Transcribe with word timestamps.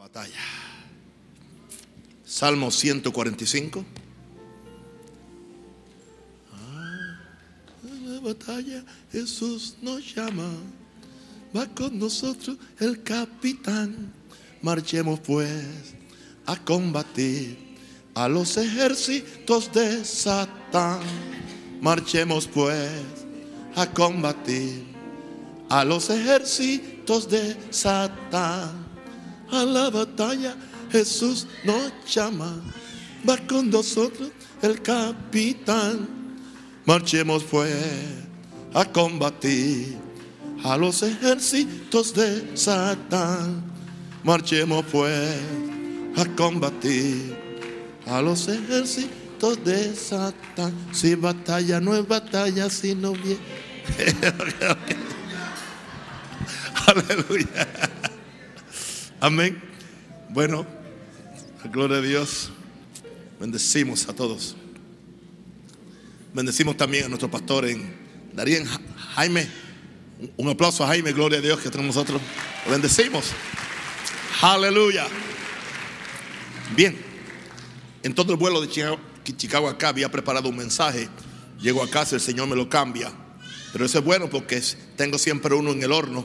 batalla. 0.00 0.40
Salmo 2.24 2.70
145. 2.70 3.84
Ah, 6.54 7.18
la 8.06 8.20
batalla 8.20 8.82
Jesús 9.12 9.76
nos 9.82 10.14
llama. 10.14 10.50
Va 11.54 11.66
con 11.66 11.98
nosotros 11.98 12.56
el 12.78 13.02
capitán. 13.02 14.10
Marchemos 14.62 15.20
pues 15.20 15.94
a 16.46 16.56
combatir 16.56 17.58
a 18.14 18.26
los 18.26 18.56
ejércitos 18.56 19.70
de 19.70 20.02
Satán. 20.02 21.00
Marchemos 21.82 22.46
pues 22.46 22.90
a 23.74 23.86
combatir 23.86 24.82
a 25.68 25.84
los 25.84 26.08
ejércitos 26.08 27.28
de 27.28 27.54
Satán. 27.70 28.89
A 29.52 29.64
la 29.64 29.90
batalla 29.90 30.54
Jesús 30.90 31.46
nos 31.64 31.92
llama. 32.12 32.60
Va 33.28 33.36
con 33.46 33.70
nosotros 33.70 34.30
el 34.62 34.80
capitán. 34.80 36.08
Marchemos 36.84 37.44
pues 37.44 37.74
a 38.74 38.84
combatir 38.84 39.98
a 40.64 40.76
los 40.76 41.02
ejércitos 41.02 42.14
de 42.14 42.56
Satán. 42.56 43.62
Marchemos 44.22 44.84
pues 44.90 45.36
a 46.16 46.24
combatir 46.36 47.36
a 48.06 48.20
los 48.22 48.48
ejércitos 48.48 49.64
de 49.64 49.94
Satán. 49.94 50.74
Si 50.92 51.14
batalla 51.14 51.80
no 51.80 51.94
es 51.96 52.06
batalla, 52.06 52.68
sino 52.70 53.12
bien. 53.12 53.38
Aleluya. 56.86 57.89
Amén. 59.22 59.60
Bueno, 60.30 60.66
gloria 61.70 61.98
a 61.98 62.00
Dios. 62.00 62.50
Bendecimos 63.38 64.08
a 64.08 64.14
todos. 64.14 64.56
Bendecimos 66.32 66.74
también 66.78 67.04
a 67.04 67.08
nuestro 67.08 67.30
pastor 67.30 67.66
en 67.66 67.94
Darien 68.32 68.64
Jaime. 69.14 69.46
Un 70.38 70.48
aplauso 70.48 70.84
a 70.84 70.86
Jaime, 70.86 71.12
gloria 71.12 71.38
a 71.38 71.42
Dios 71.42 71.60
que 71.60 71.68
tenemos 71.68 71.96
nosotros. 71.96 72.22
Lo 72.64 72.72
bendecimos. 72.72 73.32
Aleluya. 74.40 75.06
Bien. 76.74 76.96
En 78.02 78.14
todo 78.14 78.32
el 78.32 78.38
vuelo 78.38 78.62
de 78.62 78.68
Chicago, 78.70 78.98
Chicago 79.36 79.68
acá 79.68 79.88
había 79.88 80.10
preparado 80.10 80.48
un 80.48 80.56
mensaje. 80.56 81.10
Llego 81.60 81.82
a 81.82 81.90
casa, 81.90 82.14
el 82.14 82.22
Señor 82.22 82.48
me 82.48 82.56
lo 82.56 82.70
cambia. 82.70 83.12
Pero 83.70 83.84
eso 83.84 83.98
es 83.98 84.04
bueno 84.04 84.30
porque 84.30 84.62
tengo 84.96 85.18
siempre 85.18 85.54
uno 85.54 85.72
en 85.72 85.82
el 85.82 85.92
horno. 85.92 86.24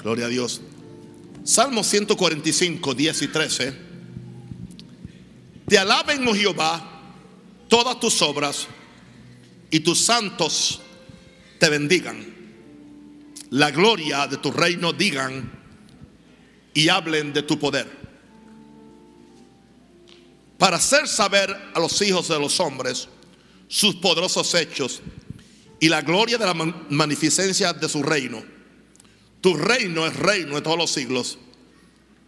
Gloria 0.00 0.26
a 0.26 0.28
Dios. 0.28 0.60
Salmo 1.44 1.82
145, 1.82 2.94
10 2.94 3.22
y 3.22 3.28
13. 3.28 3.74
Te 5.66 5.78
alaben, 5.78 6.26
oh 6.28 6.34
Jehová, 6.34 7.02
todas 7.68 7.98
tus 7.98 8.22
obras 8.22 8.68
y 9.70 9.80
tus 9.80 9.98
santos 9.98 10.80
te 11.58 11.68
bendigan. 11.68 12.32
La 13.50 13.70
gloria 13.70 14.26
de 14.28 14.36
tu 14.36 14.52
reino 14.52 14.92
digan 14.92 15.50
y 16.74 16.88
hablen 16.88 17.32
de 17.32 17.42
tu 17.42 17.58
poder. 17.58 17.90
Para 20.58 20.76
hacer 20.76 21.08
saber 21.08 21.54
a 21.74 21.80
los 21.80 22.00
hijos 22.02 22.28
de 22.28 22.38
los 22.38 22.60
hombres 22.60 23.08
sus 23.66 23.96
poderosos 23.96 24.54
hechos 24.54 25.00
y 25.80 25.88
la 25.88 26.02
gloria 26.02 26.38
de 26.38 26.46
la 26.46 26.54
magnificencia 26.54 27.72
de 27.72 27.88
su 27.88 28.02
reino. 28.02 28.44
Tu 29.42 29.54
reino 29.56 30.06
es 30.06 30.14
reino 30.16 30.54
de 30.54 30.62
todos 30.62 30.78
los 30.78 30.90
siglos 30.92 31.36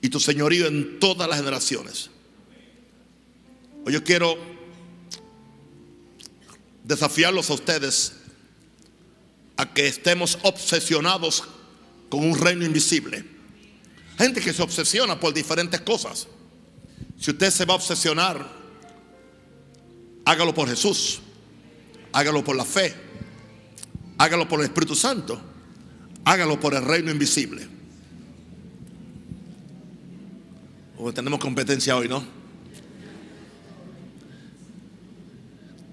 y 0.02 0.08
tu 0.08 0.18
señorío 0.18 0.66
en 0.66 0.98
todas 0.98 1.28
las 1.28 1.38
generaciones. 1.38 2.10
Hoy 3.86 3.92
yo 3.92 4.02
quiero 4.02 4.36
desafiarlos 6.82 7.48
a 7.50 7.54
ustedes 7.54 8.14
a 9.56 9.72
que 9.72 9.86
estemos 9.86 10.38
obsesionados 10.42 11.44
con 12.08 12.28
un 12.28 12.36
reino 12.36 12.64
invisible. 12.64 13.24
Gente 14.18 14.40
que 14.40 14.52
se 14.52 14.62
obsesiona 14.62 15.18
por 15.20 15.32
diferentes 15.32 15.80
cosas. 15.82 16.26
Si 17.20 17.30
usted 17.30 17.50
se 17.52 17.64
va 17.64 17.74
a 17.74 17.76
obsesionar, 17.76 18.44
hágalo 20.24 20.52
por 20.52 20.68
Jesús, 20.68 21.20
hágalo 22.12 22.42
por 22.42 22.56
la 22.56 22.64
fe, 22.64 22.92
hágalo 24.18 24.48
por 24.48 24.58
el 24.58 24.66
Espíritu 24.66 24.96
Santo, 24.96 25.53
hágalo 26.24 26.58
por 26.58 26.74
el 26.74 26.84
reino 26.84 27.10
invisible. 27.10 27.68
Tenemos 31.14 31.38
competencia 31.38 31.96
hoy, 31.96 32.08
¿no? 32.08 32.24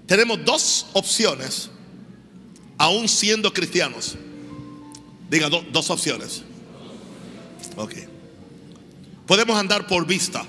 Tenemos 0.06 0.44
dos 0.44 0.86
opciones, 0.94 1.70
aún 2.78 3.08
siendo 3.08 3.52
cristianos. 3.52 4.16
Diga 5.30 5.48
dos 5.48 5.90
opciones. 5.90 6.42
Ok. 7.76 7.94
Podemos 9.26 9.56
andar 9.58 9.86
por 9.86 10.06
vista, 10.06 10.44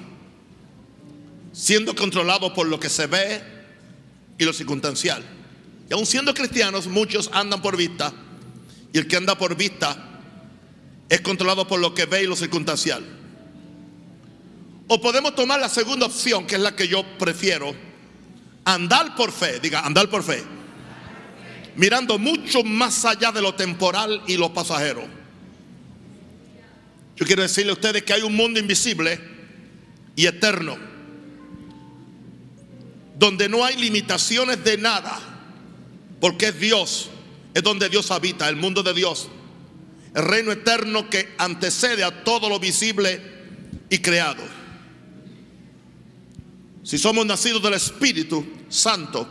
siendo 1.51 1.95
controlados 1.95 2.51
por 2.53 2.67
lo 2.67 2.79
que 2.79 2.89
se 2.89 3.07
ve 3.07 3.41
y 4.37 4.45
lo 4.45 4.53
circunstancial. 4.53 5.23
Y 5.89 5.93
aún 5.93 6.05
siendo 6.05 6.33
cristianos, 6.33 6.87
muchos 6.87 7.29
andan 7.33 7.61
por 7.61 7.77
vista. 7.77 8.13
Y 8.93 8.99
el 8.99 9.07
que 9.07 9.17
anda 9.17 9.35
por 9.35 9.57
vista 9.57 9.97
es 11.09 11.19
controlado 11.21 11.67
por 11.67 11.79
lo 11.79 11.93
que 11.93 12.05
ve 12.05 12.23
y 12.23 12.27
lo 12.27 12.35
circunstancial. 12.35 13.03
O 14.87 15.01
podemos 15.01 15.35
tomar 15.35 15.59
la 15.59 15.67
segunda 15.67 16.05
opción, 16.05 16.45
que 16.45 16.55
es 16.55 16.61
la 16.61 16.75
que 16.75 16.87
yo 16.87 17.03
prefiero. 17.17 17.73
Andar 18.65 19.15
por 19.15 19.31
fe, 19.31 19.59
diga, 19.59 19.81
andar 19.81 20.09
por 20.09 20.23
fe. 20.23 20.43
Mirando 21.75 22.19
mucho 22.19 22.63
más 22.63 23.03
allá 23.03 23.31
de 23.31 23.41
lo 23.41 23.55
temporal 23.55 24.21
y 24.27 24.37
lo 24.37 24.53
pasajero. 24.53 25.03
Yo 27.15 27.25
quiero 27.25 27.41
decirle 27.41 27.71
a 27.71 27.73
ustedes 27.73 28.03
que 28.03 28.13
hay 28.13 28.21
un 28.21 28.35
mundo 28.35 28.59
invisible 28.59 29.19
y 30.15 30.27
eterno. 30.27 30.77
Donde 33.17 33.49
no 33.49 33.65
hay 33.65 33.75
limitaciones 33.77 34.63
de 34.63 34.77
nada. 34.77 35.19
Porque 36.19 36.49
es 36.49 36.59
Dios. 36.59 37.09
Es 37.53 37.63
donde 37.63 37.89
Dios 37.89 38.11
habita, 38.11 38.49
el 38.49 38.55
mundo 38.55 38.83
de 38.83 38.93
Dios. 38.93 39.29
El 40.15 40.23
reino 40.23 40.51
eterno 40.51 41.09
que 41.09 41.33
antecede 41.37 42.03
a 42.03 42.23
todo 42.23 42.49
lo 42.49 42.59
visible 42.59 43.21
y 43.89 43.99
creado. 43.99 44.43
Si 46.83 46.97
somos 46.97 47.25
nacidos 47.25 47.63
del 47.63 47.73
Espíritu 47.73 48.45
Santo, 48.69 49.27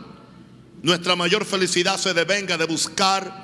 nuestra 0.81 1.15
mayor 1.15 1.45
felicidad 1.45 1.97
se 1.97 2.13
devenga 2.13 2.57
de 2.57 2.65
buscar 2.65 3.43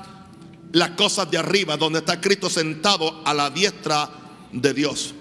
las 0.71 0.91
cosas 0.91 1.29
de 1.29 1.37
arriba, 1.37 1.77
donde 1.77 1.99
está 1.99 2.19
Cristo 2.19 2.49
sentado 2.49 3.21
a 3.25 3.33
la 3.33 3.49
diestra 3.49 4.09
de 4.51 4.73
Dios. 4.73 5.13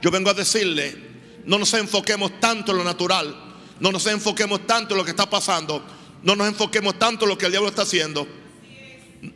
Yo 0.00 0.10
vengo 0.10 0.30
a 0.30 0.34
decirle, 0.34 0.96
no 1.44 1.58
nos 1.58 1.74
enfoquemos 1.74 2.38
tanto 2.40 2.72
en 2.72 2.78
lo 2.78 2.84
natural, 2.84 3.34
no 3.80 3.90
nos 3.92 4.06
enfoquemos 4.06 4.66
tanto 4.66 4.94
en 4.94 4.98
lo 4.98 5.04
que 5.04 5.10
está 5.10 5.28
pasando, 5.28 5.84
no 6.22 6.36
nos 6.36 6.48
enfoquemos 6.48 6.98
tanto 6.98 7.24
en 7.24 7.30
lo 7.30 7.38
que 7.38 7.46
el 7.46 7.52
diablo 7.52 7.68
está 7.68 7.82
haciendo, 7.82 8.26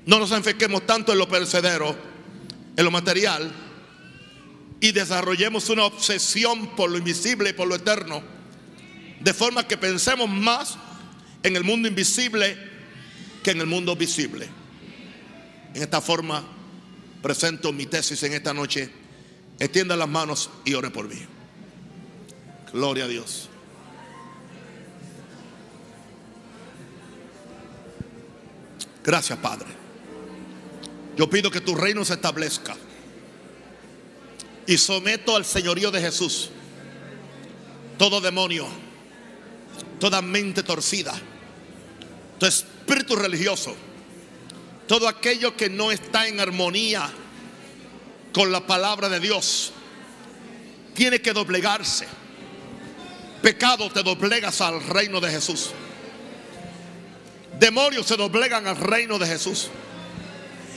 no 0.06 0.18
nos 0.18 0.32
enfoquemos 0.32 0.86
tanto 0.86 1.12
en 1.12 1.18
lo 1.18 1.28
perecedero, 1.28 1.96
en 2.76 2.84
lo 2.84 2.90
material, 2.90 3.52
y 4.80 4.92
desarrollemos 4.92 5.68
una 5.70 5.84
obsesión 5.84 6.74
por 6.76 6.90
lo 6.90 6.98
invisible 6.98 7.50
y 7.50 7.52
por 7.52 7.68
lo 7.68 7.76
eterno 7.76 8.22
de 9.22 9.32
forma 9.32 9.66
que 9.66 9.76
pensemos 9.76 10.28
más 10.28 10.76
en 11.42 11.56
el 11.56 11.64
mundo 11.64 11.88
invisible 11.88 12.56
que 13.42 13.52
en 13.52 13.60
el 13.60 13.66
mundo 13.66 13.94
visible. 13.94 14.48
En 15.74 15.82
esta 15.82 16.00
forma 16.00 16.44
presento 17.22 17.72
mi 17.72 17.86
tesis 17.86 18.22
en 18.24 18.32
esta 18.32 18.52
noche. 18.52 18.90
Extienda 19.58 19.96
las 19.96 20.08
manos 20.08 20.50
y 20.64 20.74
ore 20.74 20.90
por 20.90 21.08
mí. 21.08 21.20
Gloria 22.72 23.04
a 23.04 23.08
Dios. 23.08 23.48
Gracias, 29.04 29.38
Padre. 29.38 29.68
Yo 31.16 31.28
pido 31.28 31.50
que 31.50 31.60
tu 31.60 31.74
reino 31.74 32.04
se 32.04 32.14
establezca. 32.14 32.76
Y 34.66 34.78
someto 34.78 35.36
al 35.36 35.44
señorío 35.44 35.90
de 35.90 36.00
Jesús 36.00 36.50
todo 37.98 38.20
demonio 38.20 38.66
toda 40.02 40.20
mente 40.20 40.64
torcida, 40.64 41.14
tu 42.36 42.44
espíritu 42.44 43.14
religioso, 43.14 43.72
todo 44.88 45.06
aquello 45.06 45.56
que 45.56 45.70
no 45.70 45.92
está 45.92 46.26
en 46.26 46.40
armonía 46.40 47.08
con 48.32 48.50
la 48.50 48.66
palabra 48.66 49.08
de 49.08 49.20
Dios, 49.20 49.72
tiene 50.94 51.20
que 51.20 51.32
doblegarse. 51.32 52.08
Pecado 53.42 53.90
te 53.92 54.02
doblegas 54.02 54.60
al 54.60 54.84
reino 54.84 55.20
de 55.20 55.30
Jesús. 55.30 55.70
Demonios 57.62 58.08
se 58.08 58.16
doblegan 58.16 58.66
al 58.66 58.76
reino 58.76 59.20
de 59.20 59.24
Jesús. 59.24 59.68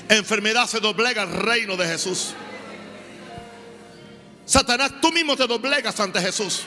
Enfermedad 0.07 0.67
se 0.67 0.79
doblega 0.79 1.23
al 1.23 1.31
reino 1.31 1.75
de 1.75 1.87
Jesús. 1.87 2.35
Satanás, 4.45 5.01
tú 5.01 5.11
mismo 5.11 5.35
te 5.35 5.47
doblegas 5.47 5.99
ante 5.99 6.21
Jesús. 6.21 6.61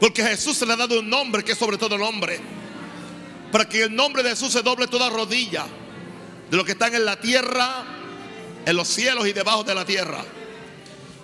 Porque 0.00 0.22
Jesús 0.22 0.56
se 0.56 0.64
le 0.64 0.72
ha 0.72 0.76
dado 0.76 0.98
un 0.98 1.10
nombre 1.10 1.44
que 1.44 1.52
es 1.52 1.58
sobre 1.58 1.76
todo 1.76 1.98
nombre. 1.98 2.40
Para 3.52 3.68
que 3.68 3.82
el 3.82 3.94
nombre 3.94 4.22
de 4.22 4.30
Jesús 4.30 4.50
se 4.50 4.62
doble 4.62 4.86
toda 4.86 5.10
rodilla. 5.10 5.66
De 6.50 6.56
los 6.56 6.64
que 6.64 6.72
están 6.72 6.94
en 6.94 7.04
la 7.04 7.20
tierra, 7.20 7.84
en 8.64 8.76
los 8.76 8.88
cielos 8.88 9.26
y 9.26 9.34
debajo 9.34 9.62
de 9.62 9.74
la 9.74 9.84
tierra. 9.84 10.24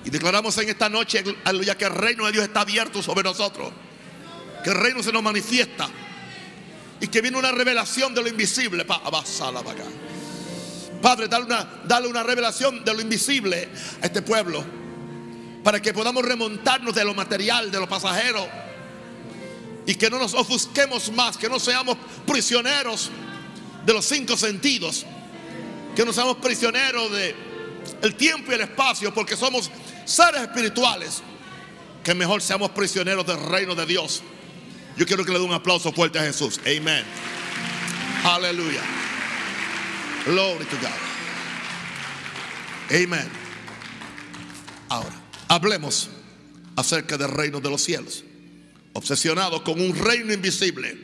Y 0.05 0.11
declaramos 0.11 0.59
en 0.59 0.69
esta 0.69 0.91
noche, 0.91 1.25
aleluya, 1.45 1.79
que 1.79 1.87
el 1.87 1.95
reino 1.95 2.27
de 2.27 2.33
Dios 2.33 2.45
está 2.45 2.61
abierto 2.61 3.03
sobre 3.03 3.23
nosotros. 3.23 3.73
Que 4.63 4.69
el 4.69 4.77
reino 4.77 5.03
se 5.03 5.11
nos 5.11 5.23
manifiesta. 5.23 5.89
Y 7.01 7.09
que 7.09 7.21
viene 7.21 7.39
una 7.39 7.51
revelación 7.51 8.15
de 8.15 8.23
lo 8.23 8.29
invisible. 8.29 8.85
Padre, 11.01 11.29
dale 11.29 11.45
una, 11.45 11.83
dale 11.85 12.09
una 12.09 12.23
revelación 12.23 12.85
de 12.85 12.95
lo 12.95 13.01
invisible 13.01 13.69
a 14.03 14.07
este 14.07 14.23
pueblo. 14.23 14.65
Para 15.65 15.81
que 15.81 15.93
podamos 15.93 16.25
remontarnos 16.25 16.95
de 16.95 17.05
lo 17.05 17.15
material, 17.15 17.71
de 17.71 17.79
lo 17.79 17.89
pasajero. 17.89 18.47
Y 19.87 19.95
que 19.95 20.11
no 20.11 20.19
nos 20.19 20.35
ofusquemos 20.35 21.11
más, 21.13 21.37
que 21.37 21.49
no 21.49 21.59
seamos 21.59 21.97
prisioneros 22.27 23.11
de 23.85 23.93
los 23.93 24.05
cinco 24.05 24.37
sentidos. 24.37 25.07
Que 25.97 26.05
no 26.05 26.13
seamos 26.13 26.37
prisioneros 26.37 27.11
de 27.11 27.35
tiempo 28.17 28.53
y 28.53 28.55
el 28.55 28.63
espacio, 28.63 29.13
porque 29.13 29.37
somos 29.37 29.71
seres 30.05 30.43
espirituales. 30.43 31.23
Que 32.05 32.15
mejor 32.15 32.43
seamos 32.43 32.71
prisioneros 32.71 33.27
del 33.27 33.43
reino 33.43 33.75
de 33.75 33.87
Dios. 33.87 34.23
Yo 35.01 35.07
quiero 35.07 35.25
que 35.25 35.33
le 35.33 35.39
dé 35.39 35.45
un 35.47 35.55
aplauso 35.55 35.91
fuerte 35.95 36.19
a 36.19 36.25
Jesús. 36.25 36.61
Amén. 36.61 37.03
Aleluya. 38.23 38.83
Glory 40.27 40.67
to 40.67 40.77
God. 40.77 40.91
Amén. 43.03 43.27
Ahora, 44.91 45.23
hablemos 45.49 46.11
acerca 46.77 47.17
del 47.17 47.31
reino 47.31 47.61
de 47.61 47.71
los 47.71 47.83
cielos. 47.83 48.25
Obsesionado 48.93 49.65
con 49.65 49.81
un 49.81 49.97
reino 49.97 50.35
invisible. 50.35 50.99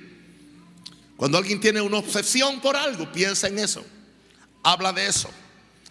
Cuando 1.16 1.38
alguien 1.38 1.58
tiene 1.58 1.80
una 1.80 1.96
obsesión 1.96 2.60
por 2.60 2.76
algo, 2.76 3.10
piensa 3.10 3.48
en 3.48 3.60
eso. 3.60 3.82
Habla 4.62 4.92
de 4.92 5.06
eso. 5.06 5.30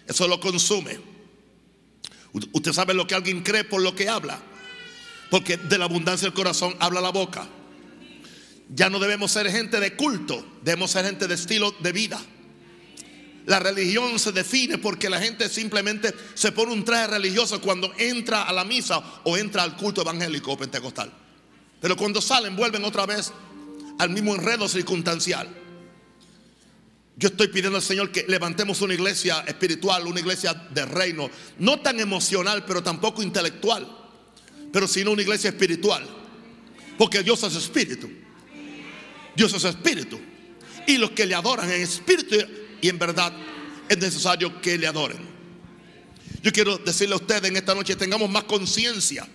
Eso 0.06 0.28
lo 0.28 0.40
consume. 0.40 1.00
Usted 2.52 2.72
sabe 2.72 2.94
lo 2.94 3.08
que 3.08 3.16
alguien 3.16 3.42
cree 3.42 3.64
por 3.64 3.82
lo 3.82 3.96
que 3.96 4.08
habla. 4.10 4.40
Porque 5.32 5.58
de 5.58 5.80
la 5.80 5.86
abundancia 5.86 6.28
del 6.28 6.36
corazón 6.36 6.76
habla 6.80 7.02
la 7.02 7.10
boca. 7.10 7.50
Ya 8.70 8.90
no 8.90 9.00
debemos 9.00 9.32
ser 9.32 9.50
gente 9.52 9.80
de 9.80 9.96
culto, 9.96 10.46
debemos 10.64 10.92
ser 10.92 11.06
gente 11.06 11.28
de 11.28 11.36
estilo 11.36 11.74
de 11.80 11.92
vida. 11.92 12.20
La 13.46 13.60
religión 13.60 14.18
se 14.18 14.32
define 14.32 14.80
porque 14.80 15.10
la 15.10 15.22
gente 15.22 15.48
simplemente 15.50 16.14
se 16.34 16.52
pone 16.52 16.74
un 16.74 16.84
traje 16.84 17.08
religioso 17.08 17.62
cuando 17.62 17.94
entra 17.98 18.44
a 18.44 18.54
la 18.54 18.66
misa 18.66 19.04
o 19.24 19.38
entra 19.38 19.62
al 19.62 19.76
culto 19.76 20.02
evangélico 20.02 20.54
o 20.54 20.58
pentecostal. 20.58 21.14
Pero 21.80 21.96
cuando 21.96 22.22
salen 22.22 22.56
vuelven 22.56 22.84
otra 22.84 23.06
vez 23.06 23.32
al 24.00 24.10
mismo 24.10 24.34
enredo 24.34 24.68
circunstancial. 24.68 25.48
Yo 27.18 27.30
estoy 27.30 27.48
pidiendo 27.48 27.78
al 27.78 27.84
Señor 27.84 28.12
que 28.12 28.26
levantemos 28.28 28.82
una 28.82 28.94
iglesia 28.94 29.42
espiritual, 29.48 30.06
una 30.06 30.20
iglesia 30.20 30.54
de 30.54 30.86
reino, 30.86 31.30
no 31.60 31.80
tan 31.80 32.00
emocional, 32.00 32.66
pero 32.66 32.84
tampoco 32.84 33.24
intelectual, 33.24 33.88
pero 34.74 34.88
sino 34.88 35.12
una 35.12 35.22
iglesia 35.22 35.52
espiritual. 35.52 36.06
Porque 36.98 37.24
Dios 37.24 37.42
es 37.44 37.56
espíritu. 37.56 38.10
Dios 39.36 39.54
es 39.54 39.64
espíritu. 39.64 40.20
Y 40.88 40.98
los 40.98 41.12
que 41.12 41.26
le 41.26 41.36
adoran 41.36 41.72
en 41.72 41.82
espíritu 41.82 42.36
y 42.82 42.90
en 42.90 43.00
verdad 43.00 43.34
es 43.90 43.98
necesario 43.98 44.62
que 44.62 44.78
le 44.78 44.88
adoren. 44.88 45.20
Yo 46.42 46.52
quiero 46.52 46.78
decirle 46.78 47.16
a 47.16 47.18
ustedes 47.18 47.46
en 47.46 47.58
esta 47.58 47.74
noche, 47.74 47.96
tengamos 47.96 48.30
más 48.30 48.44
conciencia 48.44 49.28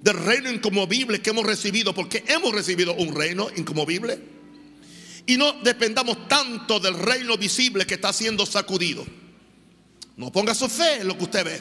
del 0.00 0.16
reino 0.16 0.50
incomovible 0.50 1.20
que 1.20 1.30
hemos 1.30 1.44
recibido, 1.44 1.92
porque 1.92 2.24
hemos 2.28 2.52
recibido 2.52 2.94
un 2.94 3.14
reino 3.14 3.48
incomovible 3.56 4.20
y 5.26 5.36
no 5.36 5.52
dependamos 5.62 6.28
tanto 6.28 6.80
del 6.80 6.94
reino 6.94 7.36
visible 7.36 7.86
que 7.86 7.94
está 7.94 8.12
siendo 8.12 8.46
sacudido. 8.46 9.06
No 10.16 10.32
ponga 10.32 10.54
su 10.54 10.68
fe 10.68 11.00
en 11.00 11.08
lo 11.08 11.16
que 11.16 11.24
usted 11.24 11.44
ve. 11.44 11.60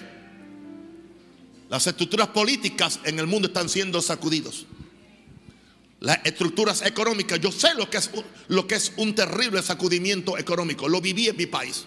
Las 1.70 1.86
estructuras 1.86 2.30
políticas 2.30 3.00
en 3.04 3.20
el 3.20 3.28
mundo 3.28 3.48
están 3.48 3.70
siendo 3.70 4.02
sacudidos. 4.02 4.66
Las 6.00 6.20
estructuras 6.24 6.82
económicas, 6.84 7.40
yo 7.42 7.52
sé 7.52 7.74
lo 7.76 7.90
que 7.90 7.98
es 7.98 8.10
lo 8.48 8.66
que 8.66 8.76
es 8.76 8.94
un 8.98 9.14
terrible 9.16 9.62
sacudimiento 9.62 10.38
económico. 10.38 10.88
Lo 10.88 11.02
viví 11.02 11.28
en 11.28 11.36
mi 11.36 11.46
país. 11.46 11.86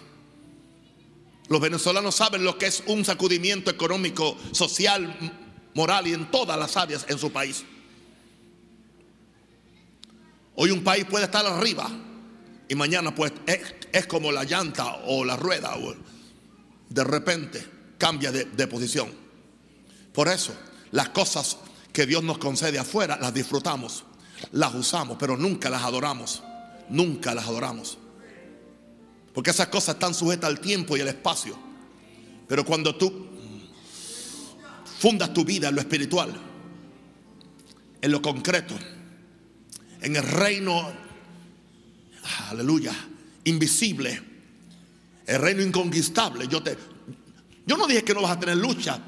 Los 1.49 1.59
venezolanos 1.59 2.15
saben 2.15 2.43
lo 2.43 2.57
que 2.57 2.67
es 2.67 2.83
un 2.87 3.03
sacudimiento 3.03 3.71
económico, 3.71 4.37
social, 4.51 5.33
moral 5.73 6.07
y 6.07 6.13
en 6.13 6.29
todas 6.29 6.57
las 6.57 6.77
áreas 6.77 7.05
en 7.09 7.17
su 7.17 7.31
país. 7.31 7.63
Hoy 10.55 10.69
un 10.69 10.83
país 10.83 11.05
puede 11.05 11.25
estar 11.25 11.45
arriba 11.45 11.89
y 12.69 12.75
mañana 12.75 13.13
pues 13.15 13.33
es, 13.91 14.05
como 14.05 14.31
la 14.31 14.43
llanta 14.43 15.01
o 15.05 15.25
la 15.25 15.35
rueda 15.35 15.75
de 16.89 17.03
repente 17.03 17.65
cambia 17.97 18.31
de, 18.31 18.45
de 18.45 18.67
posición. 18.67 19.11
Por 20.13 20.27
eso 20.27 20.55
las 20.91 21.09
cosas 21.09 21.57
que 21.93 22.05
Dios 22.05 22.23
nos 22.23 22.39
concede 22.39 22.79
afuera 22.79 23.17
las 23.21 23.33
disfrutamos, 23.33 24.03
las 24.51 24.73
usamos, 24.73 25.15
pero 25.17 25.37
nunca 25.37 25.69
las 25.69 25.83
adoramos. 25.83 26.43
Nunca 26.89 27.33
las 27.33 27.47
adoramos. 27.47 27.97
Porque 29.33 29.51
esas 29.51 29.67
cosas 29.67 29.95
están 29.95 30.13
sujetas 30.13 30.49
al 30.49 30.59
tiempo 30.59 30.97
y 30.97 31.01
al 31.01 31.07
espacio. 31.07 31.57
Pero 32.47 32.65
cuando 32.65 32.95
tú 32.95 33.27
fundas 34.99 35.33
tu 35.33 35.43
vida 35.45 35.69
en 35.69 35.75
lo 35.75 35.81
espiritual, 35.81 36.33
en 38.01 38.11
lo 38.11 38.21
concreto, 38.21 38.75
en 40.01 40.15
el 40.15 40.23
reino, 40.23 40.91
aleluya, 42.49 42.93
invisible, 43.45 44.21
el 45.25 45.39
reino 45.39 45.61
inconquistable. 45.61 46.47
Yo, 46.47 46.61
te, 46.61 46.77
yo 47.65 47.77
no 47.77 47.87
dije 47.87 48.03
que 48.03 48.13
no 48.13 48.21
vas 48.21 48.37
a 48.37 48.39
tener 48.39 48.57
lucha. 48.57 48.99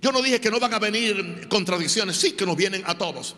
Yo 0.00 0.12
no 0.12 0.22
dije 0.22 0.40
que 0.40 0.50
no 0.50 0.60
van 0.60 0.74
a 0.74 0.78
venir 0.78 1.48
contradicciones. 1.48 2.16
Sí 2.16 2.32
que 2.32 2.46
nos 2.46 2.56
vienen 2.56 2.82
a 2.86 2.96
todos. 2.96 3.34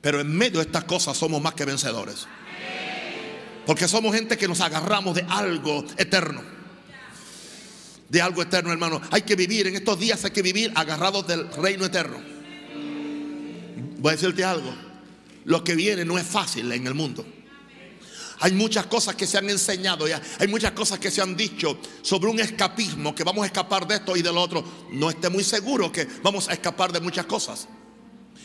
Pero 0.00 0.20
en 0.20 0.30
medio 0.34 0.58
de 0.58 0.66
estas 0.66 0.84
cosas 0.84 1.16
somos 1.16 1.40
más 1.40 1.54
que 1.54 1.64
vencedores. 1.64 2.26
Porque 3.66 3.88
somos 3.88 4.14
gente 4.14 4.36
que 4.36 4.48
nos 4.48 4.60
agarramos 4.60 5.14
de 5.14 5.24
algo 5.28 5.84
eterno. 5.96 6.42
De 8.08 8.20
algo 8.20 8.42
eterno, 8.42 8.72
hermano. 8.72 9.00
Hay 9.10 9.22
que 9.22 9.36
vivir, 9.36 9.66
en 9.66 9.76
estos 9.76 9.98
días 9.98 10.24
hay 10.24 10.30
que 10.32 10.42
vivir 10.42 10.72
agarrados 10.74 11.26
del 11.26 11.50
reino 11.52 11.84
eterno. 11.86 12.20
Voy 13.98 14.10
a 14.10 14.16
decirte 14.16 14.44
algo 14.44 14.84
lo 15.44 15.62
que 15.62 15.74
viene 15.74 16.04
no 16.04 16.18
es 16.18 16.26
fácil 16.26 16.70
en 16.72 16.86
el 16.86 16.94
mundo. 16.94 17.24
Hay 18.44 18.52
muchas 18.52 18.84
cosas 18.84 19.14
que 19.14 19.26
se 19.26 19.38
han 19.38 19.48
enseñado, 19.48 20.06
ya. 20.06 20.20
hay 20.38 20.48
muchas 20.48 20.72
cosas 20.72 20.98
que 20.98 21.10
se 21.10 21.22
han 21.22 21.34
dicho 21.34 21.78
sobre 22.02 22.28
un 22.28 22.38
escapismo, 22.38 23.14
que 23.14 23.24
vamos 23.24 23.42
a 23.42 23.46
escapar 23.46 23.88
de 23.88 23.94
esto 23.94 24.14
y 24.18 24.20
del 24.20 24.36
otro. 24.36 24.62
No 24.90 25.08
esté 25.08 25.30
muy 25.30 25.42
seguro 25.42 25.90
que 25.90 26.06
vamos 26.22 26.50
a 26.50 26.52
escapar 26.52 26.92
de 26.92 27.00
muchas 27.00 27.24
cosas. 27.24 27.66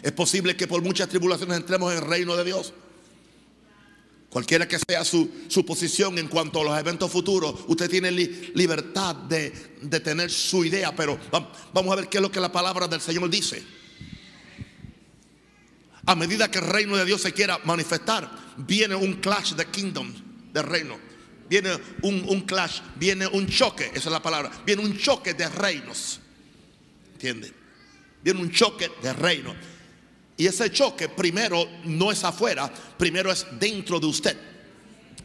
Es 0.01 0.13
posible 0.13 0.55
que 0.55 0.67
por 0.67 0.81
muchas 0.81 1.09
tribulaciones 1.09 1.57
entremos 1.57 1.91
en 1.91 1.97
el 1.97 2.05
reino 2.05 2.37
de 2.37 2.45
Dios. 2.45 2.71
Cualquiera 4.29 4.69
que 4.69 4.79
sea 4.79 5.03
su, 5.03 5.29
posición 5.67 6.17
en 6.17 6.29
cuanto 6.29 6.61
a 6.61 6.63
los 6.63 6.79
eventos 6.79 7.11
futuros, 7.11 7.55
usted 7.67 7.89
tiene 7.89 8.09
libertad 8.09 9.17
de, 9.17 9.51
de 9.81 9.99
tener 9.99 10.31
su 10.31 10.63
idea, 10.63 10.95
pero 10.95 11.19
vamos 11.73 11.91
a 11.91 11.97
ver 11.97 12.07
qué 12.07 12.19
es 12.19 12.21
lo 12.21 12.31
que 12.31 12.39
la 12.39 12.53
palabra 12.53 12.87
del 12.87 13.01
Señor 13.01 13.29
dice 13.29 13.65
a 16.09 16.15
medida 16.15 16.49
que 16.49 16.57
el 16.57 16.65
reino 16.65 16.97
de 16.97 17.05
Dios 17.05 17.21
se 17.21 17.33
quiera 17.33 17.59
manifestar, 17.65 18.31
viene 18.59 18.95
un 18.95 19.13
clash 19.15 19.53
de 19.53 19.65
kingdom, 19.65 20.13
de 20.53 20.61
reino. 20.61 20.97
Viene 21.49 21.71
un, 22.03 22.41
clash, 22.41 22.81
viene 22.95 23.25
un 23.25 23.47
choque, 23.47 23.85
esa 23.87 24.09
es 24.09 24.11
la 24.11 24.21
palabra. 24.21 24.51
Viene 24.65 24.83
un 24.83 24.95
choque 24.97 25.33
de 25.33 25.49
reinos. 25.49 26.19
¿Entiende? 27.13 27.51
Viene 28.21 28.39
un 28.39 28.51
choque 28.51 28.91
de 29.01 29.13
reinos. 29.13 29.55
Y 30.37 30.45
ese 30.45 30.71
choque 30.71 31.09
primero 31.09 31.67
no 31.85 32.11
es 32.11 32.23
afuera, 32.23 32.71
primero 32.97 33.31
es 33.31 33.47
dentro 33.59 33.99
de 33.99 34.05
usted. 34.05 34.37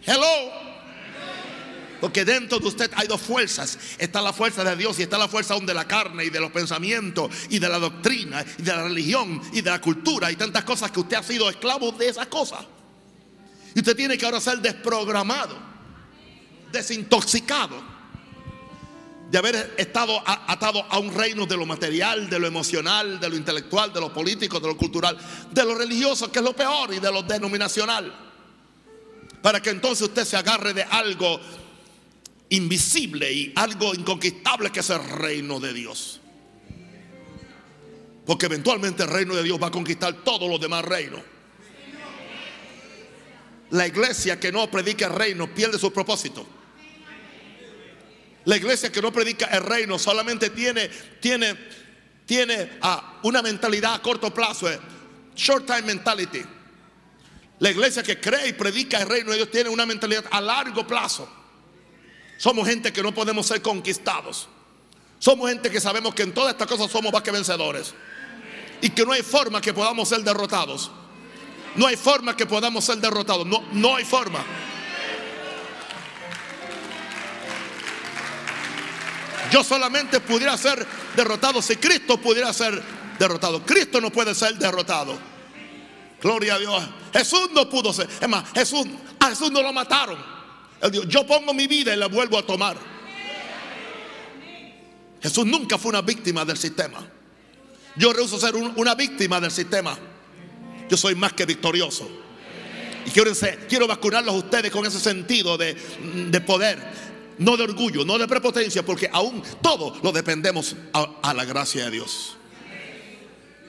Hello. 0.04 0.64
Porque 2.00 2.24
dentro 2.24 2.58
de 2.58 2.68
usted 2.68 2.90
hay 2.96 3.06
dos 3.06 3.20
fuerzas. 3.20 3.78
Está 3.98 4.22
la 4.22 4.32
fuerza 4.32 4.64
de 4.64 4.76
Dios 4.76 4.98
y 4.98 5.02
está 5.02 5.18
la 5.18 5.28
fuerza 5.28 5.58
de 5.58 5.74
la 5.74 5.86
carne 5.86 6.24
y 6.24 6.30
de 6.30 6.40
los 6.40 6.50
pensamientos 6.50 7.30
y 7.50 7.58
de 7.58 7.68
la 7.68 7.78
doctrina 7.78 8.44
y 8.58 8.62
de 8.62 8.72
la 8.72 8.84
religión 8.84 9.40
y 9.52 9.60
de 9.60 9.70
la 9.70 9.80
cultura 9.80 10.32
y 10.32 10.36
tantas 10.36 10.64
cosas 10.64 10.90
que 10.90 11.00
usted 11.00 11.18
ha 11.18 11.22
sido 11.22 11.48
esclavo 11.50 11.92
de 11.92 12.08
esas 12.08 12.26
cosas. 12.26 12.64
Y 13.74 13.80
usted 13.80 13.96
tiene 13.96 14.16
que 14.16 14.24
ahora 14.24 14.40
ser 14.40 14.58
desprogramado, 14.58 15.56
desintoxicado 16.70 17.94
de 19.30 19.38
haber 19.38 19.74
estado 19.78 20.22
atado 20.26 20.86
a 20.88 20.98
un 21.00 21.12
reino 21.12 21.44
de 21.44 21.56
lo 21.56 21.66
material, 21.66 22.30
de 22.30 22.38
lo 22.38 22.46
emocional, 22.46 23.18
de 23.18 23.28
lo 23.28 23.34
intelectual, 23.34 23.92
de 23.92 24.00
lo 24.00 24.12
político, 24.12 24.60
de 24.60 24.68
lo 24.68 24.76
cultural, 24.76 25.18
de 25.50 25.64
lo 25.64 25.74
religioso, 25.74 26.30
que 26.30 26.38
es 26.38 26.44
lo 26.44 26.54
peor, 26.54 26.94
y 26.94 27.00
de 27.00 27.10
lo 27.10 27.22
denominacional. 27.22 28.14
Para 29.42 29.60
que 29.60 29.70
entonces 29.70 30.06
usted 30.06 30.24
se 30.24 30.36
agarre 30.36 30.72
de 30.72 30.84
algo 30.84 31.40
invisible 32.50 33.32
y 33.32 33.52
algo 33.56 33.92
inconquistable 33.92 34.70
que 34.70 34.78
es 34.80 34.90
el 34.90 35.02
reino 35.02 35.58
de 35.58 35.72
Dios. 35.72 36.20
Porque 38.24 38.46
eventualmente 38.46 39.02
el 39.02 39.10
reino 39.10 39.34
de 39.34 39.42
Dios 39.42 39.60
va 39.60 39.66
a 39.66 39.72
conquistar 39.72 40.14
todos 40.22 40.48
los 40.48 40.60
demás 40.60 40.84
reinos. 40.84 41.20
La 43.70 43.86
iglesia 43.86 44.38
que 44.38 44.52
no 44.52 44.70
predica 44.70 45.06
el 45.06 45.14
reino 45.14 45.52
pierde 45.54 45.78
su 45.78 45.92
propósito. 45.92 46.46
La 48.44 48.56
iglesia 48.56 48.92
que 48.92 49.00
no 49.00 49.12
predica 49.12 49.46
el 49.46 49.62
reino 49.62 49.98
solamente 49.98 50.50
tiene, 50.50 50.88
tiene, 51.20 51.56
tiene 52.26 52.78
ah, 52.82 53.20
una 53.22 53.40
mentalidad 53.40 53.94
a 53.94 54.02
corto 54.02 54.32
plazo, 54.32 54.70
eh, 54.70 54.78
short 55.34 55.66
time 55.66 55.82
mentality. 55.82 56.42
La 57.60 57.70
iglesia 57.70 58.02
que 58.02 58.20
cree 58.20 58.48
y 58.48 58.52
predica 58.52 59.00
el 59.00 59.08
reino 59.08 59.30
de 59.30 59.36
Dios 59.36 59.50
tiene 59.50 59.70
una 59.70 59.86
mentalidad 59.86 60.24
a 60.30 60.40
largo 60.40 60.86
plazo. 60.86 61.28
Somos 62.36 62.68
gente 62.68 62.92
que 62.92 63.02
no 63.02 63.14
podemos 63.14 63.46
ser 63.46 63.62
conquistados. 63.62 64.48
Somos 65.18 65.48
gente 65.48 65.70
que 65.70 65.80
sabemos 65.80 66.14
que 66.14 66.24
en 66.24 66.34
todas 66.34 66.52
estas 66.52 66.68
cosas 66.68 66.90
somos 66.90 67.12
más 67.12 67.22
que 67.22 67.30
vencedores. 67.30 67.94
Y 68.82 68.90
que 68.90 69.06
no 69.06 69.12
hay 69.12 69.22
forma 69.22 69.60
que 69.60 69.72
podamos 69.72 70.08
ser 70.08 70.20
derrotados. 70.20 70.90
No 71.76 71.86
hay 71.86 71.96
forma 71.96 72.36
que 72.36 72.46
podamos 72.46 72.84
ser 72.84 72.98
derrotados. 72.98 73.46
No, 73.46 73.64
no 73.72 73.96
hay 73.96 74.04
forma. 74.04 74.44
Yo 79.50 79.62
solamente 79.62 80.20
pudiera 80.20 80.56
ser 80.56 80.86
derrotado 81.16 81.62
si 81.62 81.76
Cristo 81.76 82.18
pudiera 82.18 82.52
ser 82.52 82.82
derrotado. 83.18 83.64
Cristo 83.64 84.00
no 84.00 84.10
puede 84.10 84.34
ser 84.34 84.56
derrotado. 84.56 85.16
Gloria 86.20 86.54
a 86.54 86.58
Dios. 86.58 86.82
Jesús 87.12 87.50
no 87.52 87.68
pudo 87.68 87.92
ser. 87.92 88.08
Es 88.20 88.28
más, 88.28 88.44
Jesús, 88.54 88.86
a 89.20 89.28
Jesús 89.28 89.50
no 89.50 89.62
lo 89.62 89.72
mataron. 89.72 90.18
Yo 91.08 91.26
pongo 91.26 91.54
mi 91.54 91.66
vida 91.66 91.94
y 91.94 91.96
la 91.96 92.06
vuelvo 92.06 92.38
a 92.38 92.42
tomar. 92.44 92.76
Jesús 95.22 95.46
nunca 95.46 95.78
fue 95.78 95.90
una 95.90 96.02
víctima 96.02 96.44
del 96.44 96.58
sistema. 96.58 97.06
Yo 97.96 98.12
rehuso 98.12 98.38
ser 98.38 98.56
una 98.56 98.94
víctima 98.94 99.40
del 99.40 99.50
sistema. 99.50 99.96
Yo 100.88 100.96
soy 100.96 101.14
más 101.14 101.32
que 101.32 101.46
victorioso. 101.46 102.08
Y 103.06 103.10
quiero, 103.10 103.32
quiero 103.68 103.86
vacunarlos 103.86 104.34
a 104.34 104.38
ustedes 104.38 104.70
con 104.70 104.86
ese 104.86 104.98
sentido 104.98 105.58
de, 105.58 105.74
de 105.74 106.40
poder 106.40 106.78
no 107.38 107.56
de 107.56 107.64
orgullo, 107.64 108.04
no 108.04 108.18
de 108.18 108.28
prepotencia, 108.28 108.84
porque 108.84 109.08
aún 109.12 109.42
todo 109.62 109.98
lo 110.02 110.12
dependemos 110.12 110.76
a, 110.92 111.34
la 111.34 111.44
gracia 111.44 111.86
de 111.86 111.90
Dios. 111.90 112.36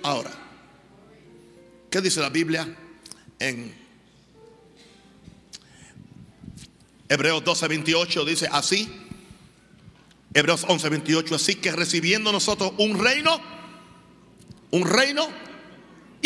Ahora, 0.04 0.32
¿qué 1.90 2.02
dice 2.02 2.20
la 2.20 2.30
Biblia 2.30 2.76
en 3.40 3.74
Hebreos 7.10 7.44
12, 7.44 7.68
28? 7.68 8.26
Dice 8.26 8.48
así, 8.52 8.88
Hebreos 10.34 10.66
11, 10.68 10.90
28, 10.90 11.36
así 11.36 11.56
que 11.56 11.72
recibiendo 11.72 12.32
nosotros 12.32 12.74
un 12.78 13.00
reino, 13.00 13.42
un 14.72 14.88
reino 14.88 15.28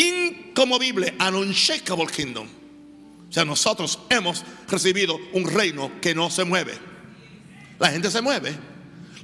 incomovible, 0.00 1.14
an 1.18 1.34
unshakable 1.34 2.06
kingdom. 2.06 2.48
O 3.28 3.32
sea, 3.32 3.44
nosotros 3.44 3.98
hemos 4.08 4.44
recibido 4.68 5.18
un 5.32 5.44
reino 5.48 5.92
que 6.00 6.14
no 6.14 6.30
se 6.30 6.44
mueve. 6.44 6.72
La 7.78 7.90
gente 7.90 8.10
se 8.10 8.20
mueve, 8.20 8.56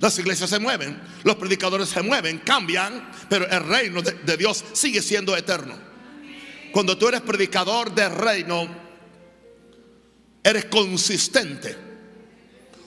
las 0.01 0.19
iglesias 0.19 0.51
se 0.51 0.59
mueven, 0.59 1.01
los 1.25 1.37
predicadores 1.37 1.89
se 1.89 2.03
mueven, 2.03 2.39
cambian, 2.39 3.11
pero 3.29 3.49
el 3.49 3.67
reino 3.67 4.03
de, 4.03 4.37
Dios 4.37 4.65
sigue 4.73 5.03
siendo 5.03 5.37
eterno. 5.37 5.75
Cuando 6.73 6.97
tú 6.97 7.09
eres 7.09 7.23
predicador 7.23 7.95
del 7.95 8.13
reino, 8.13 8.69
eres 10.43 10.67
consistente. 10.67 11.86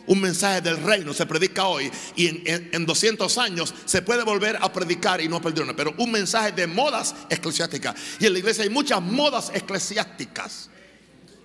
Un 0.10 0.22
mensaje 0.22 0.62
del 0.62 0.78
reino 0.78 1.13
se 1.13 1.25
predica 1.25 1.66
hoy 1.66 1.89
y 2.16 2.28
en, 2.46 2.86
200 2.86 3.38
años 3.38 3.74
se 3.86 4.01
puede 4.01 4.24
volver 4.24 4.58
a 4.62 4.72
predicar 4.72 5.22
y 5.22 5.28
no 5.28 5.42
perderlo. 5.42 5.75
Pero 5.75 5.94
un 5.98 6.12
mensaje 6.12 6.51
de 6.51 6.68
modas 6.68 7.16
eclesiásticas. 7.30 7.96
Y 8.20 8.25
en 8.25 8.34
la 8.34 8.39
iglesia 8.39 8.63
hay 8.63 8.70
muchas 8.70 9.01
modas 9.01 9.51
eclesiásticas. 9.54 10.70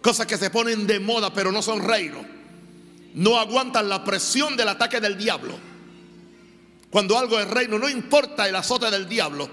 Cosas 0.02 0.26
que 0.26 0.36
se 0.36 0.50
ponen 0.50 0.86
de 0.86 0.98
moda 0.98 1.32
pero 1.32 1.52
no 1.52 1.62
son 1.62 1.82
reino 1.82 2.34
no 3.14 3.38
aguantan 3.38 3.88
la 3.88 4.04
presión 4.04 4.56
del 4.56 4.68
ataque 4.68 5.00
del 5.00 5.16
diablo. 5.16 5.58
Cuando 6.90 7.18
algo 7.18 7.38
es 7.40 7.48
reino, 7.48 7.78
no 7.78 7.88
importa 7.88 8.48
el 8.48 8.54
azote 8.56 8.90
del 8.90 9.08
diablo. 9.08 9.48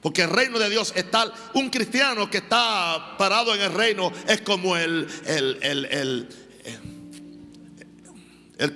Porque 0.00 0.22
el 0.22 0.30
reino 0.30 0.58
de 0.58 0.68
Dios 0.68 0.92
está, 0.96 1.32
un 1.54 1.70
cristiano 1.70 2.28
que 2.30 2.38
está 2.38 3.16
parado 3.16 3.54
en 3.54 3.60
el 3.60 3.72
reino 3.72 4.12
es 4.26 4.40
como 4.42 4.76
el, 4.76 5.06
el, 5.26 5.58
el, 5.62 5.84
el, 5.86 6.28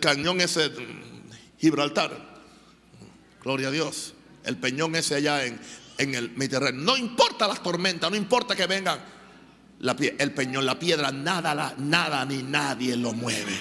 cañón 0.00 0.40
ese 0.40 0.70
Gibraltar. 1.58 2.36
Gloria 3.42 3.68
a 3.68 3.70
Dios. 3.70 4.14
El 4.44 4.56
peñón 4.56 4.94
ese 4.96 5.14
allá 5.14 5.44
en, 5.44 5.58
en 5.98 6.14
el 6.14 6.30
Mediterráneo. 6.30 6.82
No 6.82 6.96
importa 6.96 7.48
las 7.48 7.62
tormentas, 7.62 8.10
no 8.10 8.16
importa 8.16 8.54
que 8.54 8.66
vengan 8.66 9.00
el 10.18 10.32
peñón, 10.32 10.64
la 10.64 10.78
piedra, 10.78 11.12
nada, 11.12 11.74
nada 11.78 12.24
ni 12.24 12.42
nadie 12.42 12.96
lo 12.96 13.12
mueve. 13.12 13.52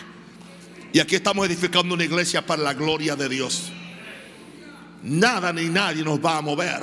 Y 0.93 0.99
aquí 0.99 1.15
estamos 1.15 1.45
edificando 1.45 1.93
una 1.93 2.05
iglesia 2.05 2.45
para 2.45 2.63
la 2.63 2.73
gloria 2.73 3.15
de 3.15 3.27
Dios. 3.27 3.71
Nada 5.03 5.51
ni 5.51 5.65
nadie 5.65 6.03
nos 6.03 6.23
va 6.23 6.37
a 6.37 6.41
mover. 6.41 6.81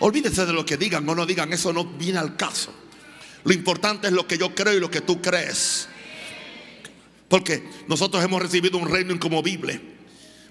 Olvídese 0.00 0.44
de 0.44 0.52
lo 0.52 0.64
que 0.64 0.76
digan 0.76 1.08
o 1.08 1.14
no 1.14 1.24
digan, 1.24 1.52
eso 1.52 1.72
no 1.72 1.84
viene 1.84 2.18
al 2.18 2.36
caso. 2.36 2.74
Lo 3.44 3.52
importante 3.52 4.08
es 4.08 4.12
lo 4.12 4.26
que 4.26 4.36
yo 4.36 4.54
creo 4.54 4.74
y 4.74 4.80
lo 4.80 4.90
que 4.90 5.02
tú 5.02 5.22
crees. 5.22 5.88
Porque 7.30 7.62
nosotros 7.86 8.24
hemos 8.24 8.42
recibido 8.42 8.76
un 8.76 8.88
reino 8.88 9.14
incomovible. 9.14 9.80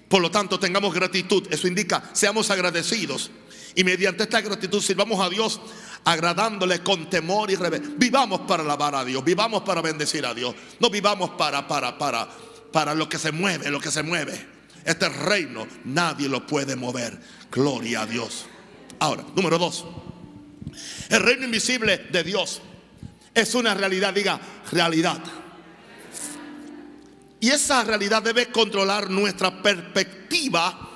Por 0.08 0.22
lo 0.22 0.30
tanto, 0.30 0.58
tengamos 0.58 0.94
gratitud. 0.94 1.46
Eso 1.50 1.68
indica, 1.68 2.08
seamos 2.14 2.50
agradecidos. 2.50 3.30
Y 3.74 3.84
mediante 3.84 4.22
esta 4.22 4.40
gratitud 4.40 4.82
sirvamos 4.82 5.20
a 5.20 5.28
Dios 5.28 5.60
agradándole 6.04 6.82
con 6.82 7.10
temor 7.10 7.50
y 7.50 7.56
reverencia. 7.56 7.94
Vivamos 7.98 8.40
para 8.48 8.62
alabar 8.62 8.94
a 8.94 9.04
Dios, 9.04 9.22
vivamos 9.22 9.62
para 9.62 9.82
bendecir 9.82 10.24
a 10.24 10.32
Dios. 10.32 10.54
No 10.80 10.88
vivamos 10.88 11.30
para, 11.32 11.68
para, 11.68 11.98
para, 11.98 12.26
para 12.72 12.94
lo 12.94 13.10
que 13.10 13.18
se 13.18 13.30
mueve, 13.30 13.70
lo 13.70 13.78
que 13.78 13.90
se 13.90 14.02
mueve. 14.02 14.46
Este 14.82 15.06
reino 15.10 15.66
nadie 15.84 16.30
lo 16.30 16.46
puede 16.46 16.76
mover. 16.76 17.20
Gloria 17.52 18.02
a 18.02 18.06
Dios. 18.06 18.46
Ahora, 19.00 19.22
número 19.36 19.58
dos. 19.58 19.84
El 21.10 21.20
reino 21.20 21.44
invisible 21.44 21.98
de 22.10 22.24
Dios 22.24 22.62
es 23.34 23.54
una 23.54 23.74
realidad, 23.74 24.14
diga, 24.14 24.40
realidad. 24.72 25.22
Y 27.40 27.48
esa 27.48 27.82
realidad 27.84 28.22
debe 28.22 28.46
controlar 28.52 29.08
nuestra 29.10 29.62
perspectiva 29.62 30.90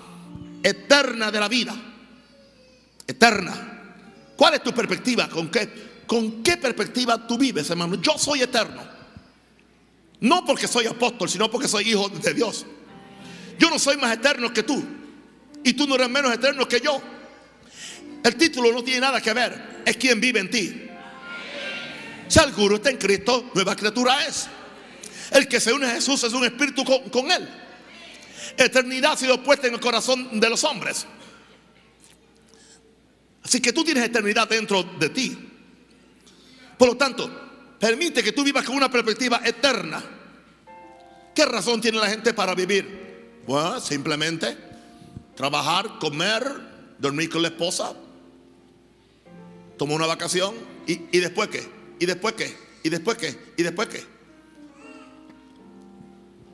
eterna 0.63 1.31
de 1.31 1.41
la 1.41 1.49
vida 1.49 1.75
eterna. 3.07 4.33
¿Cuál 4.37 4.55
es 4.55 4.63
tu 4.63 4.73
perspectiva? 4.73 5.29
¿Con 5.29 5.51
qué, 5.51 6.03
¿Con 6.07 6.43
qué 6.43 6.57
perspectiva 6.57 7.27
tú 7.27 7.39
vives, 7.39 7.69
hermano? 7.71 7.97
Yo 7.97 8.19
soy 8.19 8.43
eterno. 8.43 8.83
No 10.21 10.45
porque 10.45 10.67
soy 10.67 10.87
apóstol, 10.87 11.29
sino 11.29 11.51
porque 11.51 11.69
soy 11.69 11.91
hijo 11.91 12.09
de 12.09 12.35
Dios. 12.35 12.67
Yo 13.59 13.71
no 13.71 13.79
soy 13.79 13.97
más 13.97 14.13
eterno 14.15 14.53
que 14.53 14.63
tú. 14.63 14.83
Y 15.63 15.73
tú 15.75 15.87
no 15.87 15.95
eres 15.95 16.11
menos 16.11 16.33
eterno 16.33 16.69
que 16.69 16.81
yo. 16.81 17.01
El 18.23 18.37
título 18.37 18.73
no 18.73 18.83
tiene 18.83 19.01
nada 19.01 19.21
que 19.21 19.33
ver. 19.33 19.83
Es 19.85 19.97
quien 19.97 20.21
vive 20.21 20.41
en 20.41 20.51
ti. 20.51 20.89
Si 22.27 22.39
alguno 22.39 22.77
está 22.77 22.91
en 22.91 22.97
Cristo, 22.97 23.51
nueva 23.55 23.77
criatura 23.77 24.27
es. 24.27 24.49
El 25.35 25.49
que 25.49 25.59
se 25.59 25.73
une 25.73 25.85
a 25.87 25.91
Jesús 25.91 26.23
es 26.23 26.33
un 26.33 26.45
espíritu 26.45 26.85
con, 26.85 27.31
él. 27.33 27.49
Eternidad 28.57 29.14
ha 29.14 29.17
sido 29.17 29.43
puesta 29.43 29.67
en 29.67 29.75
el 29.75 29.81
corazón 29.81 30.38
de 30.38 30.49
los 30.49 30.62
hombres. 30.62 31.07
Así 33.43 33.61
que 33.61 33.73
tú 33.73 33.83
tienes 33.83 34.05
eternidad 34.05 34.49
dentro 34.49 34.85
de 34.85 35.09
ti. 35.09 35.37
Por 36.79 36.87
lo 36.87 36.97
tanto, 36.97 37.29
permite 37.81 38.23
que 38.23 38.31
tú 38.31 38.45
vivas 38.45 38.64
con 38.64 38.76
una 38.76 38.88
perspectiva 38.88 39.41
eterna. 39.45 40.05
¿Qué 41.35 41.45
razón 41.45 41.81
tiene 41.81 41.99
la 41.99 42.09
gente 42.09 42.33
para 42.33 42.55
vivir? 42.55 43.41
Bueno, 43.45 43.81
simplemente 43.81 44.57
trabajar, 45.35 45.99
comer, 45.99 46.45
dormir 47.00 47.29
con 47.29 47.43
la 47.43 47.49
esposa, 47.49 47.93
tomar 49.76 49.97
una 49.97 50.07
vacación 50.07 50.55
y, 50.87 50.93
y 51.11 51.19
después 51.19 51.49
qué, 51.49 51.69
y 51.99 52.07
después 52.07 52.35
qué, 52.35 52.57
y 52.85 52.88
después 52.88 53.19
qué, 53.19 53.37
y 53.57 53.62
después 53.64 53.88
qué. 53.88 54.13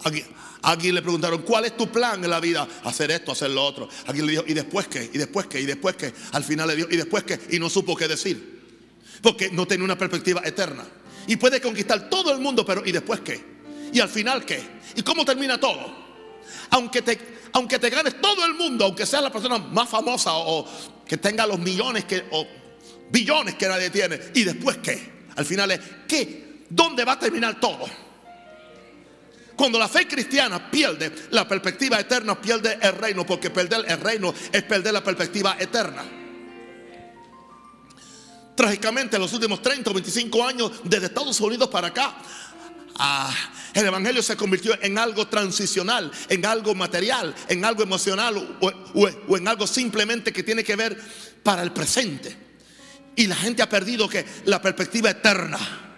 Aquí, 0.04 0.24
alguien 0.62 0.94
le 0.94 1.02
preguntaron, 1.02 1.42
¿cuál 1.42 1.66
es 1.66 1.76
tu 1.76 1.88
plan 1.90 2.22
en 2.24 2.30
la 2.30 2.40
vida? 2.40 2.66
Hacer 2.84 3.10
esto, 3.10 3.32
hacer 3.32 3.50
lo 3.50 3.64
otro. 3.64 3.88
Alguien 4.06 4.26
le 4.26 4.32
dijo, 4.32 4.44
¿y 4.46 4.54
después 4.54 4.88
qué? 4.88 5.10
¿Y 5.12 5.18
después 5.18 5.46
qué? 5.46 5.60
¿Y 5.60 5.66
después 5.66 5.96
qué? 5.96 6.12
Al 6.32 6.44
final 6.44 6.68
le 6.68 6.76
dijo, 6.76 6.88
¿y 6.90 6.96
después 6.96 7.24
qué? 7.24 7.38
Y 7.50 7.58
no 7.58 7.68
supo 7.68 7.96
qué 7.96 8.08
decir. 8.08 8.60
Porque 9.22 9.50
no 9.50 9.66
tenía 9.66 9.84
una 9.84 9.98
perspectiva 9.98 10.42
eterna. 10.44 10.84
Y 11.26 11.36
puede 11.36 11.60
conquistar 11.60 12.08
todo 12.08 12.32
el 12.32 12.40
mundo, 12.40 12.64
pero 12.64 12.82
¿y 12.84 12.92
después 12.92 13.20
qué? 13.20 13.40
¿Y 13.92 14.00
al 14.00 14.08
final 14.08 14.44
qué? 14.44 14.62
¿Y 14.96 15.02
cómo 15.02 15.24
termina 15.24 15.58
todo? 15.58 15.94
Aunque 16.70 17.02
te, 17.02 17.18
aunque 17.52 17.78
te 17.78 17.90
ganes 17.90 18.20
todo 18.20 18.44
el 18.44 18.54
mundo, 18.54 18.86
aunque 18.86 19.04
seas 19.04 19.22
la 19.22 19.30
persona 19.30 19.58
más 19.58 19.88
famosa 19.88 20.30
o, 20.34 20.66
que 21.06 21.16
tenga 21.16 21.46
los 21.46 21.58
millones 21.58 22.04
que, 22.04 22.24
o 22.30 22.46
billones 23.10 23.56
que 23.56 23.68
nadie 23.68 23.90
tiene. 23.90 24.18
¿Y 24.34 24.44
después 24.44 24.78
qué? 24.78 25.20
Al 25.36 25.44
final 25.44 25.70
es, 25.72 25.80
¿qué? 26.06 26.64
¿Dónde 26.68 27.04
va 27.04 27.12
a 27.12 27.18
terminar 27.18 27.58
todo? 27.60 27.86
Cuando 29.60 29.78
la 29.78 29.90
fe 29.90 30.08
cristiana 30.08 30.70
pierde 30.70 31.12
la 31.32 31.46
perspectiva 31.46 32.00
eterna, 32.00 32.40
pierde 32.40 32.78
el 32.80 32.92
reino, 32.92 33.26
porque 33.26 33.50
perder 33.50 33.84
el 33.86 34.00
reino 34.00 34.32
es 34.50 34.62
perder 34.62 34.94
la 34.94 35.04
perspectiva 35.04 35.54
eterna. 35.60 36.02
Trágicamente, 38.56 39.16
en 39.16 39.22
los 39.22 39.30
últimos 39.34 39.60
30 39.60 39.90
o 39.90 39.92
25 39.92 40.46
años, 40.46 40.72
desde 40.82 41.08
Estados 41.08 41.38
Unidos 41.42 41.68
para 41.68 41.88
acá, 41.88 42.16
ah, 42.96 43.36
el 43.74 43.84
Evangelio 43.84 44.22
se 44.22 44.34
convirtió 44.34 44.78
en 44.80 44.96
algo 44.96 45.28
transicional, 45.28 46.10
en 46.30 46.46
algo 46.46 46.74
material, 46.74 47.34
en 47.46 47.62
algo 47.62 47.82
emocional 47.82 48.56
o 48.62 49.36
en 49.36 49.46
algo 49.46 49.66
simplemente 49.66 50.32
que 50.32 50.42
tiene 50.42 50.64
que 50.64 50.74
ver 50.74 50.98
para 51.42 51.62
el 51.62 51.72
presente. 51.72 52.34
Y 53.14 53.26
la 53.26 53.36
gente 53.36 53.62
ha 53.62 53.68
perdido 53.68 54.08
que 54.08 54.24
la 54.46 54.62
perspectiva 54.62 55.10
eterna. 55.10 55.89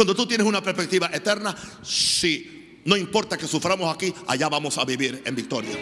Cuando 0.00 0.14
tú 0.14 0.26
tienes 0.26 0.46
una 0.46 0.62
perspectiva 0.62 1.10
eterna, 1.12 1.54
sí, 1.82 2.78
no 2.86 2.96
importa 2.96 3.36
que 3.36 3.46
suframos 3.46 3.94
aquí, 3.94 4.14
allá 4.28 4.48
vamos 4.48 4.78
a 4.78 4.86
vivir 4.86 5.22
en 5.26 5.34
victoria. 5.34 5.78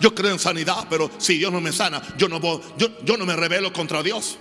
Yo 0.00 0.12
creo 0.12 0.32
en 0.32 0.40
sanidad, 0.40 0.88
pero 0.90 1.08
si 1.16 1.38
Dios 1.38 1.52
no 1.52 1.60
me 1.60 1.70
sana, 1.70 2.02
yo 2.18 2.28
no, 2.28 2.40
yo, 2.76 2.98
yo 3.04 3.16
no 3.16 3.24
me 3.24 3.36
rebelo 3.36 3.72
contra 3.72 4.02
Dios. 4.02 4.36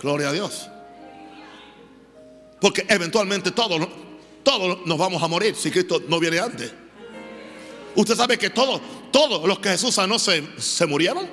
Gloria 0.00 0.30
a 0.30 0.32
Dios. 0.32 0.66
Porque 2.58 2.86
eventualmente 2.88 3.50
todos, 3.50 3.86
todos 4.42 4.86
nos 4.86 4.96
vamos 4.96 5.22
a 5.22 5.28
morir 5.28 5.54
si 5.56 5.70
Cristo 5.70 6.02
no 6.08 6.18
viene 6.18 6.38
antes. 6.38 6.72
Usted 7.94 8.16
sabe 8.16 8.38
que 8.38 8.48
todos, 8.48 8.80
todos 9.12 9.46
los 9.46 9.58
que 9.58 9.68
Jesús 9.68 9.94
sanó 9.94 10.18
se, 10.18 10.42
se 10.58 10.86
murieron. 10.86 11.28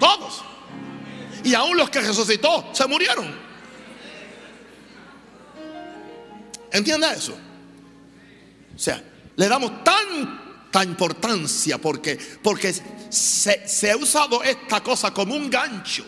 Todos. 0.00 0.53
Y 1.44 1.54
aún 1.54 1.76
los 1.76 1.90
que 1.90 2.00
resucitó 2.00 2.70
se 2.72 2.86
murieron. 2.86 3.32
¿Entiende 6.72 7.06
eso? 7.16 7.36
O 8.74 8.78
sea, 8.78 9.02
le 9.36 9.48
damos 9.48 9.84
tanta 9.84 10.82
importancia 10.82 11.78
porque, 11.78 12.18
porque 12.42 12.72
se, 12.72 13.68
se 13.68 13.90
ha 13.90 13.96
usado 13.96 14.42
esta 14.42 14.82
cosa 14.82 15.12
como 15.12 15.34
un 15.34 15.48
gancho 15.48 16.04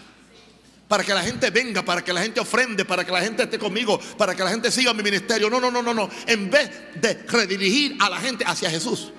para 0.89 1.05
que 1.05 1.15
la 1.15 1.23
gente 1.23 1.51
venga, 1.51 1.85
para 1.85 2.03
que 2.03 2.13
la 2.13 2.23
gente 2.23 2.41
ofrende, 2.41 2.85
para 2.85 3.05
que 3.05 3.13
la 3.13 3.21
gente 3.21 3.45
esté 3.45 3.59
conmigo, 3.59 3.99
para 4.17 4.35
que 4.35 4.43
la 4.43 4.51
gente 4.51 4.71
siga 4.71 4.95
mi 4.95 5.03
ministerio. 5.03 5.51
No, 5.51 5.61
no, 5.61 5.71
no, 5.71 5.83
no, 5.83 5.93
no. 5.93 6.09
En 6.27 6.51
vez 6.51 6.71
de 6.95 7.15
redirigir 7.29 7.97
a 8.01 8.09
la 8.09 8.19
gente 8.19 8.45
hacia 8.45 8.71
Jesús. 8.71 9.13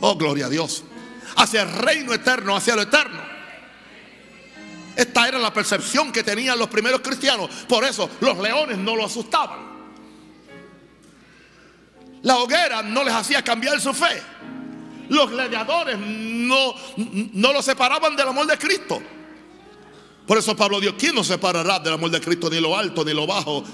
Oh, 0.00 0.16
gloria 0.16 0.46
a 0.46 0.48
Dios. 0.48 0.84
Hacia 1.36 1.62
el 1.62 1.72
reino 1.72 2.12
eterno, 2.12 2.56
hacia 2.56 2.74
lo 2.74 2.82
eterno. 2.82 3.31
Esta 4.96 5.28
era 5.28 5.38
la 5.38 5.52
percepción 5.52 6.12
que 6.12 6.22
tenían 6.22 6.58
los 6.58 6.68
primeros 6.68 7.00
cristianos. 7.00 7.50
Por 7.68 7.84
eso 7.84 8.08
los 8.20 8.38
leones 8.38 8.78
no 8.78 8.96
lo 8.96 9.06
asustaban. 9.06 9.72
La 12.22 12.38
hoguera 12.38 12.82
no 12.82 13.02
les 13.02 13.14
hacía 13.14 13.42
cambiar 13.42 13.80
su 13.80 13.92
fe. 13.92 14.22
Los 15.08 15.30
gladiadores 15.30 15.98
no, 15.98 16.74
no 17.32 17.52
lo 17.52 17.62
separaban 17.62 18.14
del 18.16 18.28
amor 18.28 18.46
de 18.46 18.56
Cristo. 18.58 19.02
Por 20.26 20.38
eso 20.38 20.54
Pablo 20.56 20.80
dijo, 20.80 20.94
¿quién 20.96 21.14
nos 21.14 21.26
separará 21.26 21.78
del 21.80 21.94
amor 21.94 22.10
de 22.10 22.20
Cristo? 22.20 22.48
Ni 22.48 22.60
lo 22.60 22.76
alto, 22.76 23.04
ni 23.04 23.12
lo 23.12 23.26
bajo. 23.26 23.64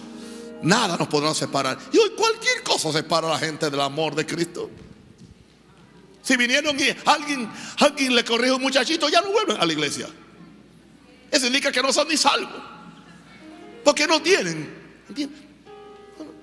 Nada 0.62 0.96
nos 0.96 1.08
podrá 1.08 1.34
separar. 1.34 1.78
Y 1.92 1.98
hoy 1.98 2.10
cualquier 2.16 2.62
cosa 2.62 2.90
separa 2.90 3.28
a 3.28 3.32
la 3.32 3.38
gente 3.38 3.70
del 3.70 3.80
amor 3.80 4.14
de 4.14 4.25
Cristo. 4.25 4.70
Si 6.22 6.37
vinieron 6.37 6.78
y 6.78 6.94
alguien, 7.04 7.50
alguien 7.78 8.14
le 8.14 8.25
corrijo 8.25 8.56
un 8.56 8.62
muchachito, 8.62 9.08
ya 9.08 9.20
no 9.20 9.30
vuelven 9.30 9.58
a 9.60 9.66
la 9.66 9.72
iglesia. 9.72 10.08
Eso 11.30 11.47
indica 11.47 11.70
que 11.70 11.82
no 11.82 11.92
son 11.92 12.08
ni 12.08 12.16
salvos. 12.16 12.62
Porque 13.85 14.06
no 14.06 14.20
tienen. 14.20 14.74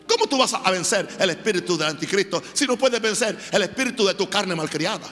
¿Cómo 0.07 0.27
tú 0.27 0.37
vas 0.37 0.53
a 0.53 0.71
vencer 0.71 1.07
el 1.19 1.29
espíritu 1.31 1.77
del 1.77 1.89
anticristo 1.89 2.41
si 2.53 2.65
no 2.65 2.77
puedes 2.77 3.01
vencer 3.01 3.37
el 3.51 3.61
espíritu 3.63 4.05
de 4.05 4.13
tu 4.13 4.29
carne 4.29 4.55
malcriada? 4.55 5.07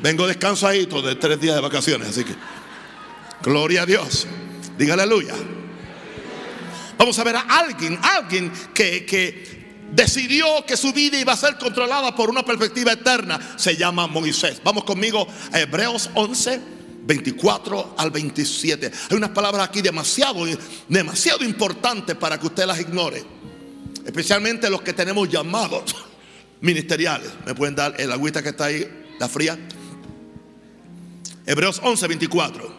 Vengo 0.00 0.26
descansadito 0.26 1.00
de 1.00 1.14
tres 1.14 1.40
días 1.40 1.54
de 1.54 1.60
vacaciones, 1.60 2.08
así 2.08 2.24
que 2.24 2.34
gloria 3.40 3.82
a 3.82 3.86
Dios. 3.86 4.26
Diga 4.76 4.94
aleluya. 4.94 5.34
Vamos 7.02 7.18
a 7.18 7.24
ver 7.24 7.34
a 7.34 7.40
alguien, 7.40 7.98
alguien 8.00 8.52
que, 8.72 9.04
que 9.04 9.44
decidió 9.90 10.64
que 10.64 10.76
su 10.76 10.92
vida 10.92 11.18
iba 11.18 11.32
a 11.32 11.36
ser 11.36 11.58
controlada 11.58 12.14
por 12.14 12.30
una 12.30 12.44
perspectiva 12.44 12.92
eterna. 12.92 13.56
Se 13.56 13.76
llama 13.76 14.06
Moisés. 14.06 14.60
Vamos 14.62 14.84
conmigo 14.84 15.26
a 15.50 15.58
Hebreos 15.58 16.10
11, 16.14 16.60
24 17.02 17.96
al 17.98 18.12
27. 18.12 18.92
Hay 19.10 19.16
unas 19.16 19.30
palabras 19.30 19.68
aquí 19.68 19.82
demasiado, 19.82 20.46
demasiado 20.88 21.42
importantes 21.42 22.14
para 22.14 22.38
que 22.38 22.46
usted 22.46 22.66
las 22.66 22.78
ignore. 22.78 23.24
Especialmente 24.06 24.70
los 24.70 24.82
que 24.82 24.92
tenemos 24.92 25.28
llamados 25.28 25.96
ministeriales. 26.60 27.32
¿Me 27.44 27.56
pueden 27.56 27.74
dar 27.74 27.96
el 27.98 28.12
agüita 28.12 28.44
que 28.44 28.50
está 28.50 28.66
ahí, 28.66 28.88
la 29.18 29.28
fría? 29.28 29.58
Hebreos 31.46 31.80
11, 31.82 32.06
24. 32.06 32.76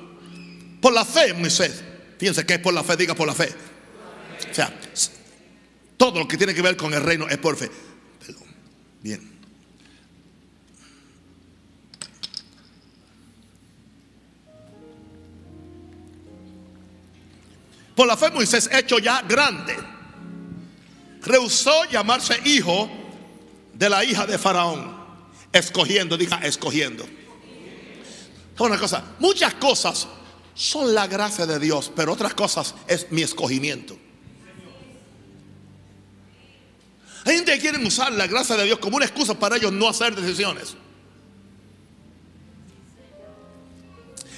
Por 0.80 0.94
la 0.94 1.04
fe, 1.04 1.34
Moisés. 1.34 1.84
Fíjense 2.18 2.46
que 2.46 2.54
es 2.54 2.60
por 2.62 2.74
la 2.74 2.86
fe, 2.86 2.96
diga 2.96 3.16
por 3.16 3.28
la 3.28 3.34
fe. 3.34 3.73
O 4.52 4.54
sea, 4.54 4.74
todo 5.98 6.20
lo 6.20 6.28
que 6.28 6.38
tiene 6.38 6.54
que 6.54 6.62
ver 6.62 6.78
con 6.78 6.94
el 6.94 7.02
reino 7.02 7.28
es 7.28 7.38
por 7.38 7.56
fe. 7.56 7.70
Perdón. 8.26 8.44
Bien. 9.02 9.34
Por 17.96 18.08
la 18.08 18.18
fe 18.18 18.32
Moisés 18.32 18.70
hecho 18.72 18.98
ya 18.98 19.22
grande, 19.22 19.78
rehusó 21.22 21.86
llamarse 21.92 22.40
hijo 22.46 22.90
de 23.74 23.90
la 23.90 24.04
hija 24.04 24.26
de 24.26 24.40
Faraón, 24.40 24.96
escogiendo, 25.52 26.18
diga 26.18 26.38
escogiendo 26.44 27.06
una 28.60 28.78
cosa, 28.78 29.04
muchas 29.20 29.56
cosas 29.56 30.08
son 30.54 30.94
la 30.94 31.08
gracia 31.08 31.46
de 31.46 31.60
Dios, 31.60 31.92
pero 31.96 32.14
otras 32.14 32.34
cosas 32.34 32.76
es 32.88 33.12
mi 33.12 33.24
escogimiento. 33.24 33.98
Que 37.54 37.60
quiere 37.60 37.86
usar 37.86 38.12
la 38.12 38.28
gracia 38.28 38.56
de 38.56 38.66
Dios 38.66 38.80
como 38.80 38.98
una 38.98 39.06
excusa 39.06 39.38
para 39.38 39.58
ellos 39.58 39.72
no 39.72 39.88
hacer 39.88 40.16
decisiones. 40.16 40.76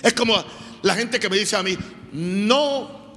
Es 0.02 0.14
como 0.14 0.44
la 0.82 0.96
gente 0.96 1.20
que 1.20 1.30
me 1.30 1.38
dice 1.38 1.56
a 1.56 1.64
mí, 1.64 1.78
no, 2.12 3.16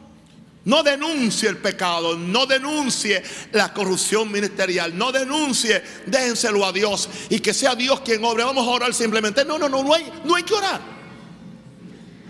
no 0.64 0.82
denuncie 0.82 1.48
el 1.48 1.58
pecado, 1.58 2.16
no 2.16 2.46
denuncie 2.46 3.22
la 3.52 3.72
corrupción 3.72 4.30
ministerial, 4.30 4.96
no 4.96 5.12
denuncie, 5.12 5.82
déjenselo 6.06 6.64
a 6.64 6.72
Dios 6.72 7.08
y 7.28 7.40
que 7.40 7.52
sea 7.52 7.74
Dios 7.74 8.00
quien 8.00 8.24
obre. 8.24 8.44
Vamos 8.44 8.66
a 8.66 8.70
orar 8.70 8.94
simplemente. 8.94 9.44
No, 9.44 9.58
no, 9.58 9.68
no, 9.68 9.82
no 9.82 9.94
hay, 9.94 10.10
no 10.24 10.34
hay 10.34 10.44
que 10.44 10.54
orar. 10.54 10.80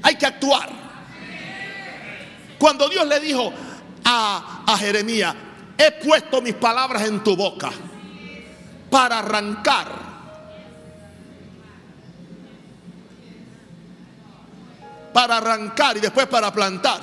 Hay 0.03 0.17
que 0.17 0.27
actuar. 0.27 0.71
Cuando 2.59 2.89
Dios 2.89 3.07
le 3.07 3.21
dijo 3.21 3.53
a, 4.05 4.65
a 4.67 4.79
Jeremías, 4.79 5.35
he 5.79 5.93
puesto 5.93 6.43
mis 6.43 6.55
palabras 6.55 7.03
en 7.05 7.23
tu 7.23 7.37
boca 7.37 7.71
para 8.91 9.21
arrancar. 9.21 9.87
Para 15.13 15.37
arrancar 15.37 15.97
y 15.97 16.01
después 16.01 16.27
para 16.27 16.53
plantar. 16.53 17.01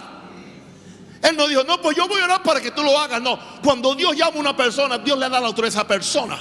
Él 1.22 1.36
no 1.36 1.48
dijo, 1.48 1.64
no, 1.64 1.82
pues 1.82 1.98
yo 1.98 2.08
voy 2.08 2.22
a 2.22 2.26
orar 2.26 2.44
para 2.44 2.62
que 2.62 2.72
tú 2.72 2.84
lo 2.84 3.00
hagas. 3.00 3.22
No, 3.22 3.40
cuando 3.64 3.96
Dios 3.96 4.16
llama 4.16 4.38
a 4.38 4.40
una 4.40 4.58
persona, 4.58 4.98
Dios 5.00 5.18
le 5.18 5.30
da 5.30 5.40
la 5.40 5.48
autoridad 5.48 5.76
a 5.76 5.80
esa 5.80 5.88
persona. 5.88 6.38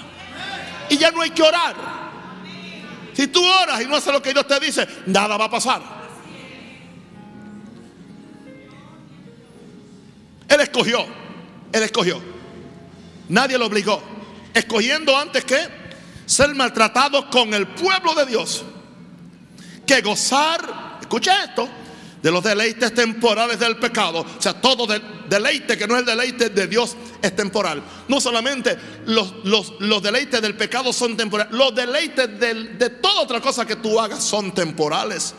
Y 0.91 0.99
ya 0.99 1.11
no 1.11 1.23
hay 1.23 1.31
que 1.31 1.43
orar. 1.43 1.75
Si 3.15 3.29
tú 3.29 3.43
oras 3.43 3.81
y 3.81 3.87
no 3.87 3.97
haces 3.97 4.13
lo 4.13 4.21
que 4.21 4.33
Dios 4.33 4.47
te 4.47 4.59
dice, 4.61 4.87
nada 5.07 5.37
va 5.37 5.45
a 5.47 5.51
pasar. 5.51 5.81
Él 10.49 10.61
escogió, 10.61 11.07
él 11.75 11.83
escogió. 11.83 12.23
Nadie 13.29 13.59
lo 13.59 13.67
obligó. 13.67 14.01
Escogiendo 14.55 15.17
antes 15.19 15.45
que 15.45 15.59
ser 16.25 16.55
maltratado 16.55 17.29
con 17.29 17.53
el 17.53 17.67
pueblo 17.67 18.15
de 18.15 18.27
Dios. 18.27 18.65
Que 19.85 20.01
gozar, 20.01 20.99
escucha 21.01 21.45
esto, 21.45 21.69
de 22.23 22.31
los 22.31 22.45
deleites 22.45 22.95
temporales 22.95 23.59
del 23.59 23.77
pecado. 23.77 24.21
O 24.21 24.41
sea, 24.41 24.55
todo 24.55 24.87
deleite 25.29 25.77
que 25.77 25.89
no 25.89 25.95
es 25.95 26.01
el 26.01 26.07
deleite 26.07 26.51
de 26.51 26.69
Dios 26.69 26.97
es 27.21 27.35
temporal. 27.35 27.83
No 28.07 28.21
solamente 28.21 28.79
los, 29.07 29.35
los, 29.81 30.03
deleites 30.03 30.41
del 30.41 30.57
pecado 30.57 30.93
son 30.93 31.17
temporales, 31.17 31.53
los 31.53 31.75
deleites 31.75 32.39
de 32.39 32.91
toda 33.03 33.23
otra 33.23 33.41
cosa 33.41 33.67
que 33.67 33.77
tú 33.77 33.99
hagas 33.99 34.23
son 34.23 34.55
temporales. 34.55 35.35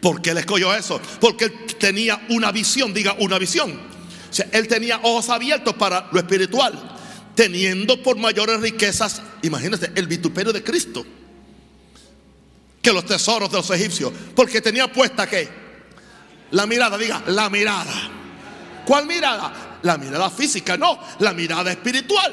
¿Por 0.00 0.22
qué 0.22 0.30
él 0.30 0.38
escogió 0.38 0.74
eso? 0.74 1.00
Porque 1.20 1.44
él 1.44 1.52
tenía 1.78 2.26
una 2.30 2.50
visión, 2.50 2.94
diga 2.94 3.14
una 3.20 3.38
visión. 3.38 3.93
Él 4.52 4.68
tenía 4.68 4.98
ojos 5.02 5.28
abiertos 5.28 5.74
para 5.74 6.08
lo 6.10 6.18
espiritual, 6.18 6.72
teniendo 7.34 8.02
por 8.02 8.16
mayores 8.16 8.60
riquezas, 8.60 9.22
imagínense, 9.42 9.92
el 9.94 10.06
vituperio 10.06 10.52
de 10.52 10.62
Cristo, 10.62 11.04
que 12.82 12.92
los 12.92 13.04
tesoros 13.06 13.50
de 13.50 13.56
los 13.56 13.70
egipcios, 13.70 14.12
porque 14.34 14.60
tenía 14.60 14.92
puesta 14.92 15.26
que 15.26 15.48
la 16.50 16.66
mirada, 16.66 16.98
diga, 16.98 17.22
la 17.26 17.48
mirada. 17.50 18.10
¿Cuál 18.84 19.06
mirada? 19.06 19.78
La 19.82 19.96
mirada 19.96 20.30
física, 20.30 20.76
no, 20.76 20.98
la 21.18 21.32
mirada 21.32 21.70
espiritual. 21.70 22.32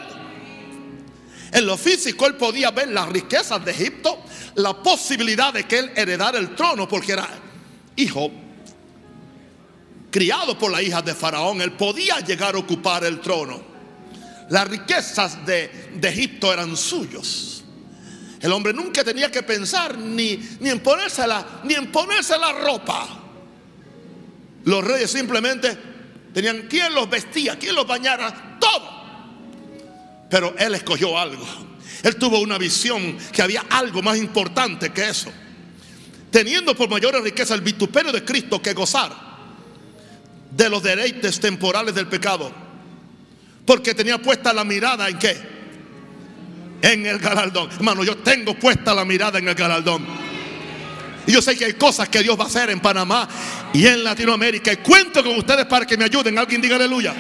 En 1.52 1.66
lo 1.66 1.78
físico 1.78 2.28
él 2.28 2.36
podía 2.36 2.72
ver 2.72 2.90
las 2.90 3.10
riquezas 3.10 3.64
de 3.64 3.72
Egipto, 3.72 4.24
la 4.56 4.74
posibilidad 4.82 5.54
de 5.54 5.66
que 5.66 5.80
él 5.80 5.92
heredara 5.96 6.40
el 6.40 6.56
trono, 6.56 6.88
porque 6.88 7.14
era 7.14 7.28
hijo 7.96 8.32
criado 10.12 10.58
por 10.58 10.72
la 10.72 10.82
hija 10.82 11.02
de 11.02 11.16
Faraón, 11.16 11.62
él 11.62 11.72
podía 11.72 12.20
llegar 12.20 12.54
a 12.54 12.60
ocupar 12.60 13.06
el 13.06 13.22
trono. 13.22 13.64
Las 14.50 14.68
riquezas 14.68 15.44
de, 15.46 15.90
Egipto 16.04 16.52
eran 16.52 16.76
suyos. 16.76 17.64
El 18.42 18.52
hombre 18.52 18.74
nunca 18.74 19.04
tenía 19.04 19.32
que 19.32 19.42
pensar 19.44 19.98
ni, 19.98 20.38
ni, 20.60 20.70
en 20.70 20.82
ponérsela, 20.82 21.62
ni 21.64 21.76
en 21.76 21.92
ponerse 21.92 22.38
la 22.38 22.52
ropa. 22.52 23.08
Los 24.66 24.84
reyes 24.84 25.10
simplemente 25.10 25.78
tenían 26.34 26.68
quien 26.68 26.94
los 26.94 27.10
vestía, 27.10 27.58
quien 27.58 27.76
los 27.76 27.88
bañara, 27.88 28.58
todo. 28.60 28.90
Pero 30.30 30.54
él 30.58 30.76
escogió 30.76 31.18
algo. 31.18 31.46
Él 32.04 32.16
tuvo 32.18 32.40
una 32.40 32.58
visión 32.58 33.18
que 33.32 33.42
había 33.42 33.64
algo 33.70 34.02
más 34.02 34.18
importante 34.18 34.92
que 34.92 35.08
eso. 35.08 35.32
Teniendo 36.30 36.76
por 36.76 36.90
mayores 36.90 37.24
riqueza 37.24 37.54
el 37.54 37.62
vituperio 37.62 38.12
de 38.12 38.26
Cristo 38.26 38.62
que 38.62 38.74
gozar 38.74 39.31
de 40.52 40.70
los 40.70 40.84
deleites 40.84 41.40
temporales 41.40 41.96
del 41.96 42.08
pecado. 42.08 42.52
Porque 43.66 43.94
tenía 43.94 44.18
puesta 44.18 44.54
la 44.54 44.64
mirada 44.64 45.08
en 45.08 45.18
qué? 45.18 45.38
En 46.82 47.06
el 47.06 47.20
galardón. 47.20 47.70
Hermano, 47.72 48.04
yo 48.04 48.18
tengo 48.18 48.58
puesta 48.58 48.94
la 48.94 49.06
mirada 49.06 49.40
en 49.40 49.48
el 49.48 49.56
galardón. 49.56 50.06
Y 51.28 51.32
yo 51.34 51.42
sé 51.42 51.56
que 51.56 51.66
hay 51.66 51.74
cosas 51.74 52.10
que 52.10 52.24
Dios 52.24 52.38
va 52.38 52.46
a 52.46 52.48
hacer 52.48 52.70
en 52.72 52.80
Panamá 52.80 53.28
y 53.74 53.86
en 53.86 54.04
Latinoamérica. 54.04 54.74
Y 54.74 54.78
cuento 54.78 55.24
con 55.24 55.38
ustedes 55.38 55.66
para 55.66 55.86
que 55.86 55.96
me 55.96 56.06
ayuden. 56.06 56.38
Alguien 56.38 56.62
diga 56.62 56.76
aleluya. 56.76 57.14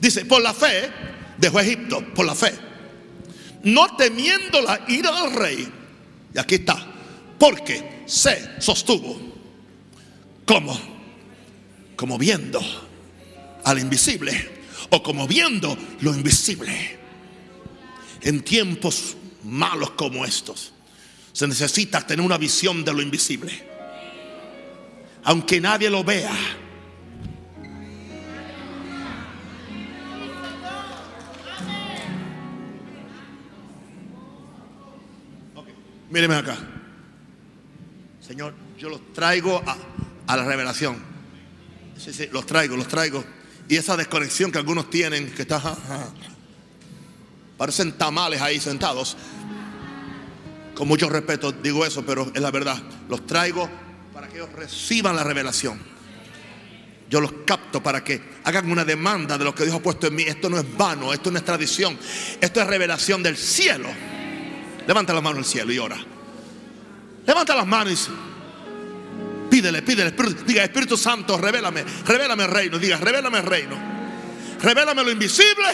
Dice, 0.00 0.24
por 0.24 0.40
la 0.40 0.54
fe 0.54 0.90
dejó 1.36 1.58
Egipto, 1.60 2.04
por 2.14 2.24
la 2.24 2.34
fe. 2.34 2.54
No 3.64 3.96
temiendo 3.96 4.62
la 4.62 4.80
ira 4.86 5.10
del 5.22 5.32
rey. 5.34 5.68
Y 6.32 6.38
aquí 6.38 6.56
está. 6.56 6.76
Porque 7.38 8.02
se 8.06 8.60
sostuvo. 8.60 9.18
como 10.46 10.78
Como 11.96 12.18
viendo 12.18 12.60
al 13.64 13.78
invisible 13.78 14.58
o 14.90 15.02
como 15.02 15.26
viendo 15.26 15.76
lo 16.00 16.14
invisible. 16.14 16.98
En 18.22 18.42
tiempos 18.42 19.16
malos 19.44 19.90
como 19.90 20.24
estos, 20.24 20.72
se 21.32 21.46
necesita 21.46 22.06
tener 22.06 22.24
una 22.24 22.38
visión 22.38 22.84
de 22.84 22.92
lo 22.92 23.02
invisible. 23.02 23.52
Aunque 25.24 25.60
nadie 25.60 25.90
lo 25.90 26.02
vea. 26.02 26.34
Míreme 36.10 36.36
acá. 36.36 36.77
Señor, 38.28 38.52
yo 38.78 38.90
los 38.90 39.14
traigo 39.14 39.62
a, 40.26 40.36
la 40.36 40.44
revelación. 40.44 40.98
Sí, 41.96 42.12
sí, 42.12 42.28
los 42.30 42.44
traigo, 42.44 42.76
los 42.76 42.86
traigo. 42.86 43.24
Y 43.70 43.76
esa 43.76 43.96
desconexión 43.96 44.52
que 44.52 44.58
algunos 44.58 44.90
tienen, 44.90 45.32
que 45.32 45.42
está, 45.42 45.62
parecen 47.56 47.92
tamales 47.92 48.42
ahí 48.42 48.60
sentados. 48.60 49.16
Con 50.74 50.86
mucho 50.88 51.08
respeto 51.08 51.52
digo 51.52 51.86
eso, 51.86 52.04
pero 52.04 52.30
es 52.34 52.42
la 52.42 52.50
verdad. 52.50 52.76
Los 53.08 53.26
traigo 53.26 53.66
para 54.12 54.28
que 54.28 54.36
ellos 54.36 54.52
reciban 54.52 55.16
la 55.16 55.24
revelación. 55.24 55.80
Yo 57.08 57.22
los 57.22 57.32
capto 57.46 57.82
para 57.82 58.04
que 58.04 58.20
hagan 58.44 58.70
una 58.70 58.84
demanda 58.84 59.38
de 59.38 59.44
lo 59.44 59.54
que 59.54 59.64
Dios 59.64 59.76
ha 59.76 59.80
puesto 59.80 60.06
en 60.06 60.14
mí. 60.16 60.24
Esto 60.24 60.50
no 60.50 60.58
es 60.58 60.76
vano, 60.76 61.14
esto 61.14 61.30
no 61.30 61.38
es 61.38 61.44
tradición. 61.46 61.98
Esto 62.42 62.60
es 62.60 62.66
revelación 62.66 63.22
del 63.22 63.38
cielo. 63.38 63.88
Levanta 64.86 65.14
la 65.14 65.22
mano 65.22 65.38
al 65.38 65.46
cielo 65.46 65.72
y 65.72 65.78
ora. 65.78 66.17
Levanta 67.28 67.54
las 67.54 67.66
manos 67.66 68.08
y 68.08 69.50
pídele, 69.50 69.82
pídele. 69.82 70.14
Diga, 70.46 70.64
Espíritu 70.64 70.96
Santo, 70.96 71.36
revélame, 71.36 71.84
revélame 72.06 72.44
el 72.44 72.50
reino. 72.50 72.78
Diga, 72.78 72.96
revélame 72.96 73.36
el 73.36 73.44
reino. 73.44 73.76
Revélame 74.62 75.04
lo 75.04 75.10
invisible. 75.10 75.66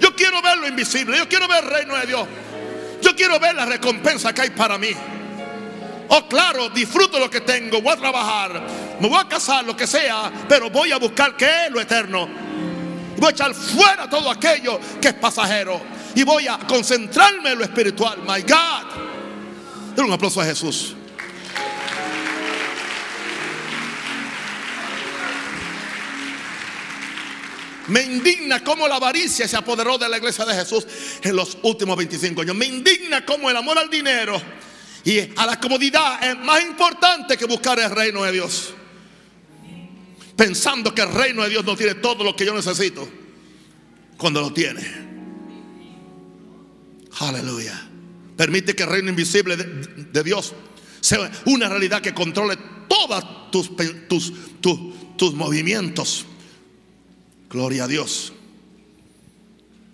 Yo 0.00 0.14
quiero 0.14 0.40
ver 0.40 0.58
lo 0.58 0.68
invisible. 0.68 1.18
Yo 1.18 1.28
quiero 1.28 1.48
ver 1.48 1.64
el 1.64 1.70
reino 1.70 1.96
de 1.96 2.06
Dios. 2.06 2.28
Yo 3.02 3.16
quiero 3.16 3.40
ver 3.40 3.56
la 3.56 3.66
recompensa 3.66 4.32
que 4.32 4.42
hay 4.42 4.50
para 4.50 4.78
mí. 4.78 4.90
Oh, 6.06 6.28
claro, 6.28 6.68
disfruto 6.68 7.18
lo 7.18 7.28
que 7.28 7.40
tengo. 7.40 7.82
Voy 7.82 7.94
a 7.94 7.96
trabajar. 7.96 8.62
Me 9.00 9.08
voy 9.08 9.18
a 9.18 9.28
casar, 9.28 9.64
lo 9.64 9.76
que 9.76 9.88
sea. 9.88 10.30
Pero 10.48 10.70
voy 10.70 10.92
a 10.92 10.98
buscar 10.98 11.36
que 11.36 11.66
es 11.66 11.72
lo 11.72 11.80
eterno. 11.80 12.28
Voy 13.16 13.26
a 13.26 13.30
echar 13.30 13.52
fuera 13.52 14.08
todo 14.08 14.30
aquello 14.30 14.78
que 15.00 15.08
es 15.08 15.14
pasajero. 15.14 15.80
Y 16.14 16.22
voy 16.22 16.46
a 16.46 16.58
concentrarme 16.58 17.50
en 17.50 17.58
lo 17.58 17.64
espiritual. 17.64 18.18
My 18.24 18.40
God 18.42 19.07
un 20.04 20.12
aplauso 20.12 20.40
a 20.40 20.44
Jesús. 20.44 20.94
Me 27.88 28.02
indigna 28.02 28.62
cómo 28.62 28.86
la 28.86 28.96
avaricia 28.96 29.48
se 29.48 29.56
apoderó 29.56 29.96
de 29.96 30.08
la 30.08 30.18
iglesia 30.18 30.44
de 30.44 30.54
Jesús 30.54 30.86
en 31.22 31.34
los 31.34 31.56
últimos 31.62 31.96
25 31.96 32.42
años. 32.42 32.54
Me 32.54 32.66
indigna 32.66 33.24
cómo 33.24 33.48
el 33.48 33.56
amor 33.56 33.78
al 33.78 33.88
dinero 33.88 34.40
y 35.04 35.20
a 35.20 35.46
la 35.46 35.58
comodidad 35.58 36.22
es 36.22 36.36
más 36.38 36.62
importante 36.62 37.36
que 37.36 37.46
buscar 37.46 37.78
el 37.78 37.90
reino 37.90 38.24
de 38.24 38.32
Dios. 38.32 38.74
Pensando 40.36 40.94
que 40.94 41.02
el 41.02 41.12
reino 41.12 41.42
de 41.42 41.48
Dios 41.48 41.64
no 41.64 41.76
tiene 41.76 41.94
todo 41.94 42.24
lo 42.24 42.36
que 42.36 42.44
yo 42.44 42.54
necesito 42.54 43.08
cuando 44.18 44.42
lo 44.42 44.52
tiene. 44.52 44.82
Aleluya. 47.20 47.87
Permite 48.38 48.76
que 48.76 48.84
el 48.84 48.88
reino 48.88 49.10
invisible 49.10 49.56
de, 49.56 50.22
Dios 50.22 50.54
sea 51.00 51.28
una 51.46 51.68
realidad 51.68 52.00
que 52.00 52.14
controle 52.14 52.56
todos 52.86 53.50
tus, 53.50 53.72
tus, 54.06 54.32
tus, 55.16 55.34
movimientos. 55.34 56.24
Gloria 57.50 57.82
a 57.82 57.88
Dios. 57.88 58.32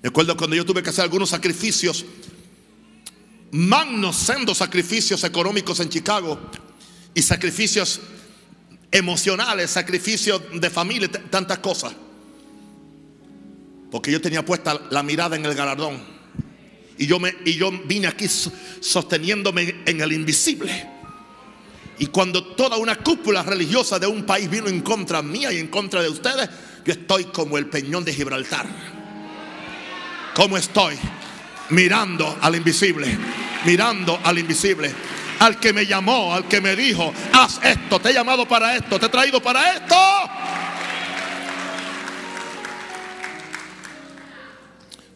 Recuerdo 0.02 0.36
cuando 0.36 0.56
yo 0.56 0.66
tuve 0.66 0.82
que 0.82 0.90
hacer 0.90 1.04
algunos 1.04 1.30
sacrificios, 1.30 2.04
magnos 3.50 4.16
siendo 4.16 4.54
sacrificios 4.54 5.24
económicos 5.24 5.80
en 5.80 5.88
Chicago 5.88 6.38
y 7.14 7.22
sacrificios 7.22 7.98
emocionales, 8.92 9.70
sacrificios 9.70 10.42
de 10.52 10.68
familia, 10.68 11.10
tantas 11.30 11.60
cosas. 11.60 11.94
Porque 13.90 14.12
yo 14.12 14.20
tenía 14.20 14.44
puesta 14.44 14.78
la 14.90 15.02
mirada 15.02 15.34
en 15.34 15.46
el 15.46 15.54
galardón. 15.54 16.13
Y 16.98 17.06
yo, 17.06 17.18
me, 17.18 17.34
y 17.44 17.54
yo 17.54 17.70
vine 17.86 18.06
aquí 18.06 18.26
sosteniéndome 18.28 19.82
en 19.86 20.00
el 20.00 20.12
invisible. 20.12 20.90
Y 21.98 22.06
cuando 22.06 22.44
toda 22.54 22.76
una 22.76 22.96
cúpula 22.96 23.42
religiosa 23.42 23.98
de 23.98 24.06
un 24.06 24.24
país 24.24 24.50
vino 24.50 24.68
en 24.68 24.80
contra 24.80 25.22
mía 25.22 25.52
y 25.52 25.58
en 25.58 25.68
contra 25.68 26.02
de 26.02 26.08
ustedes, 26.08 26.48
yo 26.84 26.92
estoy 26.92 27.24
como 27.24 27.56
el 27.56 27.66
peñón 27.66 28.04
de 28.04 28.12
Gibraltar. 28.12 28.66
¿Cómo 30.34 30.56
estoy? 30.56 30.96
Mirando 31.70 32.36
al 32.40 32.56
invisible, 32.56 33.16
mirando 33.64 34.18
al 34.22 34.38
invisible. 34.38 34.92
Al 35.40 35.58
que 35.58 35.72
me 35.72 35.86
llamó, 35.86 36.34
al 36.34 36.46
que 36.46 36.60
me 36.60 36.76
dijo, 36.76 37.12
haz 37.32 37.60
esto, 37.62 38.00
te 38.00 38.10
he 38.10 38.14
llamado 38.14 38.46
para 38.46 38.76
esto, 38.76 38.98
te 38.98 39.06
he 39.06 39.08
traído 39.08 39.42
para 39.42 39.74
esto. 39.74 39.96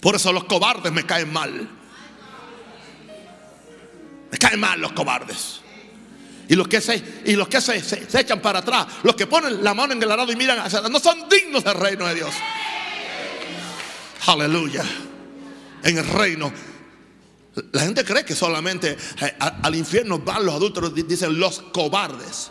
Por 0.00 0.14
eso 0.14 0.32
los 0.32 0.44
cobardes 0.44 0.92
me 0.92 1.04
caen 1.04 1.32
mal. 1.32 1.68
Me 4.30 4.38
caen 4.38 4.61
mal 4.61 4.80
los 4.80 4.92
cobardes. 4.92 5.61
Y 6.48 6.54
los 6.54 6.66
que, 6.66 6.80
se, 6.80 7.02
y 7.26 7.37
los 7.37 7.48
que 7.48 7.61
se, 7.61 7.82
se, 7.82 8.06
echan 8.18 8.40
para 8.40 8.61
atrás, 8.61 8.87
los 9.02 9.14
que 9.14 9.26
ponen 9.26 9.62
la 9.62 9.74
mano 9.74 9.92
en 9.92 10.02
el 10.02 10.11
arado 10.11 10.32
y 10.32 10.37
miran 10.37 10.58
hacia 10.58 10.78
atrás, 10.78 10.90
no 10.90 10.98
son 10.98 11.28
dignos 11.28 11.62
del 11.62 11.74
reino 11.74 12.06
de 12.06 12.14
Dios. 12.14 12.34
Aleluya. 14.26 14.82
En 15.82 15.98
el 15.98 16.06
reino. 16.06 16.50
La 17.72 17.82
gente 17.82 18.04
cree 18.04 18.24
que 18.24 18.34
solamente 18.37 18.96
eh, 19.20 19.37
al 19.38 19.74
infierno 19.74 20.20
van 20.20 20.46
los 20.46 20.54
adultos, 20.54 20.94
dicen 20.94 21.38
los 21.38 21.61
cobardes. 21.72 22.50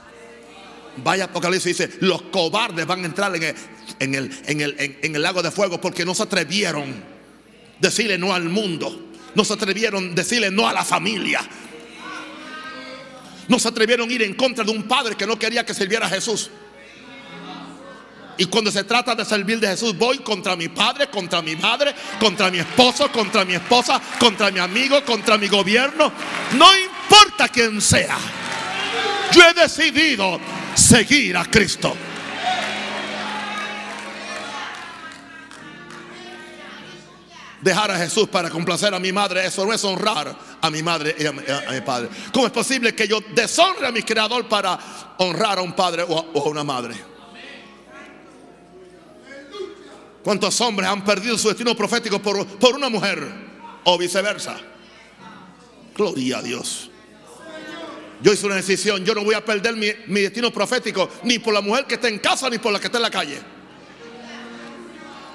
Vaya 0.98 1.26
Apocalipsis 1.26 1.78
dice, 1.78 1.98
los 2.02 2.24
cobardes 2.24 2.86
van 2.86 3.04
a 3.04 3.06
entrar 3.06 3.36
en 3.36 3.56
en 4.00 4.16
el, 4.16 4.42
en 4.46 4.62
el, 4.62 4.76
en 5.02 5.16
el 5.16 5.22
lago 5.22 5.42
de 5.42 5.50
fuego 5.50 5.80
porque 5.80 6.04
no 6.04 6.14
se 6.14 6.24
atrevieron 6.24 7.17
decirle 7.80 8.18
no 8.18 8.34
al 8.34 8.46
mundo. 8.46 9.08
No 9.36 9.44
se 9.44 9.54
atrevieron 9.54 10.12
a 10.12 10.14
decirle 10.14 10.50
no 10.50 10.68
a 10.68 10.74
la 10.74 10.84
familia. 10.84 11.42
No 13.48 13.60
se 13.60 13.68
atrevieron 13.68 14.10
a 14.10 14.14
ir 14.14 14.24
en 14.24 14.34
contra 14.34 14.64
de 14.64 14.72
un 14.72 14.84
padre 14.84 15.16
que 15.16 15.26
no 15.26 15.38
quería 15.38 15.66
que 15.66 15.74
sirviera 15.74 16.08
a 16.08 16.10
Jesús. 16.10 16.50
Y 18.38 18.46
cuando 18.46 18.72
se 18.72 18.84
trata 18.84 19.16
de 19.16 19.26
servir 19.26 19.60
de 19.60 19.68
Jesús, 19.68 19.98
voy 19.98 20.20
contra 20.20 20.56
mi 20.56 20.70
padre, 20.70 21.10
contra 21.10 21.42
mi 21.42 21.56
madre, 21.56 21.96
contra 22.20 22.52
mi 22.52 22.60
esposo, 22.60 23.12
contra 23.12 23.44
mi 23.44 23.56
esposa, 23.56 24.00
contra 24.20 24.52
mi 24.52 24.60
amigo, 24.60 25.04
contra 25.04 25.38
mi 25.38 25.48
gobierno. 25.48 26.12
No 26.54 26.68
importa 26.78 27.50
quién 27.50 27.82
sea. 27.82 28.18
Yo 29.32 29.42
he 29.44 29.54
decidido 29.54 30.40
seguir 30.76 31.36
a 31.36 31.46
Cristo. 31.46 31.96
Dejar 37.68 37.92
a 37.92 37.98
Jesús 37.98 38.30
para 38.30 38.50
complacer 38.50 38.94
a 38.94 39.00
mi 39.00 39.12
madre, 39.12 39.46
eso 39.46 39.66
no 39.66 39.74
es 39.74 39.84
honrar 39.84 40.34
a 40.62 40.70
mi 40.70 40.82
madre 40.82 41.14
y 41.20 41.26
a 41.26 41.34
mi, 41.34 41.82
padre. 41.82 42.08
¿Cómo 42.32 42.46
es 42.46 42.54
posible 42.54 42.96
que 42.96 43.10
yo 43.10 43.20
deshonre 43.36 43.86
a 43.86 43.92
mi 43.92 44.04
creador 44.04 44.48
para 44.48 44.80
honrar 45.18 45.60
a 45.60 45.62
un 45.62 45.74
padre 45.74 46.06
o 46.08 46.18
a 46.18 46.48
una 46.48 46.64
madre? 46.64 46.96
¿Cuántos 50.24 50.62
hombres 50.62 50.90
han 50.90 51.04
perdido 51.04 51.38
su 51.38 51.50
destino 51.50 51.76
profético 51.76 52.22
por, 52.22 52.48
por 52.48 52.74
una 52.74 52.88
mujer? 52.88 53.22
O 53.84 53.98
viceversa. 53.98 54.56
Gloria 55.94 56.38
a 56.38 56.42
Dios. 56.42 56.90
Yo 58.22 58.32
hice 58.32 58.46
una 58.46 58.56
decisión. 58.56 59.04
Yo 59.04 59.14
no 59.14 59.26
voy 59.26 59.36
a 59.36 59.44
perder 59.44 59.76
mi, 59.76 59.88
mi, 60.08 60.22
destino 60.22 60.54
profético 60.54 61.10
ni 61.24 61.40
por 61.40 61.54
la 61.54 61.60
mujer 61.60 61.84
que 61.84 61.96
está 61.96 62.08
en 62.08 62.20
casa 62.20 62.50
ni 62.50 62.60
por 62.60 62.72
la 62.72 62.80
que 62.80 62.86
está 62.86 62.98
en 62.98 63.04
la 63.04 63.12
calle. 63.12 63.57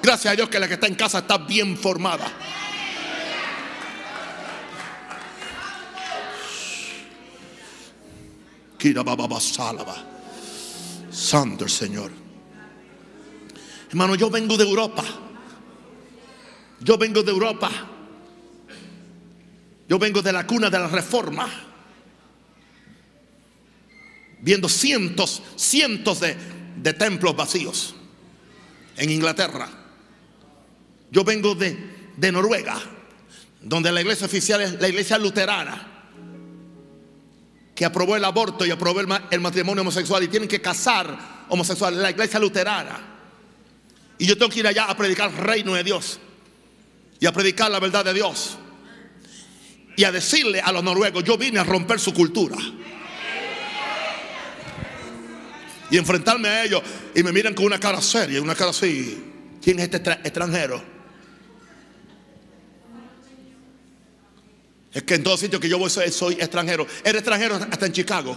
Gracias 0.02 0.32
a 0.32 0.36
Dios 0.36 0.48
que 0.48 0.58
la 0.58 0.66
que 0.66 0.74
está 0.74 0.88
en 0.88 0.96
casa 0.96 1.20
está 1.20 1.38
bien 1.38 1.76
formada. 1.76 2.26
Santo 11.12 11.62
el 11.62 11.70
Señor. 11.70 12.10
Hermano, 13.90 14.16
yo 14.16 14.28
vengo 14.28 14.56
de 14.56 14.64
Europa. 14.64 15.04
Yo 16.80 16.98
vengo 16.98 17.22
de 17.22 17.30
Europa. 17.30 17.70
Yo 19.88 20.00
vengo 20.00 20.20
de 20.20 20.32
la 20.32 20.44
cuna 20.44 20.68
de 20.68 20.80
la 20.80 20.88
reforma. 20.88 21.48
Viendo 24.40 24.68
cientos, 24.68 25.42
cientos 25.54 26.18
de, 26.18 26.36
de 26.76 26.92
templos 26.92 27.36
vacíos 27.36 27.94
en 28.96 29.10
Inglaterra. 29.10 29.81
Yo 31.12 31.22
vengo 31.22 31.54
de, 31.54 31.76
de 32.16 32.32
Noruega, 32.32 32.80
donde 33.60 33.92
la 33.92 34.00
iglesia 34.00 34.26
oficial 34.26 34.60
es 34.62 34.80
la 34.80 34.88
iglesia 34.88 35.16
luterana 35.18 35.92
que 37.74 37.84
aprobó 37.84 38.16
el 38.16 38.24
aborto 38.24 38.66
y 38.66 38.70
aprobó 38.70 39.00
el, 39.00 39.40
matrimonio 39.40 39.82
homosexual 39.82 40.22
y 40.22 40.28
tienen 40.28 40.48
que 40.48 40.60
casar 40.60 41.46
homosexuales, 41.48 42.00
la 42.00 42.10
iglesia 42.10 42.38
luterana. 42.38 43.00
Y 44.18 44.26
yo 44.26 44.36
tengo 44.36 44.50
que 44.50 44.60
ir 44.60 44.66
allá 44.66 44.84
a 44.84 44.96
predicar 44.96 45.30
el 45.30 45.36
reino 45.36 45.74
de 45.74 45.82
Dios. 45.82 46.20
Y 47.18 47.26
a 47.26 47.32
predicar 47.32 47.70
la 47.70 47.80
verdad 47.80 48.04
de 48.04 48.14
Dios. 48.14 48.58
Y 49.96 50.04
a 50.04 50.12
decirle 50.12 50.60
a 50.60 50.70
los 50.72 50.84
noruegos, 50.84 51.24
yo 51.24 51.36
vine 51.38 51.58
a 51.58 51.64
romper 51.64 51.98
su 51.98 52.12
cultura. 52.12 52.56
Y 55.90 55.96
enfrentarme 55.96 56.48
a 56.48 56.64
ellos. 56.64 56.82
Y 57.14 57.22
me 57.22 57.32
miran 57.32 57.54
con 57.54 57.66
una 57.66 57.80
cara 57.80 58.00
seria, 58.00 58.40
una 58.40 58.54
cara 58.54 58.70
así. 58.70 59.24
¿Quién 59.62 59.78
es 59.78 59.92
este 59.92 60.10
extranjero? 60.12 60.91
Es 64.92 65.02
que 65.04 65.14
en 65.14 65.22
todos 65.22 65.40
sitios 65.40 65.60
que 65.60 65.68
yo 65.68 65.78
voy 65.78 65.90
soy, 65.90 66.10
soy 66.10 66.34
extranjero. 66.34 66.86
Eres 67.02 67.20
extranjero 67.20 67.54
hasta 67.54 67.86
en 67.86 67.92
Chicago. 67.92 68.36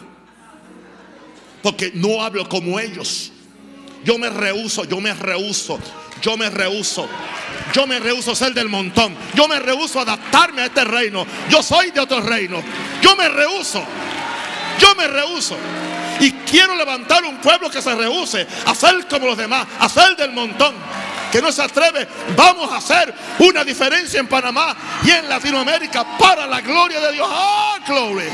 Porque 1.62 1.92
no 1.94 2.24
hablo 2.24 2.48
como 2.48 2.80
ellos. 2.80 3.32
Yo 4.04 4.18
me 4.18 4.30
rehuso, 4.30 4.86
yo 4.86 5.02
me 5.02 5.14
rehuso, 5.14 5.80
yo 6.22 6.38
me 6.38 6.50
rehuso. 6.50 7.10
Yo 7.74 7.88
me 7.88 8.00
rehuso 8.00 8.36
ser 8.36 8.54
del 8.54 8.70
montón. 8.70 9.16
Yo 9.34 9.48
me 9.48 9.60
rehuso 9.60 10.00
adaptarme 10.00 10.62
a 10.62 10.66
este 10.66 10.86
reino. 10.86 11.26
Yo 11.50 11.62
soy 11.62 11.92
de 11.92 12.00
otro 12.00 12.22
reino. 12.22 12.64
Yo 13.02 13.16
me 13.16 13.28
rehuso. 13.28 13.84
Yo 14.80 14.96
me 14.96 15.08
rehuso. 15.08 15.58
Y 16.20 16.32
quiero 16.32 16.76
levantar 16.76 17.24
un 17.26 17.38
pueblo 17.38 17.70
que 17.70 17.82
se 17.82 17.94
rehúse 17.94 18.48
a 18.66 18.74
ser 18.74 19.08
como 19.08 19.28
los 19.28 19.38
demás, 19.38 19.68
a 19.80 19.90
ser 19.90 20.16
del 20.16 20.32
montón. 20.32 20.74
Que 21.36 21.42
no 21.42 21.52
se 21.52 21.62
atreve. 21.62 22.08
Vamos 22.38 22.72
a 22.72 22.78
hacer 22.78 23.14
una 23.40 23.66
diferencia 23.66 24.22
en 24.22 24.28
Panamá 24.28 24.74
y 25.04 25.10
en 25.10 25.28
Latinoamérica 25.28 26.18
para 26.18 26.48
la 26.48 26.62
gloria 26.62 27.02
de 27.02 27.12
Dios. 27.12 27.28
¡Ah, 27.30 27.78
gloria! 27.86 28.32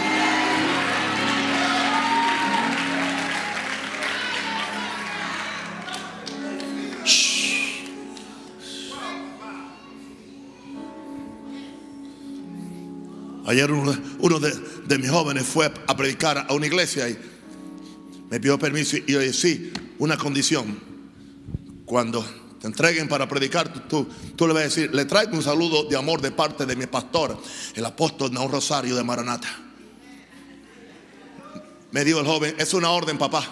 Ayer 13.48 13.72
uno, 13.72 14.40
de, 14.40 14.98
mis 15.00 15.10
jóvenes 15.10 15.48
fue 15.48 15.74
a 15.88 15.98
predicar 15.98 16.46
a 16.48 16.54
una 16.54 16.68
iglesia 16.68 17.10
y 17.10 17.18
me 18.30 18.40
pidió 18.40 18.60
permiso 18.60 18.96
y 18.96 19.12
yo 19.12 19.18
dije, 19.18 19.34
sí, 19.34 19.74
una 19.98 20.18
condición. 20.18 20.92
Cuando 21.84 22.41
te 22.62 22.68
entreguen 22.68 23.08
para 23.08 23.28
predicar, 23.28 23.88
tú, 23.88 24.08
tú, 24.36 24.48
le 24.48 24.54
vas 24.54 24.62
a 24.62 24.66
decir, 24.66 24.94
le 24.94 25.06
traigo 25.06 25.34
un 25.34 25.42
saludo 25.42 25.86
de 25.86 25.98
amor 25.98 26.22
de 26.22 26.32
parte 26.32 26.66
de 26.66 26.76
mi 26.76 26.86
pastor, 26.86 27.36
el 27.74 27.86
apóstol 27.86 28.32
Naúl 28.32 28.52
Rosario 28.52 28.96
de 28.96 29.04
Maranata. 29.04 29.50
Me 31.92 32.06
dijo 32.06 32.20
el 32.20 32.26
joven, 32.26 32.56
es 32.60 32.74
una 32.74 32.92
orden, 32.92 33.18
papá. 33.18 33.44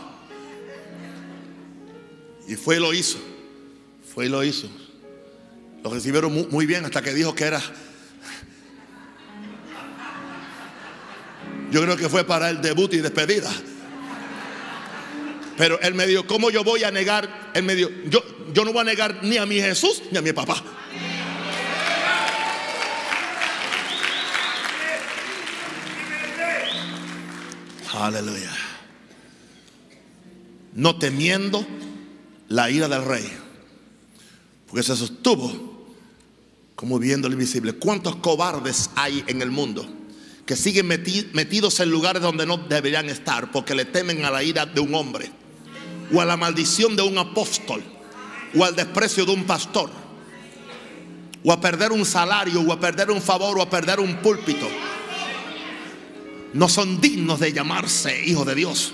Y 2.48 2.56
fue 2.56 2.78
y 2.78 2.80
lo 2.80 2.94
hizo. 2.94 3.18
Fue 4.14 4.28
y 4.28 4.30
lo 4.30 4.44
hizo. 4.44 4.70
Lo 5.84 5.90
recibieron 5.90 6.48
muy 6.50 6.66
bien 6.66 6.86
hasta 6.86 7.02
que 7.02 7.14
dijo 7.14 7.34
que 7.34 7.46
era 7.46 7.62
Yo 11.72 11.84
creo 11.84 11.98
que 11.98 12.10
fue 12.10 12.24
para 12.24 12.50
el 12.50 12.62
debut 12.62 12.94
y 12.94 12.98
despedida. 12.98 13.52
Pero 15.60 15.78
él 15.82 15.94
me 15.94 16.08
dijo, 16.08 16.26
¿cómo 16.26 16.50
yo 16.50 16.64
voy 16.64 16.86
a 16.86 16.90
negar? 16.90 17.52
Él 17.54 17.64
me 17.64 17.76
dijo, 17.76 17.90
yo, 18.06 18.24
yo 18.54 18.64
no 18.64 18.72
voy 18.72 18.80
a 18.80 18.86
negar 18.86 19.20
ni 19.24 19.36
a 19.36 19.46
mi 19.46 19.60
Jesús 19.60 20.04
ni 20.10 20.18
a 20.18 20.22
mi 20.22 20.32
papá. 20.32 20.64
Aleluya. 27.94 28.56
No 30.76 30.98
temiendo 30.98 31.68
la 32.48 32.72
ira 32.72 32.88
del 32.88 33.04
rey. 33.04 33.30
Porque 34.66 34.82
se 34.82 34.96
sostuvo 34.96 35.94
como 36.74 37.00
viendo 37.00 37.28
lo 37.28 37.34
invisible. 37.34 37.74
¿Cuántos 37.74 38.16
cobardes 38.16 38.92
hay 38.96 39.26
en 39.28 39.42
el 39.42 39.52
mundo? 39.52 39.86
que 40.46 40.56
siguen 40.56 40.88
metidos 40.88 41.80
en 41.80 41.92
lugares 41.92 42.24
donde 42.24 42.44
no 42.48 42.58
deberían 42.58 43.08
estar 43.08 43.52
porque 43.52 43.76
le 43.76 43.86
temen 43.86 44.26
a 44.26 44.32
la 44.32 44.42
ira 44.42 44.66
de 44.66 44.80
un 44.80 44.96
hombre 44.96 45.32
o 46.14 46.22
a 46.22 46.26
la 46.26 46.38
maldición 46.38 46.96
de 46.96 47.04
un 47.04 47.18
apóstol 47.18 47.84
o 48.56 48.64
al 48.64 48.76
desprecio 48.76 49.26
de 49.26 49.32
un 49.32 49.44
pastor 49.44 49.90
o 51.44 51.52
a 51.52 51.62
perder 51.62 51.92
un 51.92 52.06
salario 52.06 52.62
o 52.62 52.74
a 52.74 52.80
perder 52.80 53.12
un 53.12 53.22
favor 53.22 53.60
o 53.60 53.62
a 53.62 53.70
perder 53.70 54.00
un 54.00 54.18
púlpito. 54.18 54.68
No 56.54 56.68
son 56.68 57.00
dignos 57.00 57.40
de 57.40 57.54
llamarse 57.54 58.26
hijos 58.26 58.46
de 58.46 58.56
Dios. 58.56 58.94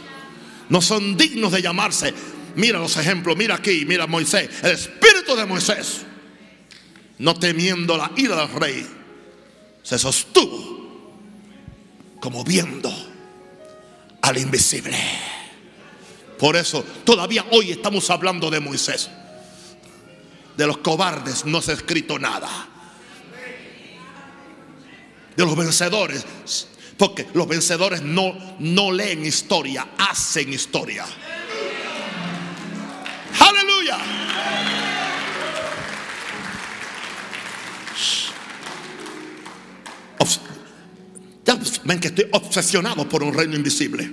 No 0.70 0.82
son 0.82 1.18
dignos 1.18 1.52
de 1.52 1.62
llamarse. 1.62 2.14
Mira 2.56 2.80
los 2.80 2.98
ejemplos, 2.98 3.36
mira 3.36 3.56
aquí, 3.56 3.86
mira 3.86 4.08
Moisés, 4.08 4.50
el 4.64 4.72
espíritu 4.72 5.36
de 5.36 5.46
Moisés, 5.46 6.06
no 7.18 7.34
temiendo 7.36 7.98
la 7.98 8.12
ira 8.16 8.38
del 8.38 8.50
rey, 8.50 8.88
se 9.84 10.00
sostuvo 10.00 10.76
como 12.22 12.46
viendo 12.46 12.92
al 14.22 14.38
invisible. 14.38 14.98
Por 16.40 16.56
eso 16.56 16.84
todavía 17.04 17.46
hoy 17.52 17.72
estamos 17.72 18.10
hablando 18.10 18.50
de 18.50 18.60
Moisés. 18.60 19.10
De 20.58 20.68
los 20.68 20.78
cobardes 20.78 21.46
no 21.46 21.62
se 21.62 21.72
ha 21.72 21.76
escrito 21.76 22.18
nada. 22.20 22.50
De 25.36 25.46
los 25.46 25.56
vencedores. 25.56 26.26
Porque 26.98 27.28
los 27.34 27.48
vencedores 27.48 28.02
no, 28.02 28.34
no 28.60 28.92
leen 28.92 29.26
historia, 29.26 29.90
hacen 29.98 30.54
historia. 30.54 31.06
Aleluya. 33.40 33.98
ven 41.86 42.00
que 42.00 42.08
estoy 42.08 42.28
obsesionado 42.32 43.08
por 43.08 43.24
un 43.24 43.34
reino 43.34 43.56
invisible. 43.56 44.10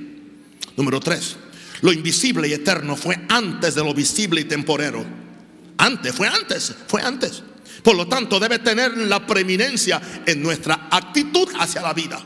Número 0.76 1.00
tres, 1.00 1.36
lo 1.82 1.92
invisible 1.92 2.48
y 2.48 2.52
eterno 2.52 2.96
fue 2.96 3.20
antes 3.28 3.74
de 3.74 3.84
lo 3.84 3.92
visible 3.92 4.40
y 4.40 4.44
temporero. 4.44 5.04
Antes, 5.76 6.14
fue 6.14 6.28
antes, 6.28 6.74
fue 6.86 7.02
antes. 7.02 7.42
Por 7.82 7.96
lo 7.96 8.06
tanto, 8.06 8.38
debe 8.38 8.60
tener 8.60 8.96
la 8.96 9.26
preeminencia 9.26 10.00
en 10.24 10.42
nuestra 10.42 10.88
actitud 10.90 11.48
hacia 11.58 11.82
la 11.82 11.92
vida. 11.92 12.24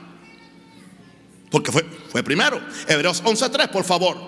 Porque 1.51 1.73
fue, 1.73 1.85
fue 2.11 2.23
primero. 2.23 2.61
Hebreos 2.87 3.23
11.3, 3.25 3.71
por 3.71 3.85
favor. 3.85 4.19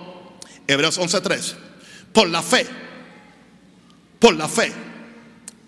Hebreos 0.67 0.99
11.3. 0.99 1.53
Por 2.11 2.29
la 2.29 2.41
fe. 2.41 2.65
Por 4.17 4.35
la 4.35 4.47
fe. 4.47 4.73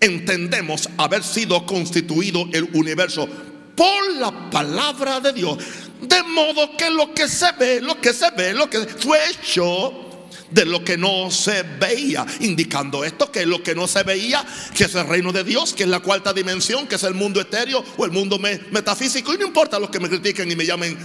Entendemos 0.00 0.88
haber 0.96 1.22
sido 1.22 1.64
constituido 1.66 2.48
el 2.52 2.64
universo 2.72 3.28
por 3.76 4.14
la 4.16 4.50
palabra 4.50 5.20
de 5.20 5.32
Dios. 5.32 5.58
De 6.00 6.22
modo 6.24 6.76
que 6.76 6.90
lo 6.90 7.14
que 7.14 7.28
se 7.28 7.52
ve, 7.52 7.80
lo 7.80 8.00
que 8.00 8.12
se 8.12 8.30
ve, 8.32 8.52
lo 8.52 8.68
que 8.68 8.80
fue 8.80 9.18
hecho 9.30 10.08
de 10.50 10.66
lo 10.66 10.84
que 10.84 10.98
no 10.98 11.30
se 11.30 11.62
veía, 11.62 12.26
indicando 12.40 13.04
esto 13.04 13.32
que 13.32 13.46
lo 13.46 13.62
que 13.62 13.74
no 13.74 13.86
se 13.86 14.02
veía, 14.02 14.44
que 14.76 14.84
es 14.84 14.94
el 14.94 15.06
reino 15.06 15.32
de 15.32 15.44
Dios, 15.44 15.72
que 15.72 15.84
es 15.84 15.88
la 15.88 16.00
cuarta 16.00 16.32
dimensión, 16.32 16.86
que 16.86 16.96
es 16.96 17.02
el 17.04 17.14
mundo 17.14 17.40
etéreo 17.40 17.82
o 17.96 18.04
el 18.04 18.10
mundo 18.10 18.38
metafísico, 18.38 19.32
y 19.32 19.38
no 19.38 19.46
importa 19.46 19.78
los 19.78 19.90
que 19.90 20.00
me 20.00 20.08
critiquen 20.08 20.50
y 20.50 20.56
me 20.56 20.66
llamen 20.66 20.98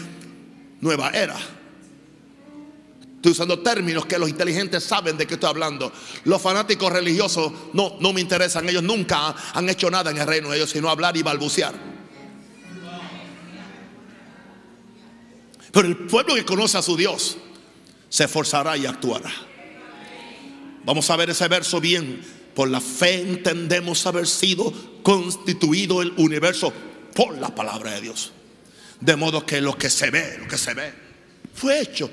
nueva 0.82 1.12
era. 1.12 1.36
Estoy 3.16 3.32
usando 3.32 3.60
términos 3.60 4.06
que 4.06 4.20
los 4.20 4.30
inteligentes 4.30 4.84
saben 4.84 5.18
de 5.18 5.26
qué 5.26 5.36
estoy 5.36 5.50
hablando. 5.50 5.92
Los 6.26 6.42
fanáticos 6.42 6.92
religiosos 6.92 7.52
no, 7.74 7.98
no 8.00 8.14
me 8.14 8.22
interesan. 8.22 8.70
Ellos 8.70 8.84
nunca 8.84 9.36
han 9.54 9.68
hecho 9.70 9.90
nada 9.90 10.12
en 10.12 10.18
el 10.18 10.28
reino 10.28 10.50
de 10.50 10.58
Dios, 10.58 10.70
sino 10.70 10.88
hablar 10.88 11.18
y 11.18 11.24
balbucear. 11.24 11.97
Pero 15.78 15.90
el 15.90 15.96
pueblo 15.96 16.34
que 16.34 16.44
conoce 16.44 16.76
a 16.80 16.82
su 16.82 16.98
Dios 16.98 17.38
se 18.10 18.24
esforzará 18.24 18.76
y 18.78 18.88
actuará. 18.88 19.32
Vamos 20.84 21.08
a 21.12 21.16
ver 21.16 21.30
ese 21.30 21.48
verso 21.48 21.80
bien. 21.80 22.20
Por 22.56 22.68
la 22.68 22.82
fe 22.82 23.22
entendemos 23.22 24.04
haber 24.08 24.26
sido 24.26 24.74
constituido 25.04 26.02
el 26.02 26.16
universo 26.18 26.74
por 27.14 27.38
la 27.38 27.54
palabra 27.54 27.92
de 27.92 28.02
Dios. 28.02 28.32
De 29.02 29.16
modo 29.16 29.46
que 29.46 29.62
lo 29.62 29.78
que 29.78 29.92
se 29.92 30.10
ve, 30.10 30.40
lo 30.40 30.48
que 30.48 30.58
se 30.58 30.74
ve, 30.74 30.92
fue 31.54 31.80
hecho. 31.80 32.10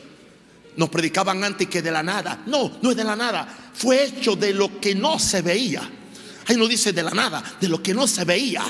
Nos 0.76 0.90
predicaban 0.90 1.42
antes 1.42 1.66
que 1.66 1.80
de 1.80 1.90
la 1.90 2.02
nada. 2.02 2.42
No, 2.44 2.70
no 2.82 2.90
es 2.90 2.96
de 2.98 3.04
la 3.04 3.16
nada. 3.16 3.70
Fue 3.72 4.04
hecho 4.04 4.36
de 4.36 4.52
lo 4.52 4.78
que 4.78 4.94
no 4.94 5.18
se 5.18 5.40
veía. 5.40 5.90
Ahí 6.48 6.56
no 6.56 6.68
dice 6.68 6.92
de 6.92 7.02
la 7.02 7.12
nada, 7.12 7.42
de 7.58 7.68
lo 7.68 7.82
que 7.82 7.94
no 7.94 8.06
se 8.06 8.26
veía. 8.26 8.62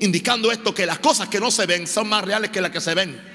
Indicando 0.00 0.50
esto 0.50 0.74
que 0.74 0.84
las 0.84 0.98
cosas 0.98 1.28
que 1.28 1.38
no 1.38 1.52
se 1.52 1.66
ven 1.66 1.86
son 1.86 2.08
más 2.08 2.24
reales 2.24 2.50
que 2.50 2.60
las 2.60 2.72
que 2.72 2.80
se 2.80 2.92
ven. 2.92 3.33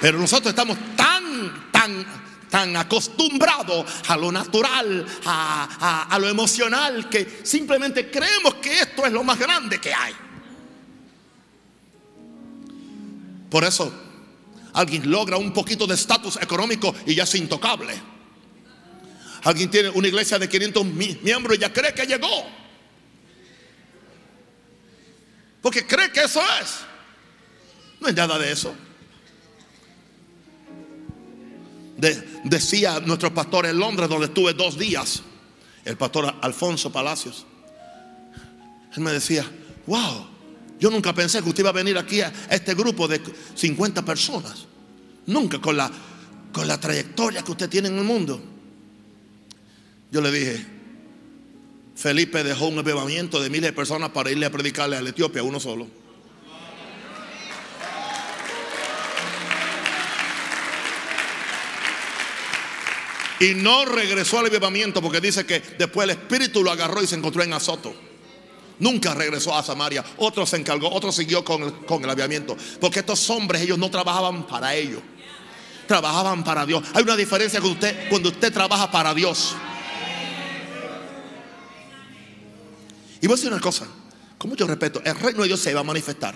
Pero 0.00 0.18
nosotros 0.18 0.50
estamos 0.50 0.78
tan, 0.96 1.70
tan, 1.70 2.06
tan 2.48 2.76
acostumbrados 2.76 3.84
a 4.08 4.16
lo 4.16 4.32
natural, 4.32 5.06
a, 5.26 6.18
lo 6.18 6.28
emocional, 6.28 7.08
que 7.08 7.40
simplemente 7.42 8.10
creemos 8.10 8.54
que 8.54 8.80
esto 8.80 9.04
es 9.04 9.12
lo 9.12 9.22
más 9.22 9.38
grande 9.38 9.78
que 9.78 9.92
hay. 9.92 10.14
Por 13.50 13.64
eso, 13.64 13.92
alguien 14.72 15.10
logra 15.10 15.36
un 15.36 15.52
poquito 15.52 15.86
de 15.86 15.94
estatus 15.94 16.36
económico 16.40 16.94
y 17.04 17.14
ya 17.14 17.24
es 17.24 17.34
intocable. 17.34 17.94
Alguien 19.44 19.70
tiene 19.70 19.90
una 19.90 20.08
iglesia 20.08 20.38
de 20.38 20.48
500 20.48 20.84
miembros 21.22 21.56
y 21.56 21.60
ya 21.60 21.72
cree 21.72 21.92
que 21.92 22.06
llegó. 22.06 22.46
Porque 25.60 25.86
cree 25.86 26.10
que 26.10 26.22
eso 26.22 26.40
es. 26.62 26.80
No 28.00 28.08
es 28.08 28.14
nada 28.14 28.38
de 28.38 28.52
eso. 28.52 28.74
Decía 32.44 33.00
nuestro 33.00 33.32
pastor 33.32 33.66
en 33.66 33.78
Londres, 33.78 34.08
donde 34.08 34.26
estuve 34.26 34.54
dos 34.54 34.78
días, 34.78 35.22
el 35.84 35.96
pastor 35.96 36.34
Alfonso 36.40 36.90
Palacios. 36.92 37.46
Él 38.96 39.02
me 39.02 39.12
decía, 39.12 39.44
wow, 39.86 40.26
yo 40.78 40.90
nunca 40.90 41.12
pensé 41.12 41.42
que 41.42 41.48
usted 41.48 41.62
iba 41.62 41.70
a 41.70 41.74
venir 41.74 41.98
aquí 41.98 42.20
a 42.20 42.32
este 42.50 42.74
grupo 42.74 43.06
de 43.06 43.20
50 43.54 44.04
personas. 44.04 44.66
Nunca 45.26 45.60
con 45.60 45.76
la, 45.76 45.90
con 46.52 46.66
la 46.66 46.80
trayectoria 46.80 47.42
que 47.42 47.52
usted 47.52 47.68
tiene 47.68 47.88
en 47.88 47.98
el 47.98 48.04
mundo. 48.04 48.40
Yo 50.10 50.20
le 50.20 50.32
dije, 50.32 50.66
Felipe 51.94 52.42
dejó 52.42 52.68
un 52.68 52.78
avivamiento 52.78 53.40
de 53.40 53.50
miles 53.50 53.70
de 53.70 53.72
personas 53.72 54.10
para 54.10 54.30
irle 54.30 54.46
a 54.46 54.50
predicarle 54.50 54.96
a 54.96 55.02
la 55.02 55.10
Etiopía, 55.10 55.42
uno 55.42 55.60
solo. 55.60 55.86
Y 63.40 63.54
no 63.54 63.86
regresó 63.86 64.38
al 64.38 64.46
avivamiento 64.46 65.00
porque 65.00 65.18
dice 65.18 65.46
que 65.46 65.60
después 65.78 66.04
el 66.04 66.10
Espíritu 66.10 66.62
lo 66.62 66.70
agarró 66.70 67.02
y 67.02 67.06
se 67.06 67.16
encontró 67.16 67.42
en 67.42 67.54
Azoto. 67.54 67.94
Nunca 68.78 69.14
regresó 69.14 69.56
a 69.56 69.62
Samaria. 69.62 70.04
Otro 70.18 70.44
se 70.44 70.58
encargó, 70.58 70.90
otro 70.92 71.10
siguió 71.10 71.42
con 71.42 71.62
el, 71.62 71.72
con 71.86 72.04
el 72.04 72.10
aviamiento. 72.10 72.54
Porque 72.78 73.00
estos 73.00 73.28
hombres, 73.30 73.62
ellos 73.62 73.78
no 73.78 73.90
trabajaban 73.90 74.46
para 74.46 74.74
ellos. 74.74 75.00
Trabajaban 75.88 76.44
para 76.44 76.66
Dios. 76.66 76.84
Hay 76.92 77.02
una 77.02 77.16
diferencia 77.16 77.60
con 77.60 77.70
usted 77.70 78.10
cuando 78.10 78.28
usted 78.28 78.52
trabaja 78.52 78.90
para 78.90 79.14
Dios. 79.14 79.56
Y 83.22 83.26
voy 83.26 83.34
a 83.34 83.36
decir 83.36 83.50
una 83.50 83.60
cosa, 83.60 83.86
con 84.36 84.50
mucho 84.50 84.66
respeto, 84.66 85.00
el 85.02 85.14
reino 85.18 85.40
de 85.42 85.48
Dios 85.48 85.60
se 85.60 85.72
va 85.72 85.80
a 85.80 85.84
manifestar. 85.84 86.34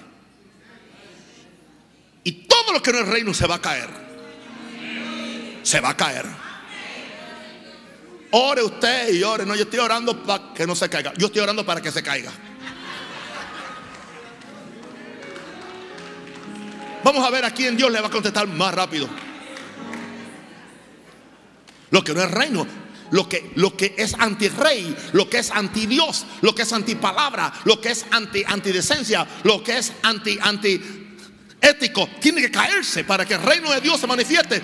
Y 2.24 2.32
todo 2.32 2.72
lo 2.72 2.82
que 2.82 2.92
no 2.92 3.00
es 3.00 3.08
reino 3.08 3.34
se 3.34 3.46
va 3.46 3.56
a 3.56 3.60
caer. 3.60 3.90
Se 5.62 5.80
va 5.80 5.90
a 5.90 5.96
caer. 5.96 6.43
Ore 8.37 8.64
usted 8.64 9.14
y 9.14 9.23
ore. 9.23 9.47
No, 9.47 9.55
yo 9.55 9.62
estoy 9.62 9.79
orando 9.79 10.20
para 10.25 10.53
que 10.53 10.66
no 10.66 10.75
se 10.75 10.88
caiga. 10.88 11.12
Yo 11.16 11.27
estoy 11.27 11.40
orando 11.40 11.64
para 11.64 11.81
que 11.81 11.92
se 11.92 12.03
caiga. 12.03 12.33
Vamos 17.05 17.25
a 17.25 17.31
ver 17.31 17.44
a 17.44 17.53
quién 17.53 17.77
Dios 17.77 17.92
le 17.92 18.01
va 18.01 18.09
a 18.09 18.11
contestar 18.11 18.49
más 18.49 18.75
rápido. 18.75 19.09
Lo 21.92 22.03
que 22.03 22.12
no 22.12 22.23
es 22.23 22.31
reino, 22.33 22.66
lo 23.12 23.29
que, 23.29 23.53
lo 23.55 23.77
que 23.77 23.94
es 23.97 24.14
anti-rey, 24.18 24.97
lo 25.12 25.31
que 25.31 25.38
es 25.38 25.53
anti-dios, 25.53 26.27
lo 26.40 26.57
que 26.57 26.62
es 26.62 26.73
anti-palabra, 26.73 27.53
lo 27.62 27.81
que 27.81 27.90
es 27.90 28.05
anti-antidecencia, 28.11 29.29
lo 29.44 29.62
que 29.62 29.79
es 29.79 29.92
anti-anti 30.03 30.83
ético, 31.61 32.09
tiene 32.20 32.40
que 32.40 32.51
caerse 32.51 33.05
para 33.05 33.25
que 33.25 33.35
el 33.35 33.42
reino 33.42 33.70
de 33.70 33.81
Dios 33.81 34.01
se 34.01 34.09
manifieste, 34.09 34.61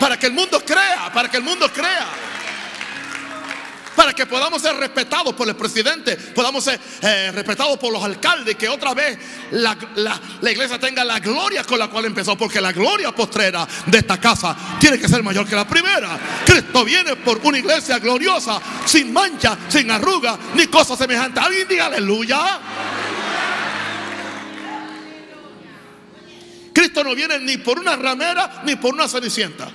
para 0.00 0.18
que 0.18 0.26
el 0.26 0.32
mundo 0.32 0.60
crea, 0.66 1.12
para 1.14 1.30
que 1.30 1.36
el 1.36 1.44
mundo 1.44 1.70
crea 1.72 2.31
para 3.96 4.12
que 4.12 4.26
podamos 4.26 4.62
ser 4.62 4.74
respetados 4.76 5.34
por 5.34 5.48
el 5.48 5.56
presidente, 5.56 6.16
podamos 6.16 6.64
ser 6.64 6.80
eh, 7.02 7.30
respetados 7.32 7.78
por 7.78 7.92
los 7.92 8.02
alcaldes, 8.02 8.56
que 8.56 8.68
otra 8.68 8.94
vez 8.94 9.18
la, 9.52 9.76
iglesia 10.50 10.78
tenga 10.78 11.04
la 11.04 11.18
gloria 11.20 11.64
con 11.64 11.78
la 11.78 11.88
cual 11.88 12.06
empezó, 12.06 12.36
porque 12.36 12.60
la 12.60 12.72
gloria 12.72 13.12
postrera 13.12 13.66
de 13.86 13.98
esta 13.98 14.18
casa 14.18 14.56
tiene 14.78 14.98
que 14.98 15.08
ser 15.08 15.22
mayor 15.22 15.46
que 15.46 15.56
la 15.56 15.66
primera. 15.66 16.18
Cristo 16.44 16.84
viene 16.84 17.16
por 17.16 17.40
una 17.44 17.58
iglesia 17.58 17.98
gloriosa, 17.98 18.60
sin 18.84 19.12
mancha, 19.12 19.56
sin 19.68 19.90
arruga, 19.90 20.38
ni 20.54 20.66
cosa 20.66 20.96
semejante. 20.96 21.40
Alguien 21.40 21.68
diga 21.68 21.86
aleluya. 21.86 22.60
Cristo 26.72 27.04
no 27.04 27.14
viene 27.14 27.38
ni 27.40 27.58
por 27.58 27.78
una 27.78 27.96
ramera 27.96 28.62
ni 28.64 28.76
por 28.76 28.94
una 28.94 29.06
cenicienta. 29.06 29.70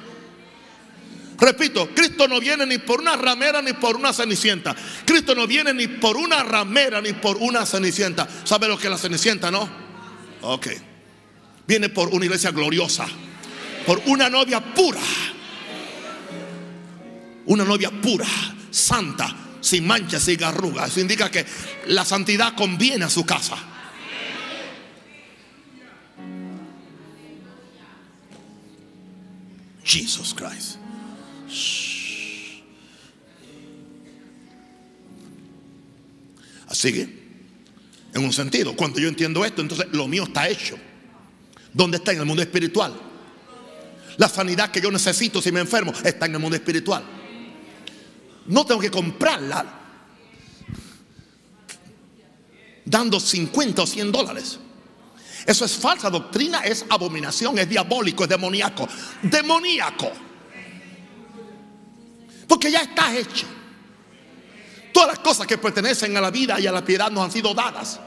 Repito, 1.39 1.89
Cristo 1.93 2.27
no 2.27 2.39
viene 2.39 2.65
ni 2.65 2.79
por 2.79 2.99
una 2.99 3.15
ramera 3.15 3.61
ni 3.61 3.73
por 3.73 3.95
una 3.95 4.11
cenicienta. 4.11 4.75
Cristo 5.05 5.35
no 5.35 5.45
viene 5.45 5.73
ni 5.73 5.87
por 5.87 6.17
una 6.17 6.43
ramera 6.43 6.99
ni 6.99 7.13
por 7.13 7.37
una 7.37 7.65
cenicienta. 7.65 8.27
¿Sabe 8.43 8.67
lo 8.67 8.77
que 8.77 8.87
es 8.87 8.91
la 8.91 8.97
cenicienta, 8.97 9.51
no? 9.51 9.69
Ok. 10.41 10.67
Viene 11.67 11.89
por 11.89 12.09
una 12.09 12.25
iglesia 12.25 12.51
gloriosa. 12.51 13.05
Por 13.85 14.01
una 14.07 14.29
novia 14.29 14.61
pura. 14.61 15.01
Una 17.45 17.63
novia 17.63 17.91
pura, 17.91 18.27
santa, 18.71 19.33
sin 19.61 19.85
manchas, 19.85 20.23
sin 20.23 20.43
arrugas. 20.43 20.89
Eso 20.89 20.99
indica 20.99 21.31
que 21.31 21.45
la 21.85 22.03
santidad 22.03 22.55
conviene 22.55 23.05
a 23.05 23.09
su 23.09 23.25
casa. 23.25 23.57
Jesus 29.83 30.33
Christ. 30.33 30.76
Así 36.67 36.93
que, 36.93 37.27
en 38.13 38.23
un 38.23 38.33
sentido, 38.33 38.75
cuando 38.75 38.99
yo 38.99 39.07
entiendo 39.07 39.45
esto, 39.45 39.61
entonces 39.61 39.87
lo 39.91 40.07
mío 40.07 40.23
está 40.23 40.49
hecho. 40.49 40.77
¿Dónde 41.73 41.97
está? 41.97 42.11
En 42.11 42.19
el 42.19 42.25
mundo 42.25 42.41
espiritual. 42.41 42.93
La 44.17 44.27
sanidad 44.27 44.71
que 44.71 44.81
yo 44.81 44.91
necesito 44.91 45.41
si 45.41 45.51
me 45.51 45.59
enfermo 45.59 45.93
está 46.03 46.25
en 46.25 46.33
el 46.33 46.39
mundo 46.39 46.55
espiritual. 46.55 47.03
No 48.47 48.65
tengo 48.65 48.81
que 48.81 48.89
comprarla 48.89 49.77
dando 52.83 53.19
50 53.19 53.81
o 53.81 53.87
100 53.87 54.11
dólares. 54.11 54.59
Eso 55.45 55.65
es 55.65 55.77
falsa 55.77 56.09
doctrina, 56.09 56.61
es 56.61 56.85
abominación, 56.89 57.57
es 57.59 57.69
diabólico, 57.69 58.23
es 58.23 58.29
demoníaco. 58.29 58.87
Demoníaco. 59.21 60.11
Porque 62.47 62.71
ya 62.71 62.79
está 62.79 63.15
hecho. 63.15 63.45
Todas 64.93 65.09
las 65.09 65.19
cosas 65.19 65.45
que 65.45 65.57
pertenecen 65.57 66.15
a 66.17 66.21
la 66.21 66.31
vida 66.31 66.59
y 66.59 66.67
a 66.67 66.71
la 66.71 66.83
piedad 66.83 67.11
nos 67.11 67.25
han 67.25 67.31
sido 67.31 67.53
dadas. 67.53 67.99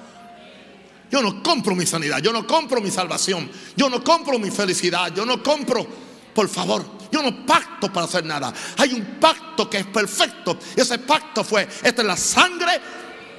Yo 1.11 1.23
no 1.23 1.43
compro 1.43 1.75
mi 1.75 1.87
sanidad, 1.87 2.19
yo 2.19 2.33
no 2.33 2.47
compro 2.47 2.81
mi 2.81 2.91
salvación, 2.91 3.51
yo 3.77 3.91
no 3.91 4.03
compro 4.03 4.39
mi 4.39 4.51
felicidad, 4.51 5.13
yo 5.13 5.27
no 5.27 5.43
compro, 5.43 5.85
por 6.33 6.49
favor, 6.49 6.85
yo 7.11 7.21
no 7.23 7.45
pacto 7.45 7.93
para 7.93 8.07
hacer 8.07 8.25
nada. 8.25 8.53
Hay 8.79 8.95
un 8.95 9.19
pacto 9.21 9.69
que 9.69 9.79
es 9.79 9.87
perfecto. 9.87 10.57
Ese 10.77 10.99
pacto 10.99 11.43
fue, 11.43 11.69
esta 11.83 12.03
es 12.03 12.07
la 12.07 12.17
sangre 12.17 12.81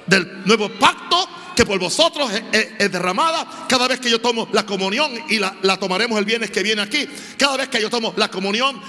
del 0.06 0.44
nuevo 0.44 0.68
pacto 0.68 1.28
que 1.56 1.64
por 1.64 1.78
vosotros 1.78 2.30
es, 2.52 2.92
derramada. 2.92 3.66
Cada 3.68 3.88
vez 3.88 4.00
que 4.00 4.10
yo 4.10 4.20
tomo 4.20 4.48
la 4.52 4.66
comunión 4.66 5.10
y 5.30 5.38
la, 5.38 5.56
la 5.62 5.78
tomaremos 5.78 6.18
el 6.18 6.24
viernes 6.24 6.50
que 6.50 6.62
viene 6.62 6.82
aquí, 6.82 7.08
cada 7.38 7.56
vez 7.56 7.68
que 7.68 7.80
yo 7.80 7.88
tomo 7.88 8.12
la 8.16 8.30
comunión, 8.30 8.80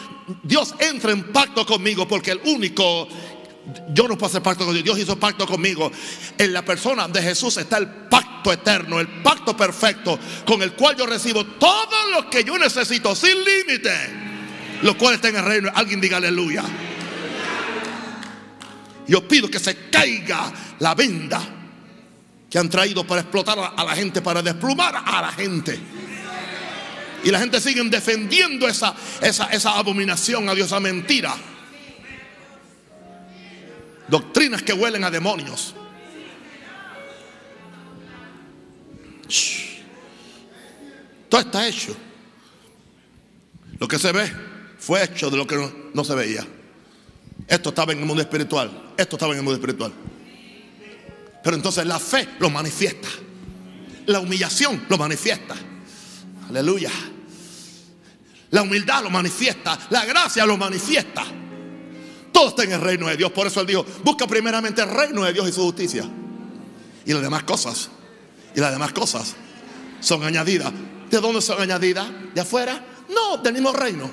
Dios 0.43 0.75
entra 0.79 1.11
en 1.11 1.31
pacto 1.31 1.65
conmigo 1.65 2.07
porque 2.07 2.31
el 2.31 2.41
único 2.45 3.07
yo 3.93 4.07
no 4.07 4.17
puedo 4.17 4.27
hacer 4.27 4.43
pacto 4.43 4.65
con 4.65 4.73
Dios. 4.73 4.83
Dios 4.83 4.99
hizo 4.99 5.17
pacto 5.17 5.45
conmigo. 5.45 5.91
En 6.37 6.51
la 6.51 6.63
persona 6.63 7.07
de 7.07 7.21
Jesús 7.21 7.57
está 7.57 7.77
el 7.77 7.87
pacto 7.87 8.51
eterno, 8.51 8.99
el 8.99 9.07
pacto 9.21 9.55
perfecto, 9.55 10.19
con 10.45 10.61
el 10.61 10.73
cual 10.73 10.97
yo 10.97 11.05
recibo 11.05 11.45
todo 11.45 12.11
lo 12.11 12.29
que 12.29 12.43
yo 12.43 12.57
necesito 12.57 13.15
sin 13.15 13.37
límite. 13.43 13.91
Lo 14.81 14.97
cual 14.97 15.15
está 15.15 15.29
en 15.29 15.37
el 15.37 15.45
reino. 15.45 15.71
Alguien 15.73 16.01
diga 16.01 16.17
aleluya. 16.17 16.63
Yo 19.07 19.27
pido 19.27 19.49
que 19.49 19.59
se 19.59 19.89
caiga 19.89 20.51
la 20.79 20.95
venda 20.95 21.41
que 22.49 22.59
han 22.59 22.69
traído 22.69 23.05
para 23.05 23.21
explotar 23.21 23.57
a 23.75 23.83
la 23.83 23.95
gente, 23.95 24.21
para 24.21 24.41
desplumar 24.41 25.03
a 25.05 25.21
la 25.21 25.31
gente. 25.31 25.79
Y 27.23 27.31
la 27.31 27.39
gente 27.39 27.61
sigue 27.61 27.81
defendiendo 27.85 28.67
esa, 28.67 28.93
esa, 29.21 29.45
esa 29.47 29.77
abominación 29.77 30.49
a 30.49 30.55
Dios, 30.55 30.67
esa 30.67 30.79
mentira. 30.79 31.33
Doctrinas 34.07 34.61
que 34.61 34.73
huelen 34.73 35.03
a 35.03 35.11
demonios. 35.11 35.73
Todo 41.29 41.41
está 41.41 41.67
hecho. 41.67 41.95
Lo 43.79 43.87
que 43.87 43.97
se 43.97 44.11
ve 44.11 44.31
fue 44.77 45.03
hecho 45.03 45.29
de 45.29 45.37
lo 45.37 45.47
que 45.47 45.71
no, 45.93 46.03
se 46.03 46.13
veía. 46.13 46.45
Esto 47.47 47.69
estaba 47.69 47.93
en 47.93 47.99
el 47.99 48.05
mundo 48.05 48.21
espiritual. 48.21 48.93
Esto 48.97 49.15
estaba 49.15 49.31
en 49.33 49.39
el 49.39 49.43
mundo 49.43 49.59
espiritual. 49.59 49.91
Pero 51.43 51.55
entonces 51.55 51.85
la 51.85 51.99
fe 51.99 52.29
lo 52.39 52.49
manifiesta. 52.49 53.09
La 54.05 54.19
humillación 54.19 54.85
lo 54.89 54.97
manifiesta. 54.97 55.55
Aleluya. 56.49 56.91
La 58.53 58.61
humildad 58.61 59.01
lo 59.01 59.09
manifiesta. 59.09 59.77
La 59.89 60.05
gracia 60.05 60.45
lo 60.45 60.57
manifiesta. 60.57 61.23
Todo 62.31 62.49
está 62.49 62.63
en 62.63 62.73
el 62.73 62.81
reino 62.81 63.07
de 63.07 63.17
Dios. 63.17 63.31
Por 63.31 63.47
eso 63.47 63.61
Él 63.61 63.67
dijo, 63.67 63.83
busca 64.03 64.27
primeramente 64.27 64.83
el 64.83 64.89
reino 64.89 65.23
de 65.23 65.33
Dios 65.33 65.49
y 65.49 65.51
su 65.51 65.63
justicia. 65.63 66.07
Y 67.03 67.13
las 67.13 67.21
demás 67.23 67.43
cosas, 67.43 67.89
y 68.55 68.59
las 68.59 68.71
demás 68.71 68.91
cosas 68.93 69.35
son 69.99 70.23
añadidas. 70.23 70.71
¿De 71.09 71.19
dónde 71.19 71.41
son 71.41 71.59
añadidas? 71.59 72.07
¿De 72.33 72.41
afuera? 72.41 72.79
No, 73.09 73.37
del 73.37 73.53
mismo 73.53 73.73
reino. 73.73 74.09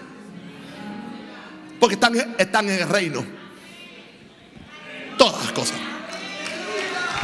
Porque 1.79 1.97
están, 1.97 2.35
están 2.39 2.67
en 2.71 2.81
el 2.81 2.89
reino. 2.89 3.23
Todas 5.19 5.45
las 5.45 5.53
cosas. 5.53 5.77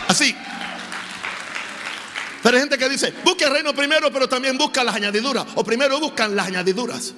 Así. 0.06 0.36
Pero 2.46 2.58
hay 2.58 2.62
gente 2.62 2.78
que 2.78 2.88
dice, 2.88 3.12
busca 3.24 3.46
el 3.46 3.54
reino 3.54 3.74
primero, 3.74 4.12
pero 4.12 4.28
también 4.28 4.56
busca 4.56 4.84
las 4.84 4.94
añadiduras. 4.94 5.44
O 5.56 5.64
primero 5.64 5.98
buscan 5.98 6.36
las 6.36 6.46
añadiduras. 6.46 7.12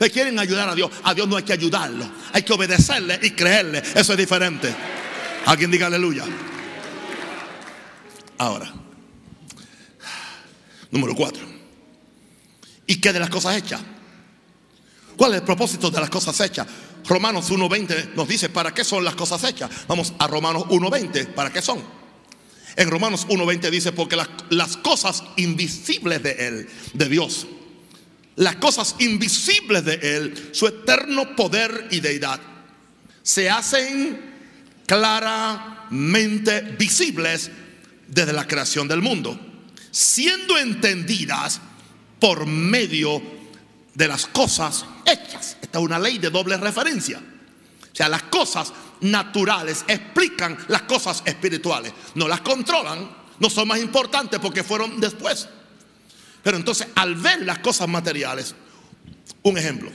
Le 0.00 0.10
quieren 0.10 0.36
ayudar 0.36 0.68
a 0.68 0.74
Dios. 0.74 0.90
A 1.04 1.14
Dios 1.14 1.28
no 1.28 1.36
hay 1.36 1.44
que 1.44 1.52
ayudarlo. 1.52 2.04
Hay 2.32 2.42
que 2.42 2.52
obedecerle 2.52 3.20
y 3.22 3.30
creerle. 3.30 3.78
Eso 3.94 4.14
es 4.14 4.18
diferente. 4.18 4.74
Alguien 5.46 5.70
diga 5.70 5.86
aleluya. 5.86 6.24
Ahora, 8.38 8.68
número 10.90 11.14
cuatro. 11.14 11.46
¿Y 12.84 13.00
qué 13.00 13.12
de 13.12 13.20
las 13.20 13.30
cosas 13.30 13.58
hechas? 13.58 13.80
¿Cuál 15.16 15.34
es 15.34 15.38
el 15.38 15.44
propósito 15.44 15.88
de 15.88 16.00
las 16.00 16.10
cosas 16.10 16.40
hechas? 16.40 16.66
Romanos 17.06 17.48
1.20 17.52 18.14
nos 18.16 18.26
dice, 18.26 18.48
¿para 18.48 18.74
qué 18.74 18.82
son 18.82 19.04
las 19.04 19.14
cosas 19.14 19.44
hechas? 19.44 19.70
Vamos 19.86 20.14
a 20.18 20.26
Romanos 20.26 20.64
1.20, 20.64 21.32
¿para 21.32 21.52
qué 21.52 21.62
son? 21.62 21.97
En 22.78 22.88
Romanos 22.90 23.26
1.20 23.26 23.70
dice, 23.70 23.90
porque 23.90 24.14
las, 24.14 24.28
las 24.50 24.76
cosas 24.76 25.24
invisibles 25.34 26.22
de 26.22 26.30
Él, 26.46 26.68
de 26.94 27.08
Dios, 27.08 27.48
las 28.36 28.54
cosas 28.54 28.94
invisibles 29.00 29.84
de 29.84 29.94
Él, 29.94 30.50
su 30.52 30.68
eterno 30.68 31.34
poder 31.34 31.88
y 31.90 31.98
deidad, 31.98 32.40
se 33.20 33.50
hacen 33.50 34.20
claramente 34.86 36.60
visibles 36.78 37.50
desde 38.06 38.32
la 38.32 38.46
creación 38.46 38.86
del 38.86 39.02
mundo, 39.02 39.40
siendo 39.90 40.56
entendidas 40.56 41.60
por 42.20 42.46
medio 42.46 43.20
de 43.92 44.06
las 44.06 44.26
cosas 44.26 44.84
hechas. 45.04 45.56
Esta 45.60 45.78
es 45.78 45.84
una 45.84 45.98
ley 45.98 46.18
de 46.18 46.30
doble 46.30 46.56
referencia. 46.56 47.18
O 47.18 47.96
sea, 47.96 48.08
las 48.08 48.22
cosas 48.22 48.72
naturales 49.00 49.84
explican 49.86 50.56
las 50.68 50.82
cosas 50.82 51.22
espirituales. 51.24 51.92
No 52.14 52.28
las 52.28 52.40
controlan, 52.40 53.08
no 53.38 53.50
son 53.50 53.68
más 53.68 53.78
importantes 53.78 54.40
porque 54.40 54.64
fueron 54.64 55.00
después. 55.00 55.48
Pero 56.42 56.56
entonces 56.56 56.88
al 56.94 57.14
ver 57.14 57.42
las 57.42 57.58
cosas 57.58 57.88
materiales, 57.88 58.54
un 59.42 59.58
ejemplo. 59.58 59.90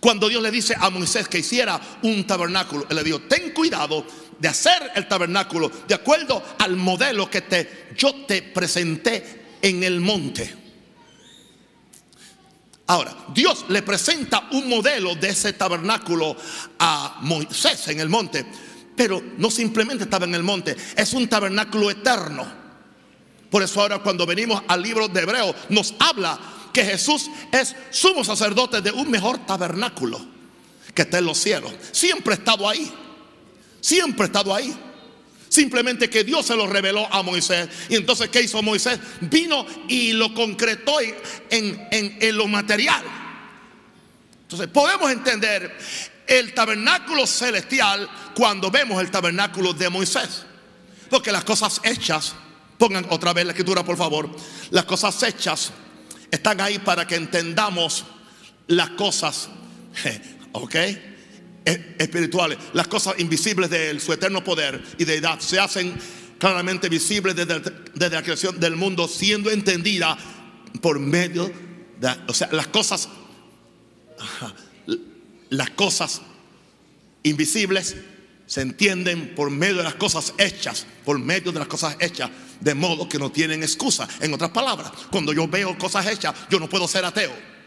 Cuando 0.00 0.28
Dios 0.28 0.42
le 0.42 0.50
dice 0.50 0.74
a 0.78 0.90
Moisés 0.90 1.28
que 1.28 1.40
hiciera 1.40 1.80
un 2.02 2.24
tabernáculo, 2.24 2.86
él 2.88 2.96
le 2.96 3.02
dijo, 3.02 3.20
ten 3.22 3.50
cuidado 3.50 4.06
de 4.38 4.48
hacer 4.48 4.92
el 4.94 5.08
tabernáculo 5.08 5.70
de 5.88 5.94
acuerdo 5.94 6.42
al 6.58 6.76
modelo 6.76 7.28
que 7.28 7.42
te, 7.42 7.88
yo 7.96 8.14
te 8.26 8.42
presenté 8.42 9.56
en 9.60 9.82
el 9.82 10.00
monte. 10.00 10.67
Ahora, 12.88 13.14
Dios 13.34 13.66
le 13.68 13.82
presenta 13.82 14.48
un 14.52 14.66
modelo 14.66 15.14
de 15.14 15.28
ese 15.28 15.52
tabernáculo 15.52 16.34
a 16.78 17.18
Moisés 17.20 17.88
en 17.88 18.00
el 18.00 18.08
monte, 18.08 18.46
pero 18.96 19.22
no 19.36 19.50
simplemente 19.50 20.04
estaba 20.04 20.24
en 20.24 20.34
el 20.34 20.42
monte, 20.42 20.74
es 20.96 21.12
un 21.12 21.28
tabernáculo 21.28 21.90
eterno. 21.90 22.46
Por 23.50 23.62
eso 23.62 23.82
ahora 23.82 23.98
cuando 23.98 24.24
venimos 24.24 24.62
al 24.68 24.82
libro 24.82 25.06
de 25.06 25.20
Hebreo 25.20 25.54
nos 25.68 25.94
habla 25.98 26.38
que 26.72 26.82
Jesús 26.82 27.30
es 27.52 27.76
sumo 27.90 28.24
sacerdote 28.24 28.80
de 28.80 28.90
un 28.90 29.10
mejor 29.10 29.44
tabernáculo 29.44 30.20
que 30.94 31.02
está 31.02 31.18
en 31.18 31.26
los 31.26 31.36
cielos. 31.36 31.72
Siempre 31.92 32.34
ha 32.34 32.36
estado 32.36 32.66
ahí. 32.66 32.90
Siempre 33.82 34.24
ha 34.24 34.26
estado 34.26 34.54
ahí. 34.54 34.74
Simplemente 35.58 36.08
que 36.08 36.22
Dios 36.22 36.46
se 36.46 36.54
lo 36.54 36.68
reveló 36.68 37.12
a 37.12 37.20
Moisés. 37.24 37.68
Y 37.88 37.96
entonces, 37.96 38.28
¿qué 38.28 38.42
hizo 38.42 38.62
Moisés? 38.62 39.00
Vino 39.22 39.66
y 39.88 40.12
lo 40.12 40.32
concretó 40.32 41.00
en, 41.00 41.16
en, 41.50 42.16
en 42.20 42.36
lo 42.36 42.46
material. 42.46 43.02
Entonces, 44.42 44.68
podemos 44.68 45.10
entender 45.10 45.76
el 46.28 46.54
tabernáculo 46.54 47.26
celestial 47.26 48.08
cuando 48.36 48.70
vemos 48.70 49.00
el 49.02 49.10
tabernáculo 49.10 49.72
de 49.72 49.88
Moisés. 49.88 50.44
Porque 51.10 51.32
las 51.32 51.42
cosas 51.42 51.80
hechas 51.82 52.36
Pongan 52.78 53.06
otra 53.10 53.32
vez 53.32 53.44
la 53.44 53.50
escritura, 53.50 53.84
por 53.84 53.96
favor. 53.96 54.30
Las 54.70 54.84
cosas 54.84 55.20
hechas 55.24 55.72
están 56.30 56.60
ahí 56.60 56.78
para 56.78 57.08
que 57.08 57.16
entendamos 57.16 58.04
las 58.68 58.90
cosas, 58.90 59.48
¿ok? 60.52 60.76
E, 61.68 61.96
espirituales, 61.98 62.56
las 62.72 62.88
cosas 62.88 63.16
invisibles 63.18 63.68
de 63.68 64.00
su 64.00 64.10
eterno 64.14 64.42
poder 64.42 64.82
y 64.96 65.04
deidad, 65.04 65.38
se 65.38 65.60
hacen 65.60 65.94
claramente 66.38 66.88
visibles 66.88 67.36
desde, 67.36 67.60
desde 67.94 68.16
la 68.16 68.22
creación 68.22 68.58
del 68.58 68.74
mundo, 68.74 69.06
siendo 69.06 69.50
entendida 69.50 70.16
por 70.80 70.98
medio 70.98 71.52
de, 72.00 72.08
o 72.26 72.32
sea, 72.32 72.48
las 72.52 72.68
cosas, 72.68 73.10
las 75.50 75.70
cosas 75.70 76.22
invisibles 77.22 77.96
se 78.46 78.62
entienden 78.62 79.34
por 79.34 79.50
medio 79.50 79.76
de 79.76 79.82
las 79.82 79.96
cosas 79.96 80.32
hechas, 80.38 80.86
por 81.04 81.18
medio 81.18 81.52
de 81.52 81.58
las 81.58 81.68
cosas 81.68 81.98
hechas, 82.00 82.30
de 82.60 82.74
modo 82.74 83.06
que 83.10 83.18
no 83.18 83.30
tienen 83.30 83.62
excusa. 83.62 84.08
En 84.20 84.32
otras 84.32 84.52
palabras, 84.52 84.90
cuando 85.10 85.34
yo 85.34 85.46
veo 85.46 85.76
cosas 85.76 86.06
hechas, 86.06 86.34
yo 86.48 86.58
no 86.58 86.66
puedo 86.66 86.88
ser 86.88 87.04
ateo. 87.04 87.57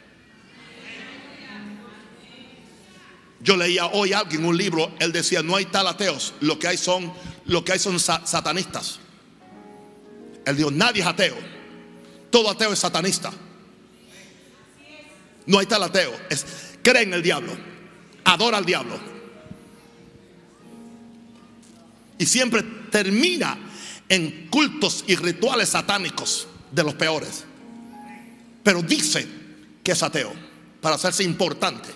Yo 3.43 3.57
leía 3.57 3.87
hoy 3.87 4.13
a 4.13 4.19
alguien 4.19 4.45
un 4.45 4.55
libro, 4.55 4.93
él 4.99 5.11
decía, 5.11 5.41
no 5.41 5.55
hay 5.55 5.65
tal 5.65 5.87
ateos, 5.87 6.33
lo 6.41 6.59
que 6.59 6.67
hay 6.67 6.77
son, 6.77 7.11
lo 7.45 7.63
que 7.65 7.73
hay 7.73 7.79
son 7.79 7.99
satanistas. 7.99 8.99
Él 10.45 10.57
dijo, 10.57 10.71
nadie 10.71 11.01
es 11.01 11.07
ateo. 11.07 11.37
Todo 12.29 12.49
ateo 12.49 12.73
es 12.73 12.79
satanista. 12.79 13.31
No 15.45 15.59
hay 15.59 15.65
tal 15.65 15.83
ateo. 15.83 16.13
Es, 16.29 16.45
cree 16.83 17.03
en 17.03 17.13
el 17.13 17.23
diablo. 17.23 17.51
Adora 18.23 18.57
al 18.57 18.65
diablo 18.65 19.11
y 22.21 22.25
siempre 22.27 22.61
termina 22.91 23.57
en 24.07 24.47
cultos 24.51 25.03
y 25.07 25.15
rituales 25.15 25.69
satánicos 25.69 26.47
de 26.71 26.83
los 26.83 26.93
peores. 26.93 27.45
Pero 28.61 28.83
dice 28.83 29.27
que 29.83 29.93
es 29.93 30.03
ateo 30.03 30.31
para 30.81 30.97
hacerse 30.97 31.23
importante. 31.23 31.89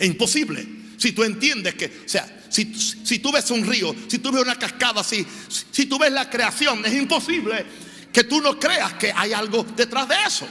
Es 0.00 0.08
imposible. 0.08 0.66
Si 0.96 1.12
tú 1.12 1.22
entiendes 1.22 1.74
que, 1.74 1.86
o 1.86 2.08
sea, 2.08 2.26
si, 2.48 2.74
si 2.74 3.20
tú 3.20 3.30
ves 3.30 3.50
un 3.50 3.64
río, 3.66 3.94
si 4.08 4.18
tú 4.18 4.32
ves 4.32 4.42
una 4.42 4.58
cascada 4.58 5.02
así, 5.02 5.24
si 5.70 5.86
tú 5.86 5.98
ves 5.98 6.10
la 6.10 6.28
creación, 6.28 6.84
es 6.84 6.94
imposible 6.94 7.64
que 8.12 8.24
tú 8.24 8.40
no 8.40 8.58
creas 8.58 8.94
que 8.94 9.12
hay 9.14 9.32
algo 9.32 9.64
detrás 9.76 10.08
de 10.08 10.14
eso. 10.26 10.48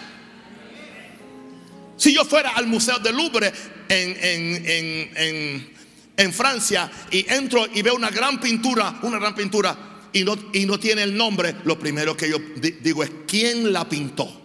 Si 1.98 2.14
yo 2.14 2.24
fuera 2.24 2.52
al 2.52 2.68
Museo 2.68 3.00
del 3.00 3.18
Louvre 3.18 3.52
en, 3.90 5.76
en, 6.16 6.34
Francia 6.34 6.90
y 7.12 7.26
entro 7.32 7.68
y 7.74 7.82
veo 7.82 7.96
una 7.96 8.10
gran 8.10 8.40
pintura, 8.40 9.00
una 9.02 9.20
gran 9.20 9.36
pintura, 9.36 9.78
y 10.14 10.24
no, 10.24 10.38
y 10.54 10.66
no 10.66 10.80
tiene 10.80 11.04
el 11.04 11.16
nombre, 11.16 11.56
lo 11.66 11.78
primero 11.78 12.16
que 12.16 12.30
yo 12.30 12.38
digo 12.82 13.04
es, 13.04 13.12
¿quién 13.28 13.74
la 13.74 13.88
pintó? 13.88 14.39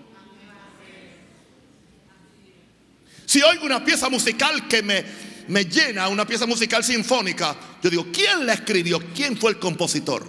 Si 3.34 3.42
oigo 3.42 3.66
una 3.66 3.84
pieza 3.84 4.08
musical 4.08 4.68
que 4.68 4.80
me, 4.80 5.04
me 5.48 5.64
llena, 5.64 6.06
una 6.06 6.24
pieza 6.24 6.46
musical 6.46 6.84
sinfónica, 6.84 7.56
yo 7.82 7.90
digo, 7.90 8.06
¿quién 8.12 8.46
la 8.46 8.52
escribió? 8.52 9.00
¿Quién 9.12 9.36
fue 9.36 9.50
el 9.50 9.58
compositor? 9.58 10.24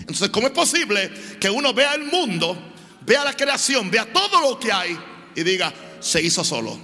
Entonces, 0.00 0.28
¿cómo 0.28 0.48
es 0.48 0.52
posible 0.52 1.10
que 1.40 1.48
uno 1.48 1.72
vea 1.72 1.94
el 1.94 2.04
mundo, 2.04 2.74
vea 3.00 3.24
la 3.24 3.32
creación, 3.32 3.90
vea 3.90 4.12
todo 4.12 4.42
lo 4.42 4.60
que 4.60 4.70
hay 4.70 4.94
y 5.34 5.42
diga, 5.42 5.72
se 6.00 6.20
hizo 6.20 6.44
solo. 6.44 6.78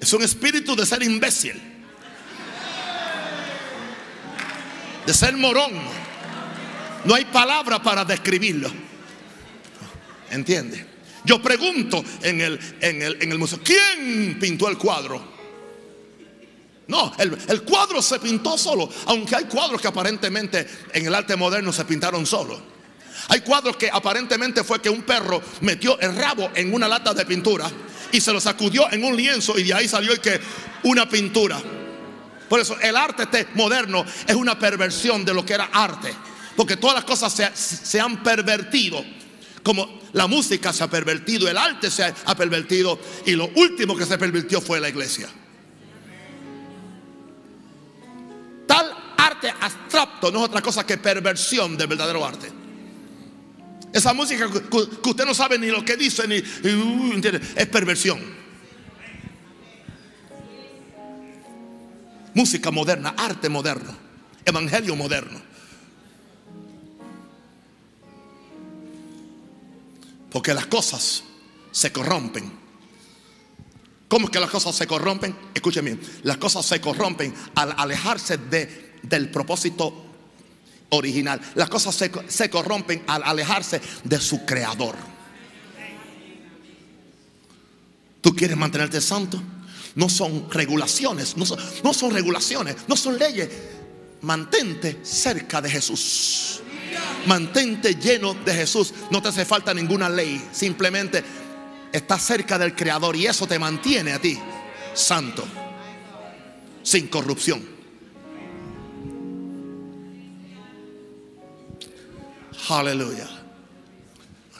Es 0.00 0.12
un 0.12 0.22
espíritu 0.22 0.76
de 0.76 0.86
ser 0.86 1.02
imbécil. 1.02 1.60
De 5.04 5.12
ser 5.12 5.36
morón. 5.36 6.09
No 7.04 7.14
hay 7.14 7.24
palabra 7.26 7.82
para 7.82 8.04
describirlo. 8.04 8.70
¿Entiende? 10.30 10.86
Yo 11.24 11.42
pregunto 11.42 12.02
en 12.22 12.40
el, 12.40 12.60
en 12.80 13.02
el, 13.02 13.22
en 13.22 13.32
el 13.32 13.38
museo, 13.38 13.60
¿quién 13.62 14.38
pintó 14.38 14.68
el 14.68 14.78
cuadro? 14.78 15.40
No, 16.90 17.12
el, 17.18 17.62
cuadro 17.62 18.02
se 18.02 18.18
pintó 18.18 18.58
solo, 18.58 18.90
aunque 19.06 19.36
hay 19.36 19.44
cuadros 19.44 19.80
que 19.80 19.86
aparentemente 19.86 20.66
en 20.92 21.06
el 21.06 21.14
arte 21.14 21.36
moderno 21.36 21.72
se 21.72 21.84
pintaron 21.84 22.26
solo. 22.26 22.60
Hay 23.28 23.42
cuadros 23.42 23.76
que 23.76 23.88
aparentemente 23.88 24.64
fue 24.64 24.82
que 24.82 24.90
un 24.90 25.02
perro 25.02 25.40
metió 25.60 26.00
el 26.00 26.16
rabo 26.16 26.50
en 26.52 26.74
una 26.74 26.88
lata 26.88 27.14
de 27.14 27.24
pintura 27.24 27.70
y 28.10 28.20
se 28.20 28.32
lo 28.32 28.40
sacudió 28.40 28.90
en 28.90 29.04
un 29.04 29.16
lienzo 29.16 29.56
y 29.56 29.62
de 29.62 29.74
ahí 29.74 29.86
salió 29.86 30.12
y 30.12 30.18
que 30.18 30.40
una 30.82 31.08
pintura. 31.08 31.62
Por 32.48 32.58
eso 32.58 32.76
el 32.80 32.96
arte 32.96 33.22
este 33.22 33.46
moderno 33.54 34.04
es 34.26 34.34
una 34.34 34.58
perversión 34.58 35.24
de 35.24 35.32
lo 35.32 35.46
que 35.46 35.54
era 35.54 35.68
arte, 35.72 36.12
porque 36.60 36.76
todas 36.76 36.94
las 36.94 37.04
cosas 37.04 37.32
se, 37.54 37.98
han 37.98 38.22
pervertido. 38.22 39.02
Como 39.62 39.98
la 40.12 40.26
música 40.26 40.74
se 40.74 40.84
ha 40.84 40.90
pervertido, 40.90 41.48
el 41.48 41.56
arte 41.56 41.90
se 41.90 42.04
ha 42.04 42.34
pervertido 42.36 43.00
y 43.24 43.30
lo 43.30 43.48
último 43.54 43.96
que 43.96 44.04
se 44.04 44.18
pervirtió 44.18 44.60
fue 44.60 44.78
la 44.78 44.90
iglesia. 44.90 45.26
arte 49.16 49.54
abstracto 49.58 50.30
no 50.30 50.40
es 50.40 50.44
otra 50.44 50.60
cosa 50.60 50.84
que 50.84 50.98
perversión 50.98 51.78
del 51.78 51.86
verdadero 51.86 52.26
arte. 52.26 52.52
Esa 53.90 54.12
música 54.12 54.46
que 54.50 55.08
usted 55.08 55.24
no 55.24 55.32
sabe 55.32 55.58
ni 55.58 55.68
lo 55.68 55.82
que 55.82 55.96
dice, 55.96 56.28
ni, 56.28 56.40
uh, 56.40 57.20
es 57.56 57.66
perversión. 57.68 58.20
Música 62.34 62.70
moderna, 62.70 63.14
arte 63.16 63.48
moderno, 63.48 63.96
evangelio 64.44 64.94
moderno. 64.94 65.49
Porque 70.30 70.54
las 70.54 70.66
cosas 70.66 71.24
se 71.70 71.92
corrompen. 71.92 72.60
¿Cómo 74.08 74.26
es 74.26 74.30
que 74.30 74.40
las 74.40 74.50
cosas 74.50 74.74
se 74.74 74.86
corrompen? 74.86 75.36
Escuchen 75.54 75.84
bien, 75.84 76.00
las 76.24 76.36
cosas 76.36 76.66
se 76.66 76.80
corrompen 76.80 77.34
al 77.54 77.74
alejarse 77.76 78.38
de 78.38 78.90
del 79.02 79.30
propósito 79.30 80.06
original. 80.90 81.40
Las 81.54 81.68
cosas 81.68 81.94
se, 81.94 82.50
corrompen 82.50 83.02
al 83.06 83.22
alejarse 83.24 83.80
de 84.04 84.20
su 84.20 84.44
creador. 84.44 84.96
¿Tú 88.20 88.34
quieres 88.34 88.56
mantenerte 88.56 89.00
santo? 89.00 89.40
No 89.94 90.08
son 90.08 90.50
regulaciones, 90.50 91.36
no 91.36 91.46
son, 91.46 91.58
no 91.82 91.94
son 91.94 92.12
regulaciones, 92.12 92.76
no 92.86 92.96
son 92.96 93.18
leyes. 93.18 93.48
Mantente 94.22 95.00
cerca 95.02 95.60
de 95.60 95.70
Jesús. 95.70 96.60
Mantente 97.26 97.94
lleno 97.94 98.34
de 98.34 98.54
Jesús. 98.54 98.94
No 99.10 99.20
te 99.20 99.28
hace 99.28 99.44
falta 99.44 99.74
ninguna 99.74 100.08
ley. 100.08 100.42
Simplemente 100.52 101.22
estás 101.92 102.22
cerca 102.22 102.58
del 102.58 102.74
Creador 102.74 103.16
y 103.16 103.26
eso 103.26 103.46
te 103.46 103.58
mantiene 103.58 104.12
a 104.12 104.18
ti 104.18 104.38
santo, 104.94 105.44
sin 106.82 107.08
corrupción. 107.08 107.62
Aleluya. 112.68 113.28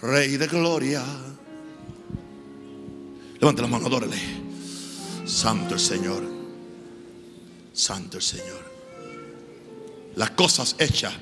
Rey 0.02 0.36
de 0.36 0.46
gloria. 0.46 1.04
Levante 3.38 3.62
la 3.62 3.68
mano, 3.68 3.86
adórele. 3.86 4.16
Santo 5.24 5.74
el 5.74 5.80
Señor. 5.80 6.22
Santo 7.72 8.16
el 8.16 8.22
Señor. 8.22 8.70
Las 10.16 10.30
cosas 10.32 10.74
hechas 10.78 11.14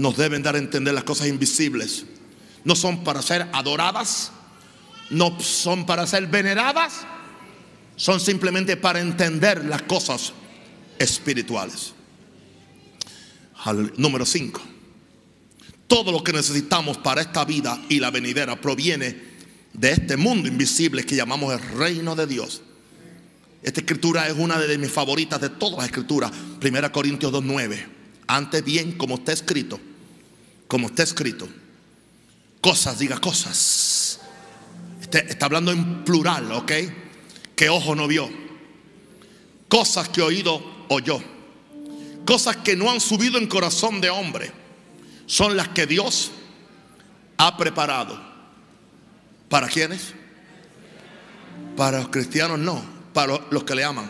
nos 0.00 0.16
deben 0.16 0.42
dar 0.42 0.54
a 0.54 0.58
entender 0.58 0.94
las 0.94 1.04
cosas 1.04 1.28
invisibles. 1.28 2.06
No 2.64 2.74
son 2.74 3.04
para 3.04 3.20
ser 3.22 3.48
adoradas, 3.52 4.32
no 5.10 5.38
son 5.40 5.84
para 5.84 6.06
ser 6.06 6.26
veneradas, 6.26 7.06
son 7.96 8.18
simplemente 8.18 8.76
para 8.76 9.00
entender 9.00 9.64
las 9.64 9.82
cosas 9.82 10.32
espirituales. 10.98 11.92
Número 13.96 14.24
5. 14.24 14.60
Todo 15.86 16.12
lo 16.12 16.24
que 16.24 16.32
necesitamos 16.32 16.96
para 16.96 17.20
esta 17.20 17.44
vida 17.44 17.78
y 17.88 18.00
la 18.00 18.10
venidera 18.10 18.58
proviene 18.58 19.30
de 19.74 19.92
este 19.92 20.16
mundo 20.16 20.48
invisible 20.48 21.04
que 21.04 21.16
llamamos 21.16 21.52
el 21.52 21.60
reino 21.76 22.16
de 22.16 22.26
Dios. 22.26 22.62
Esta 23.62 23.80
escritura 23.80 24.26
es 24.28 24.34
una 24.38 24.58
de 24.58 24.78
mis 24.78 24.90
favoritas 24.90 25.40
de 25.42 25.50
todas 25.50 25.76
las 25.76 25.86
escrituras. 25.86 26.32
Primera 26.58 26.90
Corintios 26.90 27.30
2.9. 27.32 27.86
Antes 28.26 28.64
bien, 28.64 28.92
como 28.92 29.16
está 29.16 29.32
escrito, 29.32 29.78
como 30.70 30.86
está 30.86 31.02
escrito, 31.02 31.48
cosas, 32.60 33.00
diga 33.00 33.18
cosas. 33.20 34.20
Este, 35.00 35.28
está 35.28 35.46
hablando 35.46 35.72
en 35.72 36.04
plural, 36.04 36.52
¿ok? 36.52 36.72
Que 37.56 37.68
ojo 37.68 37.96
no 37.96 38.06
vio. 38.06 38.30
Cosas 39.68 40.08
que 40.08 40.22
oído 40.22 40.62
oyó. 40.88 41.20
Cosas 42.24 42.58
que 42.58 42.76
no 42.76 42.88
han 42.88 43.00
subido 43.00 43.36
en 43.36 43.48
corazón 43.48 44.00
de 44.00 44.10
hombre 44.10 44.52
son 45.26 45.56
las 45.56 45.66
que 45.70 45.86
Dios 45.86 46.30
ha 47.36 47.56
preparado. 47.56 48.16
¿Para 49.48 49.66
quiénes? 49.66 50.14
Para 51.76 51.98
los 51.98 52.10
cristianos 52.10 52.60
no, 52.60 52.80
para 53.12 53.40
los 53.50 53.64
que 53.64 53.74
le 53.74 53.82
aman. 53.82 54.08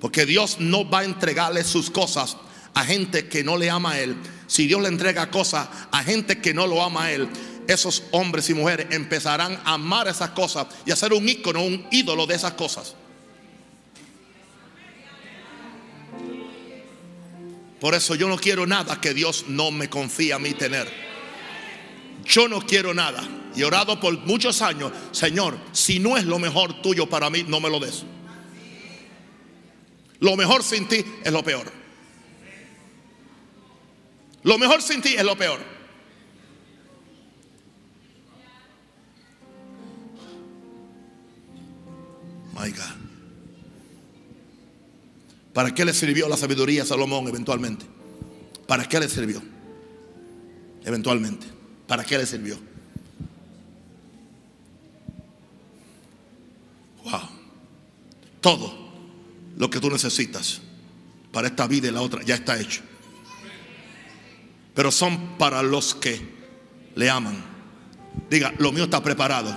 Porque 0.00 0.26
Dios 0.26 0.56
no 0.58 0.90
va 0.90 1.00
a 1.00 1.04
entregarle 1.04 1.62
sus 1.62 1.92
cosas 1.92 2.38
a 2.74 2.84
gente 2.84 3.28
que 3.28 3.44
no 3.44 3.56
le 3.56 3.70
ama 3.70 3.92
a 3.92 4.00
Él. 4.00 4.16
Si 4.46 4.66
Dios 4.66 4.82
le 4.82 4.88
entrega 4.88 5.30
cosas 5.30 5.68
a 5.90 6.02
gente 6.02 6.40
que 6.40 6.54
no 6.54 6.66
lo 6.66 6.82
ama 6.82 7.04
a 7.04 7.12
Él, 7.12 7.28
esos 7.66 8.04
hombres 8.10 8.50
y 8.50 8.54
mujeres 8.54 8.88
empezarán 8.90 9.58
a 9.64 9.74
amar 9.74 10.08
esas 10.08 10.30
cosas 10.30 10.66
y 10.84 10.90
a 10.90 10.96
ser 10.96 11.12
un 11.12 11.28
ícono, 11.28 11.62
un 11.62 11.86
ídolo 11.90 12.26
de 12.26 12.34
esas 12.34 12.52
cosas. 12.52 12.94
Por 17.80 17.94
eso 17.94 18.14
yo 18.14 18.28
no 18.28 18.38
quiero 18.38 18.66
nada 18.66 19.00
que 19.00 19.12
Dios 19.12 19.44
no 19.48 19.70
me 19.70 19.90
confía 19.90 20.36
a 20.36 20.38
mí 20.38 20.52
tener. 20.52 20.90
Yo 22.24 22.48
no 22.48 22.60
quiero 22.60 22.94
nada. 22.94 23.22
Y 23.54 23.60
he 23.60 23.64
orado 23.64 24.00
por 24.00 24.16
muchos 24.20 24.62
años, 24.62 24.90
Señor, 25.12 25.58
si 25.72 25.98
no 25.98 26.16
es 26.16 26.24
lo 26.24 26.38
mejor 26.38 26.80
tuyo 26.82 27.08
para 27.08 27.30
mí, 27.30 27.44
no 27.46 27.60
me 27.60 27.70
lo 27.70 27.78
des. 27.78 28.04
Lo 30.20 30.36
mejor 30.36 30.62
sin 30.62 30.88
ti 30.88 31.04
es 31.22 31.32
lo 31.32 31.44
peor. 31.44 31.83
Lo 34.44 34.58
mejor 34.58 34.82
sin 34.82 35.00
ti 35.00 35.14
es 35.16 35.24
lo 35.24 35.36
peor. 35.36 35.58
My 42.54 42.70
God. 42.70 43.04
¿Para 45.54 45.74
qué 45.74 45.84
le 45.84 45.94
sirvió 45.94 46.28
la 46.28 46.36
sabiduría 46.36 46.82
a 46.82 46.86
Salomón 46.86 47.26
eventualmente? 47.26 47.86
¿Para 48.66 48.86
qué 48.86 49.00
le 49.00 49.08
sirvió? 49.08 49.42
Eventualmente. 50.84 51.46
¿Para 51.86 52.04
qué 52.04 52.18
le 52.18 52.26
sirvió? 52.26 52.58
Wow. 57.04 57.28
Todo 58.40 58.74
lo 59.56 59.70
que 59.70 59.80
tú 59.80 59.90
necesitas 59.90 60.60
para 61.32 61.48
esta 61.48 61.66
vida 61.66 61.88
y 61.88 61.90
la 61.92 62.02
otra 62.02 62.22
ya 62.22 62.34
está 62.34 62.60
hecho. 62.60 62.82
Pero 64.74 64.90
son 64.90 65.38
para 65.38 65.62
los 65.62 65.94
que 65.94 66.20
le 66.96 67.08
aman. 67.08 67.36
Diga, 68.28 68.52
lo 68.58 68.72
mío 68.72 68.84
está 68.84 69.02
preparado. 69.02 69.54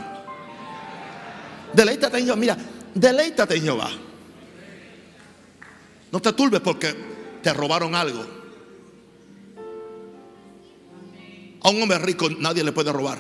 Deleítate 1.74 2.20
en 2.20 2.26
Jehová. 2.26 2.38
Mira, 2.38 2.58
deleítate 2.94 3.56
en 3.56 3.64
Jehová. 3.64 3.90
No 6.12 6.20
te 6.20 6.34
turbes 6.34 6.62
porque 6.62 6.96
te 7.42 7.54
robaron 7.54 7.96
algo. 7.96 8.26
A 11.64 11.70
un 11.70 11.82
hombre 11.82 11.98
rico 11.98 12.30
nadie 12.30 12.64
le 12.64 12.72
puede 12.72 12.92
robar. 12.94 13.20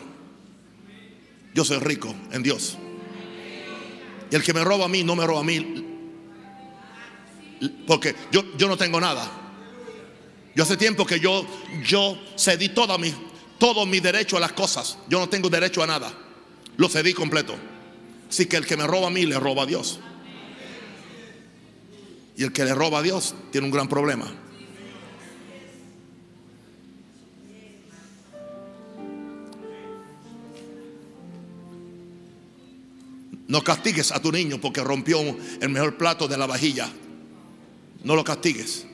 Yo 1.53 1.65
soy 1.65 1.79
rico 1.79 2.13
en 2.31 2.43
Dios. 2.43 2.77
Y 4.29 4.35
el 4.35 4.43
que 4.43 4.53
me 4.53 4.63
roba 4.63 4.85
a 4.85 4.87
mí 4.87 5.03
no 5.03 5.15
me 5.15 5.25
roba 5.25 5.41
a 5.41 5.43
mí. 5.43 5.85
Porque 7.87 8.15
yo, 8.31 8.43
yo 8.57 8.67
no 8.67 8.77
tengo 8.77 8.99
nada. 8.99 9.46
Yo 10.57 10.63
hace 10.63 10.75
tiempo 10.75 11.05
que 11.05 11.19
yo, 11.19 11.45
yo 11.85 12.17
cedí 12.35 12.69
toda 12.69 12.97
mi, 12.97 13.13
todo 13.59 13.85
mi 13.85 13.99
derecho 13.99 14.37
a 14.37 14.39
las 14.39 14.53
cosas. 14.53 14.97
Yo 15.07 15.19
no 15.19 15.29
tengo 15.29 15.51
derecho 15.51 15.83
a 15.83 15.85
nada. 15.85 16.11
Lo 16.77 16.89
cedí 16.89 17.13
completo. 17.13 17.55
Así 18.27 18.47
que 18.47 18.57
el 18.57 18.65
que 18.65 18.75
me 18.75 18.87
roba 18.87 19.05
a 19.05 19.09
mí 19.11 19.27
le 19.27 19.39
roba 19.39 19.61
a 19.61 19.65
Dios. 19.67 19.99
Y 22.35 22.43
el 22.43 22.51
que 22.51 22.65
le 22.65 22.73
roba 22.73 22.97
a 22.97 23.01
Dios 23.03 23.35
tiene 23.51 23.67
un 23.67 23.71
gran 23.71 23.87
problema. 23.87 24.33
No 33.47 33.63
castigues 33.63 34.11
a 34.11 34.19
tu 34.19 34.31
niño 34.31 34.59
porque 34.59 34.83
rompió 34.83 35.19
el 35.61 35.69
mejor 35.69 35.97
plato 35.97 36.27
de 36.27 36.35
la 36.35 36.47
vajilla. 36.47 36.89
No 38.03 38.15
lo 38.15 38.23
castigues. 38.23 38.86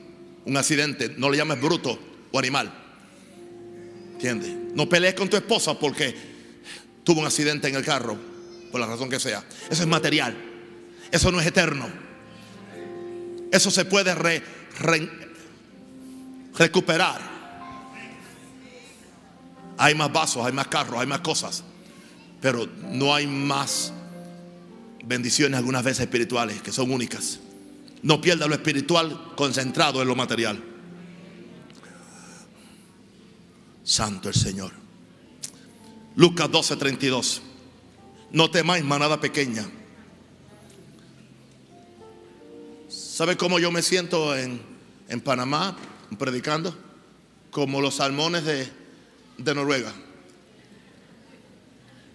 Un 0.46 0.56
accidente, 0.56 1.14
no 1.16 1.30
le 1.30 1.36
llames 1.38 1.60
bruto 1.60 1.98
o 2.32 2.38
animal. 2.38 2.72
¿Entiendes? 4.12 4.54
No 4.74 4.88
pelees 4.88 5.14
con 5.14 5.28
tu 5.28 5.36
esposa 5.36 5.78
porque 5.78 6.14
tuvo 7.02 7.20
un 7.20 7.26
accidente 7.26 7.68
en 7.68 7.74
el 7.74 7.84
carro, 7.84 8.18
por 8.70 8.80
la 8.80 8.86
razón 8.86 9.08
que 9.08 9.20
sea. 9.20 9.44
Eso 9.70 9.82
es 9.82 9.88
material. 9.88 10.36
Eso 11.10 11.30
no 11.30 11.40
es 11.40 11.46
eterno. 11.46 11.88
Eso 13.52 13.70
se 13.70 13.84
puede 13.84 14.14
recuperar. 16.54 17.20
Hay 19.76 19.94
más 19.94 20.12
vasos, 20.12 20.44
hay 20.44 20.52
más 20.52 20.68
carros, 20.68 21.00
hay 21.00 21.06
más 21.06 21.20
cosas. 21.20 21.62
Pero 22.40 22.66
no 22.90 23.14
hay 23.14 23.26
más 23.26 23.92
bendiciones 25.04 25.58
algunas 25.58 25.84
veces 25.84 26.00
espirituales 26.00 26.62
que 26.62 26.72
son 26.72 26.90
únicas. 26.90 27.40
No 28.04 28.20
pierda 28.20 28.46
lo 28.46 28.54
espiritual 28.54 29.32
concentrado 29.34 30.02
en 30.02 30.08
lo 30.08 30.14
material. 30.14 30.62
Santo 33.82 34.28
el 34.28 34.34
Señor. 34.34 34.72
Lucas 36.14 36.50
12:32. 36.50 37.40
No 38.32 38.50
temáis 38.50 38.84
manada 38.84 39.18
pequeña. 39.20 39.66
¿Sabe 42.88 43.38
cómo 43.38 43.58
yo 43.58 43.70
me 43.70 43.80
siento 43.80 44.36
en, 44.36 44.60
en 45.08 45.20
Panamá 45.22 45.74
predicando? 46.18 46.76
Como 47.50 47.80
los 47.80 47.94
salmones 47.94 48.44
de, 48.44 48.68
de 49.38 49.54
Noruega. 49.54 49.94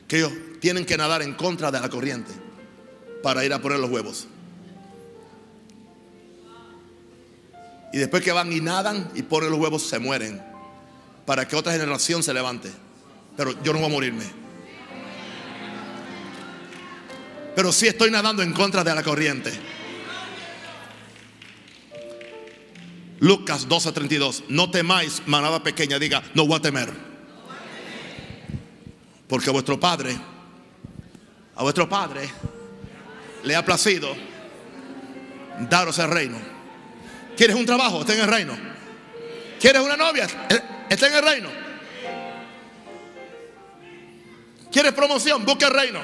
Que 0.08 0.18
ellos 0.18 0.34
tienen 0.60 0.86
que 0.86 0.98
nadar 0.98 1.24
en 1.24 1.34
contra 1.34 1.72
de 1.72 1.80
la 1.80 1.90
corriente 1.90 2.32
para 3.24 3.44
ir 3.44 3.54
a 3.54 3.60
poner 3.62 3.80
los 3.80 3.90
huevos. 3.90 4.28
Y 7.92 7.98
después 7.98 8.24
que 8.24 8.32
van 8.32 8.52
y 8.52 8.62
nadan 8.62 9.10
y 9.16 9.24
ponen 9.24 9.50
los 9.50 9.60
huevos, 9.60 9.88
se 9.88 10.00
mueren. 10.00 10.42
Para 11.26 11.48
que 11.48 11.56
otra 11.56 11.74
generación 11.74 12.24
se 12.24 12.34
levante. 12.34 12.72
Pero 13.36 13.62
yo 13.64 13.74
no 13.74 13.80
voy 13.80 13.88
a 13.88 13.92
morirme. 13.92 14.26
Pero 17.56 17.72
sí 17.72 17.88
estoy 17.88 18.12
nadando 18.12 18.44
en 18.44 18.54
contra 18.54 18.84
de 18.84 18.96
la 18.96 19.04
corriente. 19.04 19.52
Lucas 23.20 23.68
12:32. 23.68 24.46
No 24.50 24.72
temáis, 24.72 25.22
manada 25.26 25.62
pequeña. 25.62 26.00
Diga, 26.00 26.24
no 26.36 26.46
voy 26.46 26.58
a 26.58 26.62
temer. 26.62 26.90
Porque 29.28 29.50
vuestro 29.50 29.80
Padre, 29.80 30.18
a 31.56 31.62
vuestro 31.64 31.88
Padre, 31.88 32.30
le 33.44 33.56
ha 33.56 33.64
placido 33.64 34.16
daros 35.70 36.00
el 36.00 36.10
reino. 36.10 36.59
¿Quieres 37.40 37.56
un 37.56 37.66
trabajo? 37.66 38.02
Está 38.02 38.16
en 38.16 38.20
el 38.20 38.28
reino. 38.28 38.54
¿Quieres 39.62 39.82
una 39.82 39.96
novia? 39.96 40.28
Está 40.90 41.08
en 41.08 41.14
el 41.14 41.24
reino. 41.24 41.50
¿Quieres 44.70 44.92
promoción? 44.92 45.46
Busca 45.46 45.68
el 45.68 45.74
reino. 45.74 46.02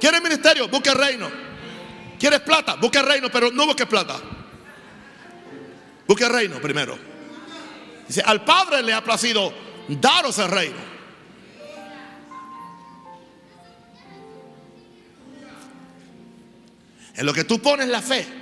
¿Quieres 0.00 0.22
ministerio? 0.22 0.66
Busca 0.68 0.92
el 0.92 0.98
reino. 0.98 1.30
¿Quieres 2.18 2.40
plata? 2.40 2.76
Busca 2.76 3.00
el 3.00 3.06
reino, 3.06 3.28
pero 3.30 3.50
no 3.50 3.66
busques 3.66 3.86
plata. 3.86 4.18
Busca 6.08 6.28
el 6.28 6.32
reino 6.32 6.58
primero. 6.58 6.98
Dice, 8.08 8.22
al 8.24 8.42
Padre 8.42 8.82
le 8.82 8.94
ha 8.94 9.04
placido 9.04 9.52
daros 9.88 10.38
el 10.38 10.50
reino. 10.50 10.78
En 17.14 17.26
lo 17.26 17.34
que 17.34 17.44
tú 17.44 17.60
pones 17.60 17.88
la 17.88 18.00
fe. 18.00 18.39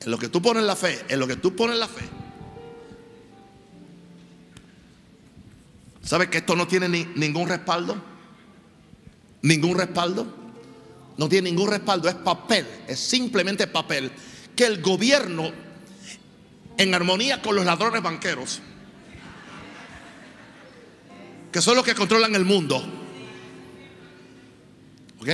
En 0.00 0.10
lo 0.10 0.18
que 0.18 0.28
tú 0.28 0.40
pones 0.40 0.62
la 0.62 0.76
fe. 0.76 1.04
En 1.08 1.18
lo 1.18 1.26
que 1.26 1.36
tú 1.36 1.54
pones 1.54 1.78
la 1.78 1.88
fe. 1.88 2.04
¿Sabes 6.02 6.28
que 6.28 6.38
esto 6.38 6.56
no 6.56 6.66
tiene 6.66 6.88
ningún 6.88 7.48
respaldo? 7.48 7.96
Ningún 9.42 9.76
respaldo. 9.76 10.26
No 11.16 11.28
tiene 11.28 11.50
ningún 11.50 11.70
respaldo. 11.70 12.08
Es 12.08 12.14
papel. 12.14 12.66
Es 12.86 12.98
simplemente 12.98 13.66
papel. 13.66 14.10
Que 14.56 14.66
el 14.66 14.80
gobierno, 14.80 15.52
en 16.76 16.94
armonía 16.94 17.42
con 17.42 17.56
los 17.56 17.64
ladrones 17.64 18.02
banqueros, 18.02 18.60
que 21.52 21.60
son 21.60 21.76
los 21.76 21.84
que 21.84 21.94
controlan 21.94 22.34
el 22.34 22.44
mundo. 22.44 22.84
¿Ok? 25.20 25.28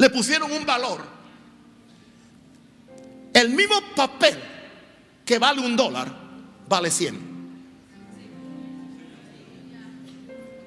le 0.00 0.08
pusieron 0.08 0.50
un 0.50 0.64
valor. 0.64 1.02
El 3.32 3.50
mismo 3.50 3.76
papel 3.94 4.38
que 5.24 5.38
vale 5.38 5.60
un 5.60 5.76
dólar, 5.76 6.12
vale 6.68 6.90
100. 6.90 7.30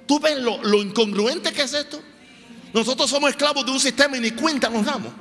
¿Tú 0.07 0.19
ves 0.19 0.37
lo, 0.39 0.81
incongruente 0.81 1.51
que 1.51 1.63
es 1.63 1.73
esto? 1.73 2.01
Nosotros 2.73 3.09
somos 3.09 3.29
esclavos 3.29 3.65
de 3.65 3.71
un 3.71 3.79
sistema 3.79 4.17
y 4.17 4.19
ni 4.19 4.31
cuenta 4.31 4.69
nos 4.69 4.85
damos. 4.85 5.11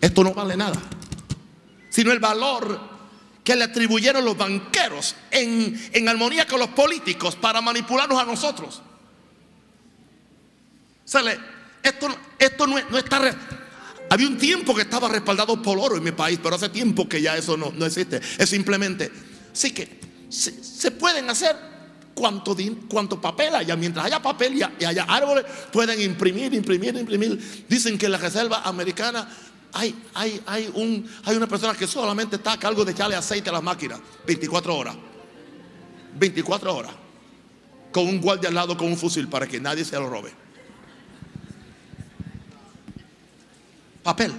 Esto 0.00 0.24
no 0.24 0.34
vale 0.34 0.56
nada. 0.56 0.80
Sino 1.90 2.12
el 2.12 2.18
valor 2.18 2.96
que 3.42 3.56
le 3.56 3.64
atribuyeron 3.64 4.24
los 4.24 4.36
banqueros 4.36 5.14
en, 5.30 6.08
armonía 6.08 6.46
con 6.46 6.58
los 6.58 6.68
políticos 6.70 7.36
para 7.36 7.60
manipularnos 7.60 8.20
a 8.20 8.24
nosotros. 8.24 8.82
Se 11.04 11.22
le, 11.22 11.38
esto, 11.82 12.08
esto 12.38 12.66
no, 12.66 12.78
está... 12.98 13.20
Había 14.16 14.28
un 14.28 14.38
tiempo 14.38 14.74
que 14.74 14.80
estaba 14.80 15.10
respaldado 15.10 15.60
por 15.60 15.78
oro 15.78 15.98
en 15.98 16.02
mi 16.02 16.10
país, 16.10 16.40
pero 16.42 16.56
hace 16.56 16.70
tiempo 16.70 17.06
que 17.06 17.20
ya 17.20 17.36
eso 17.36 17.54
no, 17.54 17.70
no 17.76 17.84
existe. 17.84 18.18
Es 18.38 18.48
simplemente... 18.48 19.12
Sí 19.52 19.72
que 19.72 20.00
se, 20.30 20.90
pueden 20.92 21.28
hacer 21.28 21.54
cuanto, 22.14 22.56
cuanto 22.88 23.20
papel 23.20 23.54
haya. 23.54 23.76
Mientras 23.76 24.06
haya 24.06 24.22
papel 24.22 24.56
y, 24.56 24.84
haya 24.86 25.04
árboles, 25.04 25.44
pueden 25.70 26.00
imprimir, 26.00 26.54
imprimir, 26.54 26.96
imprimir. 26.96 27.66
Dicen 27.68 27.98
que 27.98 28.06
en 28.06 28.12
la 28.12 28.16
reserva 28.16 28.62
americana 28.62 29.28
hay, 29.74 29.94
hay, 30.14 30.40
hay, 30.46 30.70
un, 30.72 31.06
hay 31.22 31.36
una 31.36 31.46
persona 31.46 31.74
que 31.74 31.86
solamente 31.86 32.36
está 32.36 32.52
a 32.52 32.58
cargo 32.58 32.86
de 32.86 32.92
echarle 32.92 33.16
aceite 33.16 33.50
a 33.50 33.52
las 33.52 33.62
máquinas 33.62 34.00
24 34.26 34.74
horas. 34.74 34.96
24 36.18 36.74
horas. 36.74 36.92
Con 37.92 38.06
un 38.06 38.22
guardia 38.22 38.48
al 38.48 38.54
lado 38.54 38.78
con 38.78 38.86
un 38.86 38.96
fusil 38.96 39.28
para 39.28 39.46
que 39.46 39.60
nadie 39.60 39.84
se 39.84 39.94
lo 39.96 40.08
robe. 40.08 40.45
Papel. 44.06 44.32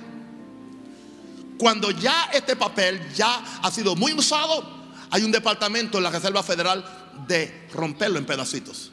Cuando 1.59 1.91
ya 1.91 2.29
este 2.33 2.55
papel 2.55 3.13
ya 3.13 3.59
ha 3.61 3.69
sido 3.69 3.95
muy 3.95 4.13
usado, 4.13 4.63
hay 5.11 5.23
un 5.23 5.31
departamento 5.31 5.97
en 5.97 6.05
la 6.05 6.09
Reserva 6.09 6.41
Federal 6.41 6.85
de 7.27 7.67
romperlo 7.73 8.17
en 8.17 8.25
pedacitos. 8.25 8.91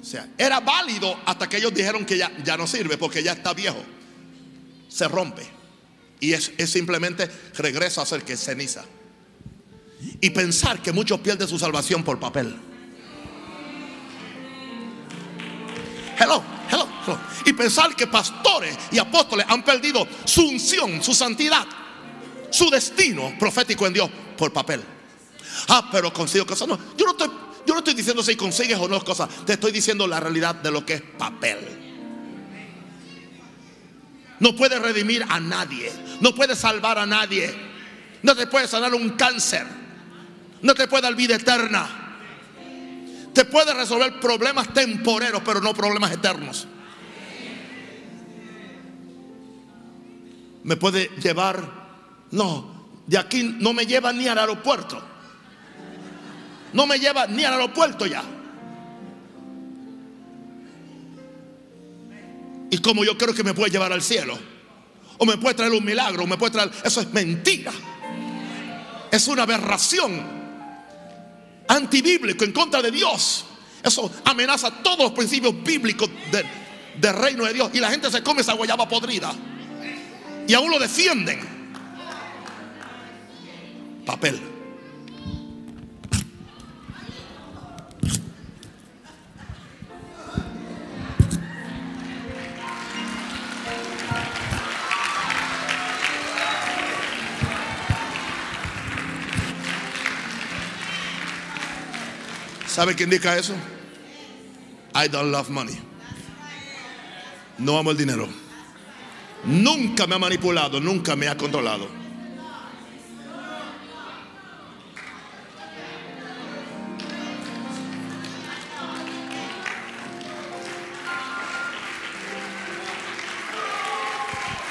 O 0.00 0.04
sea, 0.04 0.28
era 0.36 0.60
válido 0.60 1.16
hasta 1.24 1.48
que 1.48 1.58
ellos 1.58 1.72
dijeron 1.72 2.04
que 2.04 2.18
ya, 2.18 2.32
ya 2.42 2.56
no 2.56 2.66
sirve 2.66 2.98
porque 2.98 3.22
ya 3.22 3.32
está 3.32 3.52
viejo. 3.52 3.82
Se 4.88 5.06
rompe. 5.06 5.46
Y 6.18 6.32
es, 6.32 6.52
es 6.58 6.70
simplemente 6.70 7.30
regresa 7.56 8.02
a 8.02 8.06
ser 8.06 8.24
que 8.24 8.36
ceniza. 8.36 8.84
Y 10.20 10.30
pensar 10.30 10.82
que 10.82 10.92
muchos 10.92 11.20
pierden 11.20 11.46
su 11.46 11.58
salvación 11.58 12.02
por 12.02 12.18
papel. 12.18 12.56
Hello, 16.18 16.42
Y 17.44 17.52
pensar 17.52 17.94
que 17.96 18.06
pastores 18.06 18.76
y 18.92 18.98
apóstoles 18.98 19.46
han 19.48 19.64
perdido 19.64 20.06
su 20.24 20.42
unción, 20.42 21.02
su 21.02 21.14
santidad, 21.14 21.66
su 22.50 22.70
destino 22.70 23.34
profético 23.38 23.86
en 23.86 23.92
Dios 23.92 24.10
por 24.36 24.52
papel. 24.52 24.82
Ah, 25.68 25.88
pero 25.90 26.12
consigo 26.12 26.46
cosas. 26.46 26.68
No, 26.68 26.78
yo 26.96 27.04
no 27.06 27.12
estoy, 27.12 27.28
yo 27.66 27.74
no 27.74 27.78
estoy 27.78 27.94
diciendo 27.94 28.22
si 28.22 28.36
consigues 28.36 28.78
o 28.78 28.88
no 28.88 29.02
cosas, 29.04 29.28
te 29.44 29.54
estoy 29.54 29.72
diciendo 29.72 30.06
la 30.06 30.20
realidad 30.20 30.54
de 30.54 30.70
lo 30.70 30.84
que 30.84 30.94
es 30.94 31.02
papel. 31.02 31.58
No 34.38 34.56
puede 34.56 34.78
redimir 34.78 35.24
a 35.28 35.38
nadie, 35.38 35.92
no 36.20 36.34
puede 36.34 36.56
salvar 36.56 36.98
a 36.98 37.04
nadie, 37.04 37.54
no 38.22 38.34
te 38.34 38.46
puede 38.46 38.66
sanar 38.66 38.94
un 38.94 39.10
cáncer, 39.10 39.66
no 40.62 40.74
te 40.74 40.88
puede 40.88 41.02
dar 41.02 41.14
vida 41.14 41.34
eterna. 41.34 41.99
Te 43.32 43.44
puede 43.44 43.72
resolver 43.74 44.18
problemas 44.18 44.72
temporeros, 44.72 45.42
pero 45.44 45.60
no 45.60 45.72
problemas 45.72 46.12
eternos. 46.12 46.66
Me 50.64 50.76
puede 50.76 51.08
llevar, 51.22 51.62
no, 52.32 53.02
de 53.06 53.18
aquí 53.18 53.56
no 53.60 53.72
me 53.72 53.86
lleva 53.86 54.12
ni 54.12 54.26
al 54.26 54.38
aeropuerto. 54.38 55.00
No 56.72 56.86
me 56.86 56.98
lleva 56.98 57.26
ni 57.26 57.44
al 57.44 57.54
aeropuerto 57.54 58.06
ya. 58.06 58.22
Y 62.70 62.78
como 62.78 63.04
yo 63.04 63.18
creo 63.18 63.34
que 63.34 63.42
me 63.42 63.54
puede 63.54 63.70
llevar 63.70 63.92
al 63.92 64.02
cielo. 64.02 64.38
O 65.18 65.26
me 65.26 65.36
puede 65.36 65.54
traer 65.54 65.72
un 65.72 65.84
milagro, 65.84 66.26
me 66.26 66.38
puede 66.38 66.52
traer... 66.52 66.70
Eso 66.84 67.00
es 67.00 67.12
mentira. 67.12 67.72
Es 69.10 69.28
una 69.28 69.42
aberración 69.42 70.39
antibíblico 71.70 72.44
en 72.44 72.52
contra 72.52 72.82
de 72.82 72.90
Dios. 72.90 73.44
Eso 73.82 74.10
amenaza 74.24 74.70
todos 74.82 74.98
los 74.98 75.12
principios 75.12 75.54
bíblicos 75.62 76.10
del 76.30 77.14
reino 77.14 77.44
de 77.44 77.54
Dios. 77.54 77.70
Y 77.72 77.80
la 77.80 77.90
gente 77.90 78.10
se 78.10 78.22
come 78.22 78.42
esa 78.42 78.54
guayaba 78.54 78.88
podrida. 78.88 79.32
Y 80.46 80.52
aún 80.52 80.70
lo 80.70 80.78
defienden. 80.78 81.40
Papel. 84.04 84.49
¿Sabe 102.70 102.94
qué 102.94 103.02
indica 103.02 103.36
eso? 103.36 103.52
I 104.94 105.08
don't 105.08 105.32
love 105.32 105.50
money. 105.50 105.76
No 107.58 107.76
amo 107.76 107.90
el 107.90 107.96
dinero. 107.96 108.28
Nunca 109.44 110.06
me 110.06 110.14
ha 110.14 110.18
manipulado, 110.20 110.80
nunca 110.80 111.16
me 111.16 111.26
ha 111.26 111.36
controlado. 111.36 111.88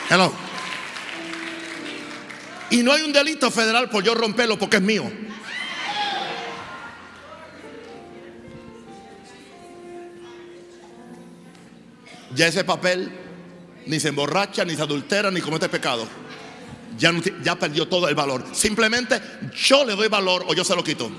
Hello. 0.10 0.32
Y 2.70 2.82
no 2.82 2.94
hay 2.94 3.02
un 3.02 3.12
delito 3.12 3.52
federal 3.52 3.90
por 3.90 4.06
yo 4.06 4.16
romperlo 4.16 4.58
porque 4.58 4.78
es 4.78 4.84
mío. 4.84 5.12
Ya 12.36 12.48
ese 12.48 12.64
papel 12.64 13.12
ni 13.86 14.00
se 14.00 14.10
emborracha, 14.10 14.64
ni 14.66 14.76
se 14.76 14.82
adultera, 14.82 15.32
ni 15.32 15.42
comete 15.42 15.70
pecado. 15.70 16.08
Ya, 16.98 17.14
ya 17.44 17.56
perdió 17.56 17.88
todo 17.88 18.08
el 18.08 18.16
valor. 18.16 18.46
Simplemente 18.52 19.22
yo 19.56 19.86
le 19.86 19.96
doy 19.96 20.08
valor 20.08 20.46
o 20.48 20.54
yo 20.54 20.64
se 20.64 20.76
lo 20.76 20.84
quito. 20.84 21.10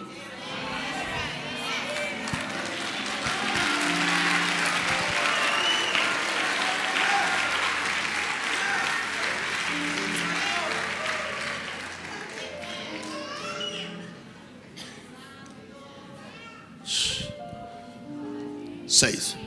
Seis. 18.87 19.40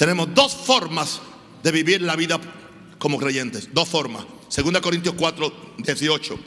Tenemos 0.00 0.34
dos 0.34 0.54
formas 0.54 1.20
de 1.62 1.70
vivir 1.72 2.00
la 2.00 2.16
vida 2.16 2.40
como 2.98 3.18
creyentes. 3.18 3.68
Dos 3.74 3.86
formas. 3.86 4.24
Segunda 4.48 4.80
Corintios 4.80 5.14
4, 5.14 5.74
18. 5.76 6.40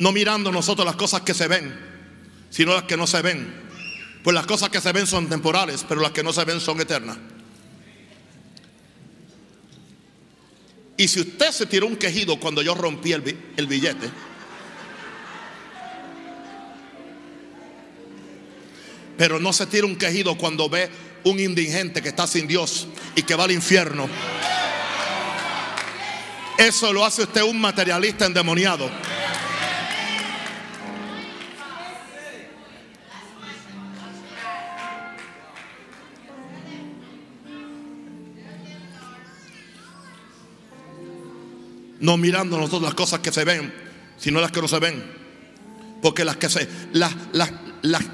No 0.00 0.10
mirando 0.10 0.50
nosotros 0.50 0.84
las 0.84 0.96
cosas 0.96 1.20
que 1.20 1.32
se 1.32 1.46
ven, 1.46 1.72
sino 2.50 2.74
las 2.74 2.82
que 2.82 2.96
no 2.96 3.06
se 3.06 3.22
ven. 3.22 3.54
Pues 4.24 4.34
las 4.34 4.46
cosas 4.46 4.68
que 4.68 4.80
se 4.80 4.90
ven 4.90 5.06
son 5.06 5.28
temporales, 5.28 5.84
pero 5.88 6.00
las 6.00 6.10
que 6.10 6.24
no 6.24 6.32
se 6.32 6.44
ven 6.44 6.58
son 6.58 6.80
eternas. 6.80 7.18
Y 10.96 11.06
si 11.06 11.20
usted 11.20 11.52
se 11.52 11.66
tiró 11.66 11.86
un 11.86 11.94
quejido 11.94 12.40
cuando 12.40 12.62
yo 12.62 12.74
rompí 12.74 13.12
el, 13.12 13.52
el 13.56 13.66
billete, 13.68 14.10
pero 19.16 19.38
no 19.38 19.52
se 19.52 19.66
tira 19.66 19.86
un 19.86 19.94
quejido 19.94 20.36
cuando 20.36 20.68
ve 20.68 20.90
un 21.24 21.40
indigente 21.40 22.02
que 22.02 22.08
está 22.08 22.26
sin 22.26 22.46
Dios 22.46 22.88
y 23.14 23.22
que 23.22 23.34
va 23.34 23.44
al 23.44 23.52
infierno. 23.52 24.08
Eso 26.58 26.92
lo 26.92 27.04
hace 27.04 27.22
usted 27.22 27.42
un 27.42 27.60
materialista 27.60 28.26
endemoniado. 28.26 28.90
No 41.98 42.16
mirando 42.16 42.56
nosotros 42.56 42.82
las 42.82 42.94
cosas 42.94 43.20
que 43.20 43.30
se 43.30 43.44
ven, 43.44 43.72
sino 44.18 44.40
las 44.40 44.52
que 44.52 44.60
no 44.60 44.68
se 44.68 44.78
ven. 44.78 45.02
Porque 46.02 46.24
las 46.24 46.36
que 46.36 46.48
se 46.48 46.68
las, 46.92 47.14
las, 47.32 47.52
las, 47.82 48.04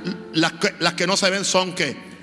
las 0.78 0.94
que 0.94 1.06
no 1.06 1.16
se 1.16 1.30
ven 1.30 1.44
son 1.44 1.72
que 1.72 2.15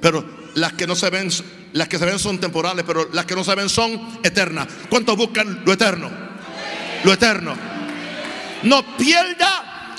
Pero 0.00 0.24
las 0.54 0.72
que 0.74 0.86
no 0.86 0.94
se 0.94 1.10
ven, 1.10 1.30
las 1.72 1.88
que 1.88 1.98
se 1.98 2.04
ven 2.04 2.18
son 2.18 2.38
temporales, 2.38 2.84
pero 2.86 3.08
las 3.12 3.26
que 3.26 3.34
no 3.34 3.44
se 3.44 3.54
ven 3.54 3.68
son 3.68 4.20
eternas. 4.22 4.68
¿Cuántos 4.88 5.16
buscan 5.16 5.62
lo 5.64 5.72
eterno? 5.72 6.10
Lo 7.04 7.12
eterno. 7.12 7.56
No 8.62 8.96
pierda, 8.96 9.94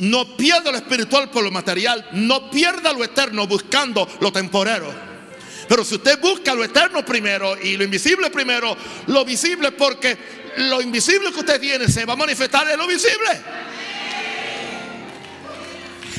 no 0.00 0.36
pierda 0.36 0.72
lo 0.72 0.78
espiritual 0.78 1.30
por 1.30 1.44
lo 1.44 1.50
material, 1.50 2.08
no 2.12 2.50
pierda 2.50 2.92
lo 2.92 3.04
eterno 3.04 3.46
buscando 3.46 4.08
lo 4.20 4.32
temporero. 4.32 5.12
Pero 5.68 5.84
si 5.84 5.94
usted 5.94 6.20
busca 6.20 6.54
lo 6.54 6.64
eterno 6.64 7.04
primero 7.04 7.56
y 7.56 7.76
lo 7.76 7.84
invisible 7.84 8.30
primero, 8.30 8.76
lo 9.06 9.24
visible 9.24 9.72
porque 9.72 10.18
lo 10.56 10.82
invisible 10.82 11.32
que 11.32 11.40
usted 11.40 11.60
tiene 11.60 11.88
se 11.88 12.04
va 12.04 12.12
a 12.14 12.16
manifestar 12.16 12.68
en 12.70 12.78
lo 12.78 12.86
visible. 12.86 13.40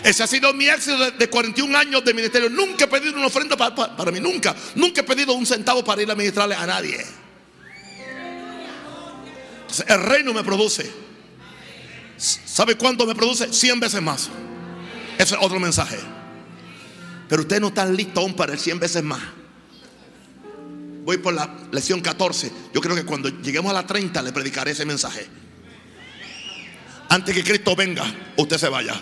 Ese 0.04 0.22
ha 0.22 0.28
sido 0.28 0.54
mi 0.54 0.68
éxito 0.68 1.12
de, 1.12 1.30
41 1.30 1.78
años 1.78 2.04
de 2.04 2.14
ministerio. 2.14 2.50
Nunca 2.50 2.86
he 2.86 2.88
pedido 2.88 3.16
una 3.16 3.28
ofrenda 3.28 3.56
para, 3.56 4.12
mí, 4.12 4.20
nunca. 4.20 4.54
Nunca 4.76 5.00
he 5.00 5.04
pedido 5.04 5.34
un 5.34 5.46
centavo 5.46 5.84
para 5.84 6.02
ir 6.02 6.12
a 6.12 6.16
ministrarle 6.16 6.56
a 6.56 6.68
nadie. 6.68 7.06
El 9.88 10.04
reino 10.04 10.34
me 10.34 10.44
produce. 10.44 10.92
¿Sabe 12.18 12.76
cuánto 12.76 13.06
me 13.06 13.16
produce? 13.16 13.52
100 13.52 13.80
veces 13.80 14.02
más. 14.02 14.30
Ese 15.18 15.36
es 15.36 15.42
otro 15.42 15.60
mensaje. 15.60 15.98
Pero 17.30 17.44
ustedes 17.44 17.62
no 17.62 17.70
están 17.70 17.96
listos 17.96 18.18
aún 18.18 18.36
para 18.36 18.54
el 18.54 18.60
100 18.60 18.80
veces 18.80 19.04
más. 19.04 19.22
Voy 21.06 21.18
por 21.18 21.34
la 21.34 21.50
lección 21.72 22.02
14. 22.02 22.52
Yo 22.74 22.82
creo 22.82 22.96
que 22.96 23.06
cuando 23.06 23.30
lleguemos 23.30 23.72
a 23.72 23.74
la 23.74 23.88
30 23.88 24.22
le 24.22 24.34
predicaré 24.34 24.72
ese 24.72 24.86
mensaje. 24.86 25.28
Antes 27.08 27.34
que 27.34 27.44
Cristo 27.44 27.76
venga, 27.76 28.04
usted 28.36 28.58
se 28.58 28.68
vaya. 28.68 29.02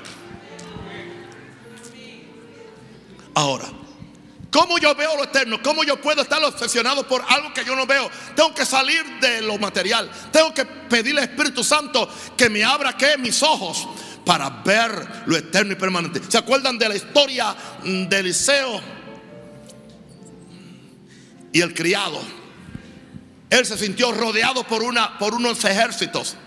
Ahora, 3.33 3.65
¿cómo 4.51 4.77
yo 4.77 4.93
veo 4.95 5.15
lo 5.15 5.23
eterno? 5.23 5.61
¿Cómo 5.63 5.83
yo 5.83 5.99
puedo 6.01 6.21
estar 6.21 6.43
obsesionado 6.43 7.07
por 7.07 7.23
algo 7.27 7.53
que 7.53 7.63
yo 7.63 7.75
no 7.75 7.85
veo? 7.85 8.09
Tengo 8.35 8.53
que 8.53 8.65
salir 8.65 9.03
de 9.21 9.41
lo 9.41 9.57
material. 9.57 10.09
Tengo 10.31 10.53
que 10.53 10.65
pedirle 10.65 11.21
al 11.21 11.29
Espíritu 11.29 11.63
Santo 11.63 12.09
que 12.35 12.49
me 12.49 12.63
abra 12.63 12.97
que 12.97 13.17
mis 13.17 13.41
ojos 13.43 13.87
para 14.25 14.49
ver 14.49 15.23
lo 15.25 15.37
eterno 15.37 15.73
y 15.73 15.75
permanente. 15.75 16.21
¿Se 16.27 16.37
acuerdan 16.37 16.77
de 16.77 16.89
la 16.89 16.95
historia 16.95 17.55
de 17.83 18.19
Eliseo 18.19 18.81
y 21.53 21.61
el 21.61 21.73
criado? 21.73 22.21
Él 23.49 23.65
se 23.65 23.77
sintió 23.77 24.11
rodeado 24.13 24.63
por, 24.63 24.83
una, 24.83 25.17
por 25.17 25.33
unos 25.33 25.63
ejércitos. 25.65 26.37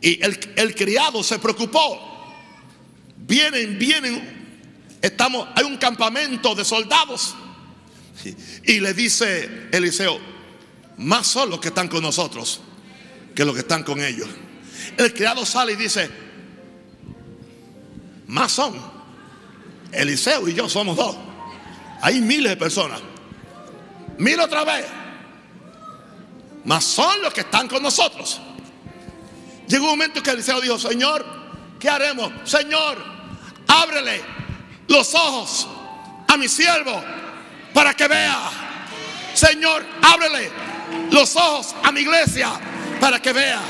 Y 0.00 0.22
el, 0.24 0.38
el 0.56 0.74
criado 0.74 1.22
se 1.22 1.38
preocupó. 1.38 2.06
Vienen, 3.16 3.78
vienen 3.78 4.37
Estamos, 5.00 5.48
hay 5.54 5.64
un 5.64 5.76
campamento 5.76 6.54
de 6.54 6.64
soldados. 6.64 7.34
Y 8.64 8.80
le 8.80 8.94
dice 8.94 9.68
Eliseo, 9.70 10.18
más 10.96 11.26
son 11.26 11.50
los 11.50 11.60
que 11.60 11.68
están 11.68 11.88
con 11.88 12.02
nosotros. 12.02 12.60
que 13.34 13.44
los 13.44 13.54
que 13.54 13.60
están 13.60 13.84
con 13.84 14.02
ellos. 14.02 14.28
El 14.96 15.14
criado 15.14 15.46
sale 15.46 15.72
y 15.72 15.76
dice, 15.76 16.10
más 18.26 18.50
son. 18.50 18.74
Eliseo 19.92 20.48
y 20.48 20.54
yo 20.54 20.68
somos 20.68 20.96
dos. 20.96 21.16
Hay 22.02 22.20
miles 22.20 22.50
de 22.50 22.56
personas. 22.56 23.00
Mira 24.18 24.44
otra 24.44 24.64
vez. 24.64 24.86
Más 26.64 26.82
son 26.82 27.22
los 27.22 27.32
que 27.32 27.42
están 27.42 27.68
con 27.68 27.80
nosotros. 27.80 28.40
Llegó 29.68 29.84
un 29.84 29.90
momento 29.90 30.20
que 30.20 30.30
Eliseo 30.30 30.60
dijo, 30.60 30.76
Señor, 30.76 31.24
¿qué 31.78 31.88
haremos? 31.88 32.32
Señor, 32.44 32.98
ábrele 33.68 34.37
los 34.88 35.14
ojos 35.14 35.68
a 36.26 36.36
mi 36.36 36.48
siervo 36.48 37.02
para 37.72 37.94
que 37.94 38.08
vea. 38.08 38.50
Señor, 39.34 39.84
ábrele 40.02 40.50
los 41.10 41.36
ojos 41.36 41.74
a 41.82 41.92
mi 41.92 42.00
iglesia 42.00 42.50
para 43.00 43.20
que 43.20 43.32
vea. 43.32 43.60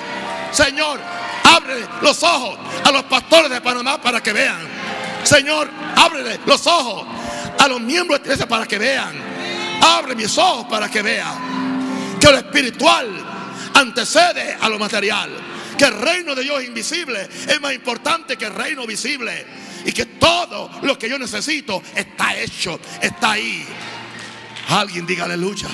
Señor, 0.50 0.98
ábrele 1.44 1.86
los 2.00 2.22
ojos 2.22 2.58
a 2.84 2.90
los 2.90 3.02
pastores 3.04 3.50
de 3.50 3.60
Panamá 3.60 4.00
para 4.00 4.22
que 4.22 4.32
vean. 4.32 4.60
Señor, 5.24 5.68
ábrele 5.96 6.40
los 6.46 6.66
ojos 6.66 7.06
a 7.58 7.68
los 7.68 7.80
miembros 7.80 8.20
de 8.20 8.28
la 8.28 8.34
iglesia 8.34 8.48
para 8.48 8.66
que 8.66 8.78
vean. 8.78 9.12
Abre 9.80 10.14
mis 10.14 10.36
ojos 10.38 10.66
para 10.70 10.88
que 10.88 11.02
vean. 11.02 12.18
Que 12.20 12.30
lo 12.30 12.38
espiritual 12.38 13.06
antecede 13.74 14.56
a 14.60 14.68
lo 14.68 14.78
material. 14.78 15.30
Que 15.76 15.84
el 15.84 16.00
reino 16.00 16.34
de 16.34 16.42
Dios 16.42 16.64
invisible 16.64 17.28
es 17.46 17.60
más 17.60 17.72
importante 17.72 18.36
que 18.36 18.46
el 18.46 18.54
reino 18.54 18.86
visible. 18.86 19.46
Y 19.88 19.92
que 19.92 20.04
todo 20.04 20.70
lo 20.82 20.98
que 20.98 21.08
yo 21.08 21.18
necesito 21.18 21.82
está 21.96 22.38
hecho, 22.38 22.78
está 23.00 23.32
ahí. 23.32 23.64
Alguien 24.68 25.06
diga 25.06 25.24
aleluya. 25.24 25.66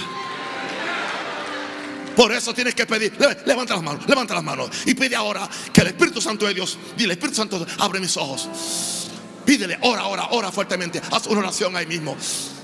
Por 2.15 2.31
eso 2.31 2.55
tienes 2.55 2.77
que 2.77 2.87
pedir. 2.87 3.13
Levanta 3.45 3.75
las 3.75 3.83
manos, 3.83 4.07
levanta 4.07 4.35
las 4.35 4.45
manos. 4.45 4.71
Y 4.87 4.95
pide 4.95 5.17
ahora 5.17 5.49
que 5.73 5.81
el 5.81 5.89
Espíritu 5.89 6.21
Santo 6.21 6.47
de 6.47 6.55
Dios, 6.55 6.79
dile, 6.97 7.15
Espíritu 7.15 7.39
Santo, 7.39 7.67
abre 7.81 7.99
mis 7.99 8.17
ojos. 8.17 9.11
Pídele, 9.45 9.79
ora, 9.81 10.07
ora, 10.07 10.29
ora 10.31 10.53
fuertemente. 10.53 11.03
Haz 11.11 11.27
una 11.27 11.41
oración 11.41 11.75
ahí 11.75 11.87
mismo. 11.87 12.17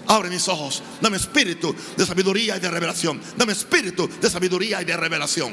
Abre 0.07 0.31
mis 0.31 0.47
ojos. 0.47 0.85
Dame 1.01 1.17
espíritu 1.17 1.75
de 1.97 2.07
sabiduría 2.07 2.59
y 2.59 2.61
de 2.61 2.71
revelación. 2.71 3.21
Dame 3.37 3.55
espíritu 3.55 4.09
de 4.09 4.31
sabiduría 4.31 4.83
y 4.83 4.85
de 4.85 4.97
revelación. 4.97 5.53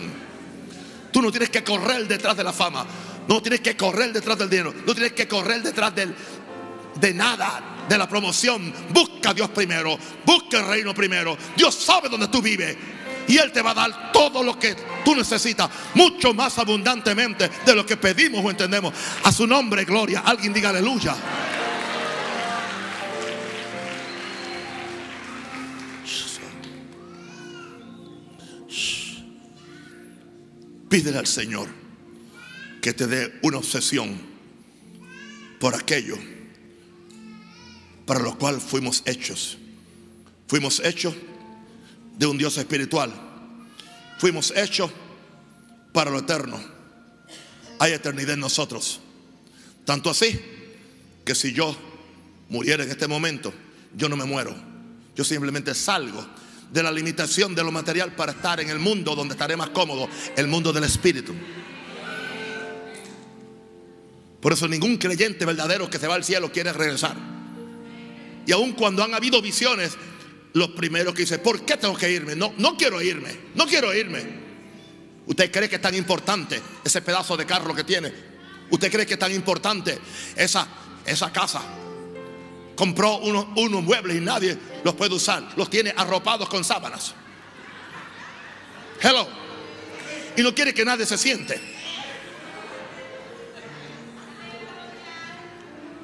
Tú 1.12 1.24
no 1.24 1.32
tienes 1.32 1.50
que 1.50 1.64
correr 1.64 2.08
detrás 2.08 2.38
de 2.38 2.44
la 2.44 2.54
fama. 2.54 2.86
No 3.28 3.42
tienes 3.42 3.60
que 3.60 3.76
correr 3.76 4.14
detrás 4.14 4.38
del 4.38 4.50
dinero. 4.50 4.74
No 4.86 4.94
tienes 4.94 5.14
que 5.14 5.28
correr 5.28 5.62
detrás 5.62 5.94
del, 5.94 6.16
de 6.96 7.14
nada, 7.14 7.86
de 7.88 7.98
la 7.98 8.08
promoción. 8.08 8.74
Busca 8.90 9.32
a 9.32 9.34
Dios 9.34 9.50
primero. 9.50 9.98
Busca 10.26 10.60
el 10.60 10.68
reino 10.68 10.94
primero. 10.94 11.38
Dios 11.56 11.76
sabe 11.76 12.10
dónde 12.10 12.28
tú 12.30 12.42
vives. 12.42 12.78
Y 13.28 13.38
Él 13.38 13.52
te 13.52 13.62
va 13.62 13.72
a 13.72 13.74
dar 13.74 14.12
todo 14.14 14.42
lo 14.42 14.58
que 14.58 14.74
tú 15.04 15.14
necesitas, 15.14 15.70
mucho 15.96 16.34
más 16.34 16.58
abundantemente 16.58 17.50
de 17.66 17.76
lo 17.76 17.86
que 17.86 17.98
pedimos 17.98 18.44
o 18.44 18.50
entendemos. 18.50 18.94
A 19.24 19.32
su 19.34 19.46
nombre, 19.46 19.84
gloria. 19.84 20.22
Alguien 20.26 20.54
diga 20.54 20.70
aleluya. 20.70 21.16
Pídele 30.90 31.18
al 31.18 31.28
Señor 31.28 31.87
que 32.88 32.94
te 32.94 33.06
dé 33.06 33.38
una 33.42 33.58
obsesión 33.58 34.18
por 35.60 35.76
aquello 35.76 36.18
para 38.06 38.22
lo 38.22 38.38
cual 38.38 38.62
fuimos 38.62 39.04
hechos. 39.06 39.58
Fuimos 40.48 40.80
hechos 40.80 41.14
de 42.18 42.26
un 42.28 42.38
Dios 42.38 42.58
espiritual. 42.58 43.12
Fuimos 44.20 44.54
hechos 44.56 44.90
para 45.92 46.10
lo 46.10 46.20
eterno. 46.20 46.58
Hay 47.80 47.92
eternidad 47.92 48.36
en 48.36 48.40
nosotros. 48.40 49.02
Tanto 49.84 50.10
así 50.10 50.40
que 51.26 51.36
si 51.36 51.52
yo 51.52 51.76
muriera 52.48 52.86
en 52.86 52.90
este 52.90 53.10
momento, 53.10 53.54
yo 53.98 54.08
no 54.08 54.16
me 54.16 54.24
muero. 54.24 54.56
Yo 55.14 55.26
simplemente 55.26 55.76
salgo 55.76 56.26
de 56.72 56.84
la 56.84 56.92
limitación 56.94 57.54
de 57.54 57.66
lo 57.66 57.72
material 57.74 58.16
para 58.16 58.32
estar 58.32 58.62
en 58.62 58.70
el 58.70 58.80
mundo 58.80 59.14
donde 59.14 59.34
estaré 59.34 59.58
más 59.58 59.72
cómodo, 59.72 60.08
el 60.38 60.48
mundo 60.48 60.72
del 60.72 60.86
espíritu. 60.86 61.34
Por 64.42 64.54
eso 64.54 64.68
ningún 64.68 64.98
creyente 64.98 65.46
verdadero 65.46 65.90
que 65.90 65.98
se 65.98 66.08
va 66.08 66.16
al 66.16 66.24
cielo 66.24 66.52
quiere 66.52 66.72
regresar. 66.74 67.16
Y 68.46 68.52
aun 68.52 68.74
cuando 68.74 69.04
han 69.04 69.14
habido 69.14 69.42
visiones, 69.42 69.98
los 70.54 70.70
primeros 70.70 71.14
que 71.14 71.24
dicen, 71.24 71.42
¿por 71.42 71.66
qué 71.66 71.78
tengo 71.78 71.96
que 71.96 72.10
irme? 72.10 72.36
No, 72.36 72.54
no 72.58 72.78
quiero 72.78 73.02
irme, 73.02 73.36
no 73.56 73.66
quiero 73.66 73.94
irme. 73.94 74.48
¿Usted 75.26 75.52
cree 75.52 75.68
que 75.68 75.76
es 75.76 75.82
tan 75.82 75.96
importante 75.96 76.62
ese 76.84 77.02
pedazo 77.02 77.36
de 77.36 77.46
carro 77.46 77.76
que 77.76 77.84
tiene? 77.84 78.14
¿Usted 78.70 78.92
cree 78.92 79.06
que 79.06 79.14
es 79.14 79.20
tan 79.20 79.34
importante 79.34 79.98
esa, 80.36 80.68
esa 81.06 81.32
casa? 81.32 81.62
Compró 82.76 83.18
unos, 83.18 83.48
unos 83.56 83.84
muebles 83.84 84.18
y 84.18 84.22
nadie 84.22 84.58
los 84.84 84.96
puede 84.96 85.16
usar. 85.16 85.44
Los 85.58 85.70
tiene 85.70 85.94
arropados 85.96 86.48
con 86.48 86.64
sábanas. 86.64 87.14
Hello. 89.02 89.28
Y 90.38 90.42
no 90.42 90.54
quiere 90.54 90.74
que 90.74 90.86
nadie 90.86 91.06
se 91.06 91.18
siente. 91.18 91.77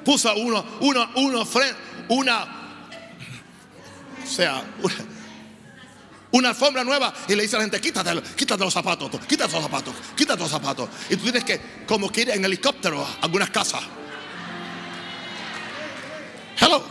Puso 0.04 0.34
uno, 0.34 0.64
uno, 0.80 1.10
uno, 1.16 1.48
una 2.08 2.64
o 4.24 4.26
sea, 4.26 4.62
una, 6.32 6.48
alfombra 6.48 6.82
nueva 6.82 7.12
y 7.28 7.34
le 7.34 7.42
dice 7.42 7.56
a 7.56 7.58
la 7.58 7.64
gente, 7.64 7.80
quítate, 7.80 8.10
quítate 8.34 8.64
los 8.64 8.72
zapatos, 8.72 9.10
quítate 9.26 9.52
los 9.52 9.62
zapatos, 9.62 9.94
quítate 10.16 10.40
los 10.40 10.50
zapatos. 10.50 10.88
Y 11.10 11.16
tú 11.16 11.24
tienes 11.24 11.44
que, 11.44 11.60
como 11.86 12.10
que 12.10 12.22
en 12.22 12.44
helicóptero 12.44 13.06
algunas 13.20 13.50
casas. 13.50 13.82
Hello. 16.58 16.82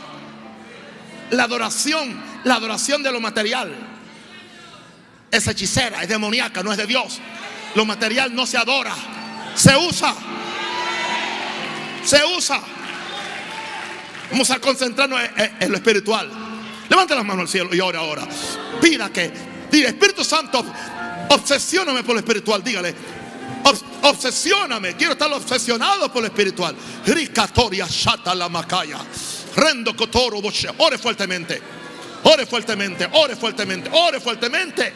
La 1.32 1.44
adoración, 1.44 2.22
la 2.44 2.56
adoración 2.56 3.02
de 3.02 3.12
lo 3.12 3.20
material 3.20 3.74
es 5.32 5.48
hechicera, 5.48 6.04
es 6.04 6.10
demoníaca, 6.10 6.62
no 6.62 6.72
es 6.72 6.78
de 6.78 6.86
Dios. 6.86 7.20
Lo 7.74 7.86
material 7.86 8.36
no 8.36 8.46
se 8.46 8.58
adora, 8.58 8.96
se 9.56 9.76
usa. 9.76 10.14
Se 12.06 12.24
usa. 12.38 12.62
Vamos 14.34 14.50
a 14.50 14.60
concentrarnos 14.60 15.22
en 15.60 15.72
lo 15.72 15.78
espiritual. 15.78 16.28
Levanta 16.90 17.14
las 17.14 17.24
manos 17.24 17.44
al 17.44 17.50
cielo 17.50 17.70
y 17.72 17.80
ora 17.80 18.00
ahora. 18.00 18.28
Pida 18.82 19.14
que, 19.14 19.32
diga, 19.72 19.90
Espíritu 19.90 20.24
Santo, 20.24 20.66
obsesióname 21.30 22.04
por 22.04 22.16
lo 22.16 22.20
espiritual. 22.20 22.64
Dígale, 22.64 22.96
obsesióname. 24.02 24.96
Quiero 24.96 25.14
estar 25.14 25.32
obsesionado 25.32 26.12
por 26.12 26.24
lo 26.24 26.30
espiritual. 26.30 26.76
Ricatoria 27.06 27.86
shata 27.88 28.34
la 28.34 28.50
macaya. 28.50 28.98
Rendo 29.56 29.96
cotoro 29.96 30.42
Ore 30.78 30.98
fuertemente. 30.98 31.62
Ore 32.24 32.48
fuertemente. 32.48 33.08
Ore 33.14 33.36
fuertemente. 33.36 33.92
Ore 33.94 34.20
fuertemente. 34.20 34.94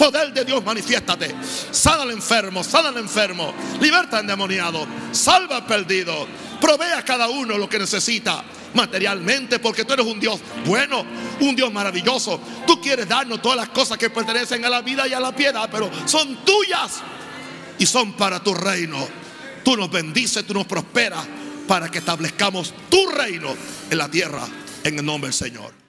Poder 0.00 0.32
de 0.32 0.46
Dios, 0.46 0.64
manifiéstate. 0.64 1.34
Sana 1.70 2.04
al 2.04 2.10
enfermo, 2.10 2.64
sana 2.64 2.88
al 2.88 2.96
enfermo. 2.96 3.52
Liberta 3.82 4.16
al 4.16 4.22
endemoniado. 4.22 4.86
Salva 5.12 5.56
al 5.56 5.66
perdido. 5.66 6.26
Provee 6.58 6.92
a 6.96 7.04
cada 7.04 7.28
uno 7.28 7.58
lo 7.58 7.68
que 7.68 7.78
necesita 7.78 8.42
materialmente, 8.72 9.58
porque 9.58 9.84
tú 9.84 9.92
eres 9.92 10.06
un 10.06 10.18
Dios 10.18 10.40
bueno, 10.64 11.04
un 11.40 11.54
Dios 11.54 11.70
maravilloso. 11.70 12.40
Tú 12.66 12.80
quieres 12.80 13.06
darnos 13.06 13.42
todas 13.42 13.58
las 13.58 13.68
cosas 13.68 13.98
que 13.98 14.08
pertenecen 14.08 14.64
a 14.64 14.70
la 14.70 14.80
vida 14.80 15.06
y 15.06 15.12
a 15.12 15.20
la 15.20 15.36
piedad, 15.36 15.68
pero 15.70 15.90
son 16.06 16.46
tuyas 16.46 17.02
y 17.78 17.84
son 17.84 18.14
para 18.14 18.42
tu 18.42 18.54
reino. 18.54 19.06
Tú 19.62 19.76
nos 19.76 19.90
bendices, 19.90 20.46
tú 20.46 20.54
nos 20.54 20.64
prosperas 20.64 21.26
para 21.68 21.90
que 21.90 21.98
establezcamos 21.98 22.72
tu 22.88 23.06
reino 23.10 23.54
en 23.90 23.98
la 23.98 24.08
tierra 24.10 24.48
en 24.82 24.98
el 24.98 25.04
nombre 25.04 25.28
del 25.28 25.34
Señor. 25.34 25.79